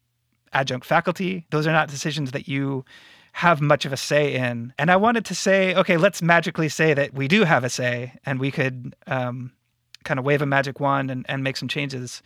adjunct 0.54 0.86
faculty. 0.86 1.46
Those 1.50 1.66
are 1.66 1.72
not 1.72 1.90
decisions 1.90 2.32
that 2.32 2.48
you 2.48 2.86
have 3.34 3.62
much 3.62 3.86
of 3.86 3.94
a 3.94 3.98
say 3.98 4.36
in. 4.36 4.74
And 4.78 4.92
I 4.92 4.96
wanted 4.96 5.26
to 5.26 5.36
say, 5.36 5.74
okay, 5.74 5.98
let's 5.98 6.22
magically 6.22 6.70
say 6.70 6.94
that 6.94 7.16
we 7.16 7.28
do 7.28 7.46
have 7.46 7.64
a 7.64 7.70
say 7.70 8.14
and 8.28 8.40
we 8.40 8.52
could 8.52 8.96
um, 9.08 9.52
kind 10.08 10.20
of 10.20 10.26
wave 10.26 10.42
a 10.42 10.46
magic 10.46 10.80
wand 10.80 11.12
and, 11.12 11.26
and 11.30 11.44
make 11.44 11.58
some 11.58 11.68
changes. 11.68 12.24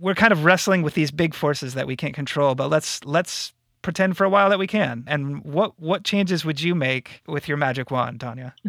We're 0.00 0.14
kind 0.14 0.32
of 0.32 0.44
wrestling 0.44 0.82
with 0.82 0.94
these 0.94 1.10
big 1.10 1.32
forces 1.32 1.74
that 1.74 1.86
we 1.86 1.96
can't 1.96 2.14
control, 2.14 2.54
but 2.54 2.68
let's 2.68 3.02
let's 3.04 3.54
pretend 3.80 4.16
for 4.16 4.24
a 4.24 4.28
while 4.28 4.50
that 4.50 4.58
we 4.58 4.66
can. 4.66 5.04
And 5.06 5.42
what 5.44 5.78
what 5.78 6.04
changes 6.04 6.44
would 6.44 6.60
you 6.60 6.74
make 6.74 7.22
with 7.26 7.48
your 7.48 7.56
magic 7.56 7.90
wand, 7.90 8.20
Tanya? 8.20 8.54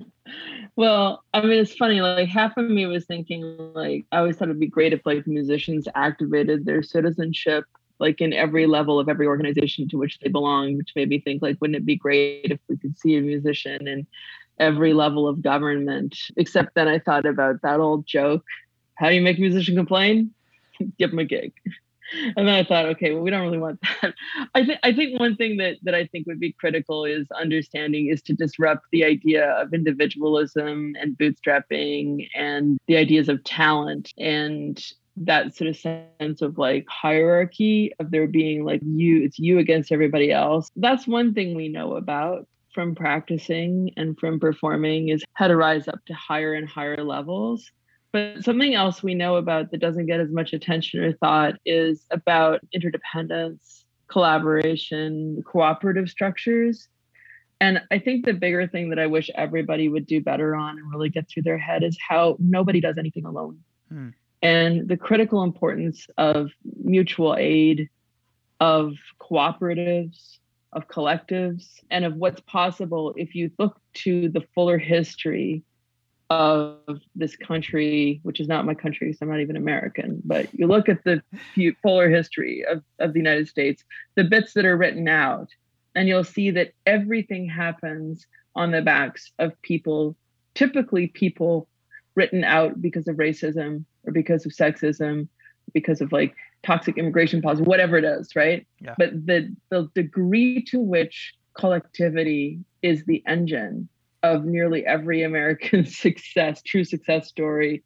Well, 0.78 1.24
I 1.34 1.42
mean, 1.42 1.60
it's 1.60 1.76
funny. 1.76 2.02
Like 2.02 2.28
half 2.28 2.58
of 2.58 2.70
me 2.70 2.86
was 2.86 3.06
thinking, 3.06 3.56
like, 3.74 4.06
I 4.12 4.18
always 4.18 4.36
thought 4.36 4.50
it'd 4.50 4.60
be 4.60 4.68
great 4.68 4.92
if 4.92 5.06
like 5.06 5.26
musicians 5.26 5.88
activated 5.96 6.66
their 6.66 6.84
citizenship, 6.84 7.64
like 8.00 8.20
in 8.20 8.34
every 8.34 8.68
level 8.68 9.00
of 9.00 9.08
every 9.08 9.26
organization 9.26 9.88
to 9.90 9.98
which 9.98 10.20
they 10.20 10.30
belong. 10.30 10.78
Which 10.78 10.92
made 10.96 11.08
me 11.08 11.22
think, 11.22 11.42
like, 11.42 11.58
wouldn't 11.62 11.78
it 11.78 11.86
be 11.86 11.96
great 11.96 12.52
if 12.52 12.60
we 12.68 12.76
could 12.76 12.98
see 12.98 13.16
a 13.16 13.22
musician 13.22 13.88
and 13.88 14.06
every 14.60 14.94
level 14.94 15.28
of 15.28 15.42
government. 15.42 16.18
Except 16.38 16.76
then 16.76 16.88
I 16.88 17.00
thought 17.00 17.26
about 17.26 17.62
that 17.62 17.80
old 17.80 18.06
joke 18.06 18.44
how 18.96 19.10
do 19.10 19.16
you 19.16 19.22
make 19.22 19.38
a 19.38 19.42
musician 19.42 19.76
complain? 19.76 20.32
Give 20.98 21.12
them 21.12 21.20
a 21.20 21.26
gig. 21.26 21.54
And 22.38 22.48
then 22.48 22.54
I 22.54 22.64
thought, 22.64 22.86
okay, 22.86 23.14
well, 23.14 23.24
we 23.24 23.32
don't 23.32 23.42
really 23.42 23.58
want 23.58 23.80
that. 24.02 24.14
I 24.54 24.66
think 24.66 24.80
I 24.84 24.94
think 24.94 25.20
one 25.20 25.36
thing 25.36 25.58
that 25.58 25.78
that 25.84 25.96
I 25.96 26.06
think 26.08 26.28
would 26.28 26.40
be 26.40 26.54
critical 26.54 27.04
is 27.04 27.28
understanding 27.32 28.08
is 28.08 28.22
to 28.24 28.34
disrupt 28.34 28.86
the 28.92 29.04
idea 29.04 29.50
of 29.54 29.74
individualism 29.74 30.96
and 31.00 31.18
bootstrapping 31.18 32.30
and 32.36 32.78
the 32.88 32.98
ideas 32.98 33.28
of 33.28 33.44
talent 33.44 34.14
and 34.18 34.84
that 35.18 35.56
sort 35.56 35.70
of 35.70 35.78
sense 35.78 36.42
of 36.42 36.58
like 36.58 36.86
hierarchy 36.90 37.94
of 38.00 38.12
there 38.12 38.28
being 38.28 38.66
like 38.66 38.82
you 38.84 39.24
it's 39.24 39.40
you 39.40 39.60
against 39.60 39.94
everybody 39.94 40.30
else 40.30 40.70
that's 40.76 41.08
one 41.08 41.34
thing 41.34 41.56
we 41.56 41.70
know 41.70 41.96
about 41.96 42.46
from 42.76 42.94
practicing 42.94 43.90
and 43.96 44.20
from 44.20 44.40
performing 44.40 45.08
is 45.08 45.24
how 45.34 45.48
to 45.48 45.56
rise 45.56 45.88
up 45.88 46.06
to 46.06 46.14
higher 46.14 46.54
and 46.54 46.68
higher 46.68 47.04
levels. 47.04 47.72
But 48.12 48.44
something 48.44 48.76
else 48.76 49.02
we 49.02 49.16
know 49.16 49.38
about 49.38 49.72
that 49.72 49.80
doesn't 49.80 50.06
get 50.06 50.20
as 50.20 50.30
much 50.30 50.54
attention 50.54 51.04
or 51.04 51.14
thought 51.14 51.56
is 51.66 52.06
about 52.12 52.60
interdependence, 52.74 53.86
collaboration, 54.08 55.42
cooperative 55.48 56.10
structures. 56.10 56.90
And 57.62 57.82
I 57.92 58.00
think 58.00 58.26
the 58.26 58.34
bigger 58.34 58.68
thing 58.68 58.90
that 58.90 59.00
I 59.00 59.08
wish 59.08 59.30
everybody 59.36 59.88
would 59.88 60.06
do 60.06 60.22
better 60.22 60.56
on 60.56 60.78
and 60.78 60.92
really 60.92 61.10
get 61.10 61.30
through 61.30 61.44
their 61.44 61.58
head 61.58 61.82
is 61.82 61.98
how 62.06 62.36
nobody 62.40 62.82
does 62.82 62.98
anything 62.98 63.26
alone. 63.26 63.60
Hmm. 63.90 64.10
And 64.42 64.88
the 64.88 64.98
critical 64.98 65.44
importance 65.44 66.08
of 66.18 66.52
mutual 66.84 67.36
aid, 67.40 67.90
of 68.60 68.94
cooperatives, 69.20 70.40
of 70.76 70.88
collectives 70.88 71.80
and 71.90 72.06
of 72.06 72.16
what's 72.16 72.42
possible 72.42 73.14
if 73.18 73.34
you 73.34 73.50
look 73.58 73.80
to 73.94 74.30
the 74.30 74.46
fuller 74.54 74.78
history 74.78 75.64
of 76.30 77.00
this 77.16 77.36
country, 77.36 78.20
which 78.24 78.40
is 78.40 78.48
not 78.48 78.66
my 78.66 78.74
country, 78.74 79.14
so 79.14 79.20
I'm 79.22 79.30
not 79.30 79.40
even 79.40 79.56
American, 79.56 80.22
but 80.26 80.54
you 80.54 80.68
look 80.68 80.90
at 80.90 81.04
the 81.04 81.22
fuller 81.82 82.10
history 82.10 82.66
of, 82.66 82.84
of 83.00 83.14
the 83.14 83.20
United 83.20 83.48
States, 83.48 83.84
the 84.16 84.24
bits 84.24 84.54
that 84.54 84.66
are 84.66 84.78
written 84.78 85.08
out, 85.08 85.50
and 85.94 86.08
you'll 86.08 86.24
see 86.24 86.52
that 86.52 86.74
everything 86.86 87.48
happens 87.48 88.26
on 88.56 88.72
the 88.72 88.82
backs 88.82 89.32
of 89.40 89.60
people, 89.62 90.16
typically 90.56 91.08
people 91.08 91.68
written 92.16 92.44
out 92.44 92.82
because 92.82 93.08
of 93.08 93.18
racism 93.18 93.86
or 94.04 94.12
because 94.12 94.46
of 94.46 94.52
sexism, 94.52 95.28
because 95.74 96.02
of 96.02 96.12
like 96.12 96.36
toxic 96.66 96.98
immigration 96.98 97.42
policy, 97.42 97.64
whatever 97.64 97.98
it 97.98 98.04
is, 98.04 98.36
right? 98.36 98.66
Yeah. 98.82 98.96
But 98.98 99.26
the 99.26 99.56
the 99.70 99.90
degree 99.94 100.64
to 100.66 100.80
which 100.80 101.34
collectivity 101.58 102.60
is 102.82 103.06
the 103.06 103.24
engine 103.28 103.88
of 104.24 104.46
nearly 104.46 104.86
every 104.86 105.24
American 105.24 105.86
success, 106.04 106.62
true 106.62 106.84
success 106.84 107.28
story, 107.28 107.84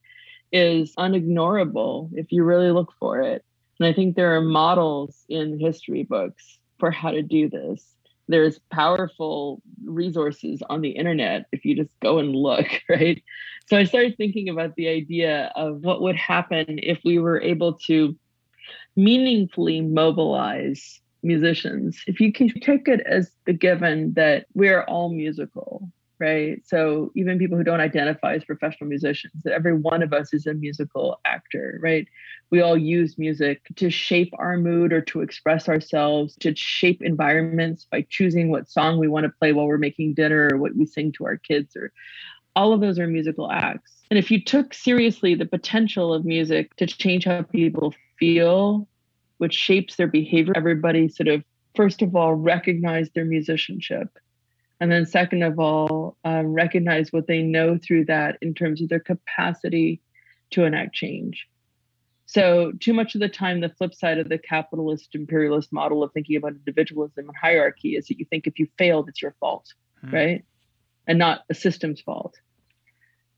is 0.51 0.93
unignorable 0.97 2.09
if 2.13 2.31
you 2.31 2.43
really 2.43 2.71
look 2.71 2.93
for 2.99 3.21
it. 3.21 3.43
And 3.79 3.87
I 3.87 3.93
think 3.93 4.15
there 4.15 4.35
are 4.35 4.41
models 4.41 5.23
in 5.29 5.59
history 5.59 6.03
books 6.03 6.59
for 6.79 6.91
how 6.91 7.11
to 7.11 7.21
do 7.21 7.49
this. 7.49 7.85
There's 8.27 8.59
powerful 8.71 9.61
resources 9.83 10.61
on 10.69 10.81
the 10.81 10.89
internet 10.89 11.45
if 11.51 11.65
you 11.65 11.75
just 11.75 11.97
go 11.99 12.19
and 12.19 12.35
look, 12.35 12.67
right? 12.89 13.21
So 13.67 13.77
I 13.77 13.83
started 13.83 14.17
thinking 14.17 14.49
about 14.49 14.75
the 14.75 14.87
idea 14.87 15.51
of 15.55 15.81
what 15.81 16.01
would 16.01 16.15
happen 16.15 16.79
if 16.81 16.99
we 17.05 17.19
were 17.19 17.41
able 17.41 17.73
to 17.87 18.15
meaningfully 18.95 19.81
mobilize 19.81 21.01
musicians. 21.23 22.01
If 22.07 22.19
you 22.19 22.31
can 22.31 22.49
take 22.61 22.87
it 22.87 23.01
as 23.01 23.31
the 23.45 23.53
given 23.53 24.13
that 24.13 24.45
we're 24.53 24.83
all 24.83 25.09
musical, 25.09 25.91
right? 26.19 26.61
So 26.65 27.11
even 27.15 27.39
people 27.39 27.57
who 27.57 27.63
don't 27.63 27.79
identify 27.79 28.35
as 28.35 28.43
professional 28.43 28.89
musicians, 28.89 29.33
that 29.43 29.53
every 29.53 29.73
one 29.73 30.03
of 30.03 30.13
us 30.13 30.33
is 30.33 30.45
a 30.45 30.53
musical 30.53 31.19
actor, 31.25 31.79
right? 31.81 32.07
We 32.51 32.61
all 32.61 32.77
use 32.77 33.17
music 33.17 33.61
to 33.77 33.89
shape 33.89 34.33
our 34.37 34.57
mood 34.57 34.91
or 34.91 35.01
to 35.01 35.21
express 35.21 35.69
ourselves, 35.69 36.35
to 36.41 36.55
shape 36.55 37.01
environments 37.01 37.87
by 37.89 38.05
choosing 38.09 38.49
what 38.49 38.69
song 38.69 38.97
we 38.97 39.07
want 39.07 39.25
to 39.25 39.33
play 39.39 39.53
while 39.53 39.67
we're 39.67 39.77
making 39.77 40.15
dinner 40.15 40.49
or 40.51 40.57
what 40.57 40.75
we 40.75 40.85
sing 40.85 41.11
to 41.13 41.25
our 41.25 41.37
kids 41.37 41.75
or 41.75 41.91
all 42.55 42.73
of 42.73 42.81
those 42.81 42.99
are 42.99 43.07
musical 43.07 43.49
acts. 43.49 44.01
And 44.09 44.17
if 44.17 44.31
you 44.31 44.43
took 44.43 44.73
seriously 44.73 45.35
the 45.35 45.45
potential 45.45 46.13
of 46.13 46.25
music 46.25 46.75
to 46.77 46.87
change 46.87 47.25
how 47.25 47.43
people 47.43 47.93
feel, 48.19 48.87
which 49.37 49.53
shapes 49.53 49.95
their 49.95 50.07
behavior. 50.07 50.53
Everybody 50.55 51.09
sort 51.09 51.27
of, 51.27 51.43
first 51.75 52.01
of 52.01 52.15
all, 52.15 52.35
recognize 52.35 53.09
their 53.11 53.25
musicianship. 53.25 54.09
And 54.79 54.91
then, 54.91 55.05
second 55.05 55.43
of 55.43 55.59
all, 55.59 56.17
um, 56.23 56.47
recognize 56.47 57.11
what 57.11 57.27
they 57.27 57.41
know 57.41 57.77
through 57.77 58.05
that 58.05 58.37
in 58.41 58.53
terms 58.53 58.81
of 58.81 58.89
their 58.89 58.99
capacity 58.99 60.01
to 60.51 60.63
enact 60.63 60.95
change. 60.95 61.47
So, 62.25 62.71
too 62.79 62.93
much 62.93 63.15
of 63.15 63.21
the 63.21 63.27
time, 63.27 63.59
the 63.59 63.69
flip 63.69 63.93
side 63.93 64.19
of 64.19 64.29
the 64.29 64.37
capitalist 64.37 65.15
imperialist 65.15 65.73
model 65.73 66.03
of 66.03 66.13
thinking 66.13 66.37
about 66.37 66.51
individualism 66.51 67.27
and 67.27 67.35
hierarchy 67.35 67.95
is 67.95 68.07
that 68.07 68.19
you 68.19 68.25
think 68.25 68.47
if 68.47 68.59
you 68.59 68.67
failed, 68.77 69.09
it's 69.09 69.21
your 69.21 69.35
fault, 69.39 69.73
hmm. 70.01 70.13
right? 70.13 70.45
And 71.07 71.17
not 71.17 71.41
a 71.49 71.55
system's 71.55 72.01
fault. 72.01 72.35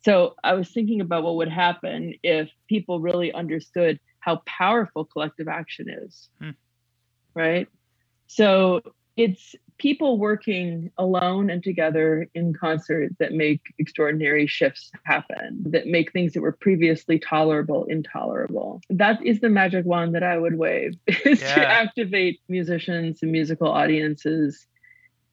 So, 0.04 0.36
I 0.44 0.54
was 0.54 0.70
thinking 0.70 1.02
about 1.02 1.24
what 1.24 1.38
would 1.38 1.50
happen 1.50 2.16
if 2.22 2.52
people 2.68 3.00
really 3.00 3.34
understood 3.34 4.00
how 4.22 4.42
powerful 4.46 5.06
collective 5.06 5.48
action 5.48 5.90
is. 5.90 6.30
Hmm. 6.40 6.52
Right. 7.34 7.68
So 8.28 8.82
it's 9.18 9.56
people 9.78 10.18
working 10.18 10.92
alone 10.98 11.50
and 11.50 11.64
together 11.64 12.30
in 12.36 12.54
concert 12.54 13.12
that 13.20 13.34
make 13.34 13.62
extraordinary 13.80 14.46
shifts 14.46 14.92
happen, 15.04 15.64
that 15.66 15.88
make 15.88 16.14
things 16.14 16.34
that 16.34 16.42
were 16.42 16.52
previously 16.52 17.20
tolerable 17.20 17.86
intolerable. 17.86 18.80
That 18.90 19.26
is 19.26 19.40
the 19.40 19.50
magic 19.50 19.86
wand 19.86 20.14
that 20.16 20.24
I 20.24 20.38
would 20.38 20.56
wave 20.56 20.94
is 21.08 21.42
yeah. 21.42 21.56
to 21.56 21.68
activate 21.68 22.40
musicians 22.48 23.24
and 23.24 23.32
musical 23.32 23.70
audiences 23.70 24.68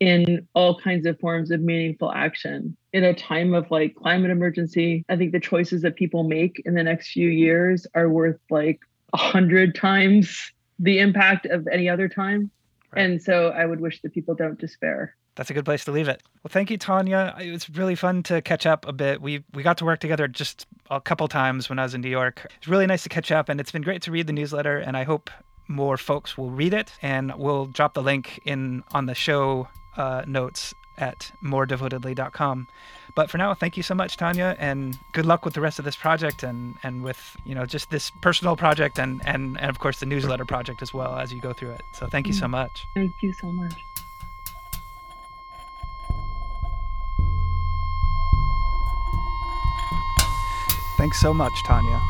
in 0.01 0.46
all 0.55 0.78
kinds 0.78 1.07
of 1.07 1.18
forms 1.18 1.51
of 1.51 1.61
meaningful 1.61 2.12
action. 2.12 2.76
In 2.92 3.05
a 3.05 3.14
time 3.14 3.55
of 3.55 3.70
like 3.70 3.94
climate 3.94 4.30
emergency, 4.30 5.05
I 5.09 5.16
think 5.16 5.32
the 5.32 5.40
choices 5.40 5.82
that 5.82 5.96
people 5.96 6.24
make 6.24 6.62
in 6.64 6.74
the 6.74 6.84
next 6.84 7.11
few 7.12 7.28
years 7.28 7.86
are 7.94 8.09
worth 8.09 8.38
like 8.51 8.80
a 9.12 9.16
hundred 9.16 9.74
times 9.74 10.53
the 10.78 10.99
impact 10.99 11.46
of 11.46 11.66
any 11.68 11.88
other 11.88 12.09
time. 12.09 12.51
Right. 12.92 13.05
And 13.05 13.22
so 13.22 13.49
I 13.49 13.66
would 13.66 13.80
wish 13.80 14.01
that 14.03 14.14
people 14.14 14.34
don't 14.34 14.59
despair. 14.59 15.14
That's 15.34 15.51
a 15.51 15.55
good 15.55 15.64
place 15.64 15.84
to 15.84 15.92
leave 15.92 16.09
it. 16.09 16.20
Well, 16.42 16.51
thank 16.51 16.70
you, 16.70 16.78
Tanya. 16.78 17.36
It 17.40 17.53
was 17.53 17.70
really 17.70 17.94
fun 17.94 18.24
to 18.24 18.42
catch 18.42 18.66
up 18.66 18.86
a 18.88 18.92
bit. 18.92 19.20
We 19.20 19.44
we 19.55 19.62
got 19.62 19.78
to 19.78 19.84
work 19.84 20.01
together 20.01 20.26
just 20.26 20.66
a 20.90 21.01
couple 21.01 21.28
times 21.28 21.68
when 21.68 21.78
I 21.78 21.84
was 21.84 21.94
in 21.94 22.01
New 22.01 22.09
York. 22.09 22.51
It's 22.57 22.66
really 22.66 22.86
nice 22.86 23.05
to 23.05 23.09
catch 23.09 23.30
up, 23.30 23.49
and 23.49 23.61
it's 23.61 23.70
been 23.70 23.82
great 23.82 24.03
to 24.03 24.11
read 24.11 24.26
the 24.26 24.32
newsletter. 24.32 24.78
And 24.78 24.96
I 24.96 25.05
hope 25.05 25.30
more 25.68 25.96
folks 25.96 26.36
will 26.36 26.51
read 26.51 26.74
it. 26.74 26.90
And 27.03 27.32
we'll 27.36 27.66
drop 27.66 27.94
the 27.94 28.03
link 28.03 28.40
in 28.46 28.82
on 28.92 29.07
the 29.07 29.14
show 29.14 29.68
uh, 29.97 30.24
notes 30.26 30.74
at 30.99 31.32
moredevotedly.com. 31.43 32.68
But 33.14 33.30
for 33.30 33.39
now, 33.39 33.55
thank 33.55 33.76
you 33.76 33.82
so 33.82 33.95
much, 33.95 34.16
Tanya, 34.16 34.57
and 34.59 34.99
good 35.12 35.26
luck 35.26 35.45
with 35.45 35.55
the 35.55 35.61
rest 35.61 35.78
of 35.78 35.84
this 35.84 35.95
project 35.97 36.43
and, 36.43 36.76
and 36.82 37.03
with 37.03 37.36
you 37.45 37.55
know 37.55 37.66
just 37.66 37.91
this 37.91 38.11
personal 38.11 38.57
project 38.57 38.99
and, 38.99 39.20
and, 39.24 39.61
and 39.61 39.70
of 39.70 39.78
course 39.78 40.01
the 40.01 40.07
newsletter 40.07 40.45
project 40.45 40.82
as 40.82 40.93
well 40.93 41.16
as 41.16 41.32
you 41.32 41.41
go 41.41 41.53
through 41.53 41.70
it. 41.70 41.82
So 41.93 42.07
thank 42.07 42.26
you 42.26 42.32
so 42.32 42.47
mm. 42.47 42.51
much. 42.51 42.89
Thank 42.95 43.22
you 43.22 43.32
so 43.32 43.53
much. 43.53 43.84
Thanks 50.97 51.20
so 51.20 51.32
much, 51.32 51.53
Tanya. 51.64 52.03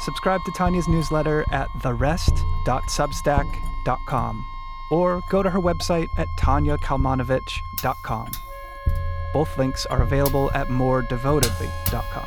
Subscribe 0.00 0.44
to 0.44 0.50
Tanya's 0.52 0.88
newsletter 0.88 1.44
at 1.52 1.68
therest.substack.com 1.80 4.44
or 4.90 5.22
go 5.28 5.42
to 5.42 5.50
her 5.50 5.60
website 5.60 6.08
at 6.16 6.28
tanyakalmanovitch.com. 6.36 8.30
Both 9.32 9.58
links 9.58 9.86
are 9.86 10.02
available 10.02 10.50
at 10.52 10.68
moredevotedly.com. 10.68 12.26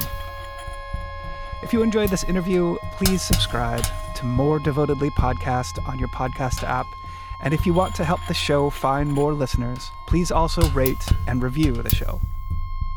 If 1.63 1.73
you 1.73 1.83
enjoyed 1.83 2.09
this 2.09 2.23
interview, 2.23 2.77
please 2.93 3.21
subscribe 3.21 3.85
to 4.15 4.25
More 4.25 4.59
Devotedly 4.59 5.11
podcast 5.11 5.87
on 5.87 5.99
your 5.99 6.07
podcast 6.09 6.63
app. 6.63 6.87
And 7.41 7.53
if 7.53 7.65
you 7.65 7.73
want 7.73 7.95
to 7.95 8.05
help 8.05 8.19
the 8.27 8.33
show 8.33 8.69
find 8.69 9.11
more 9.11 9.33
listeners, 9.33 9.91
please 10.07 10.31
also 10.31 10.67
rate 10.69 11.07
and 11.27 11.41
review 11.41 11.73
the 11.73 11.93
show. 11.95 12.21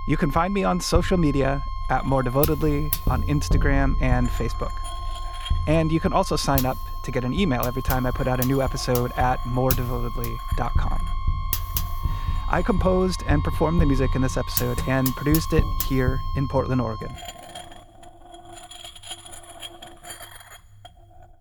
You 0.07 0.17
can 0.17 0.31
find 0.31 0.53
me 0.53 0.65
on 0.65 0.81
social 0.81 1.17
media 1.17 1.65
at 1.89 2.05
More 2.05 2.23
Devotedly 2.23 2.91
on 3.07 3.23
Instagram 3.25 4.01
and 4.01 4.29
Facebook. 4.29 4.73
And 5.67 5.91
you 5.91 6.01
can 6.01 6.13
also 6.13 6.37
sign 6.37 6.67
up 6.67 6.77
to 7.05 7.11
get 7.11 7.25
an 7.25 7.33
email 7.33 7.65
every 7.65 7.83
time 7.83 8.07
I 8.07 8.11
put 8.11 8.27
out 8.27 8.43
a 8.43 8.47
new 8.47 8.61
episode 8.61 9.13
at 9.17 9.39
moredevotedly.com. 9.41 11.09
I 12.51 12.63
composed 12.63 13.23
and 13.27 13.43
performed 13.43 13.81
the 13.81 13.87
music 13.87 14.15
in 14.15 14.23
this 14.23 14.37
episode 14.37 14.79
and 14.87 15.09
produced 15.17 15.53
it 15.53 15.65
here 15.89 16.19
in 16.37 16.47
Portland, 16.49 16.81
Oregon. 16.81 17.11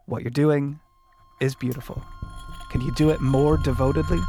What 0.06 0.22
you're 0.22 0.32
doing 0.32 0.80
is 1.42 1.56
beautiful. 1.56 2.02
Can 2.70 2.82
you 2.82 2.92
do 2.92 3.10
it 3.10 3.22
more 3.22 3.58
devotedly? 3.58 4.20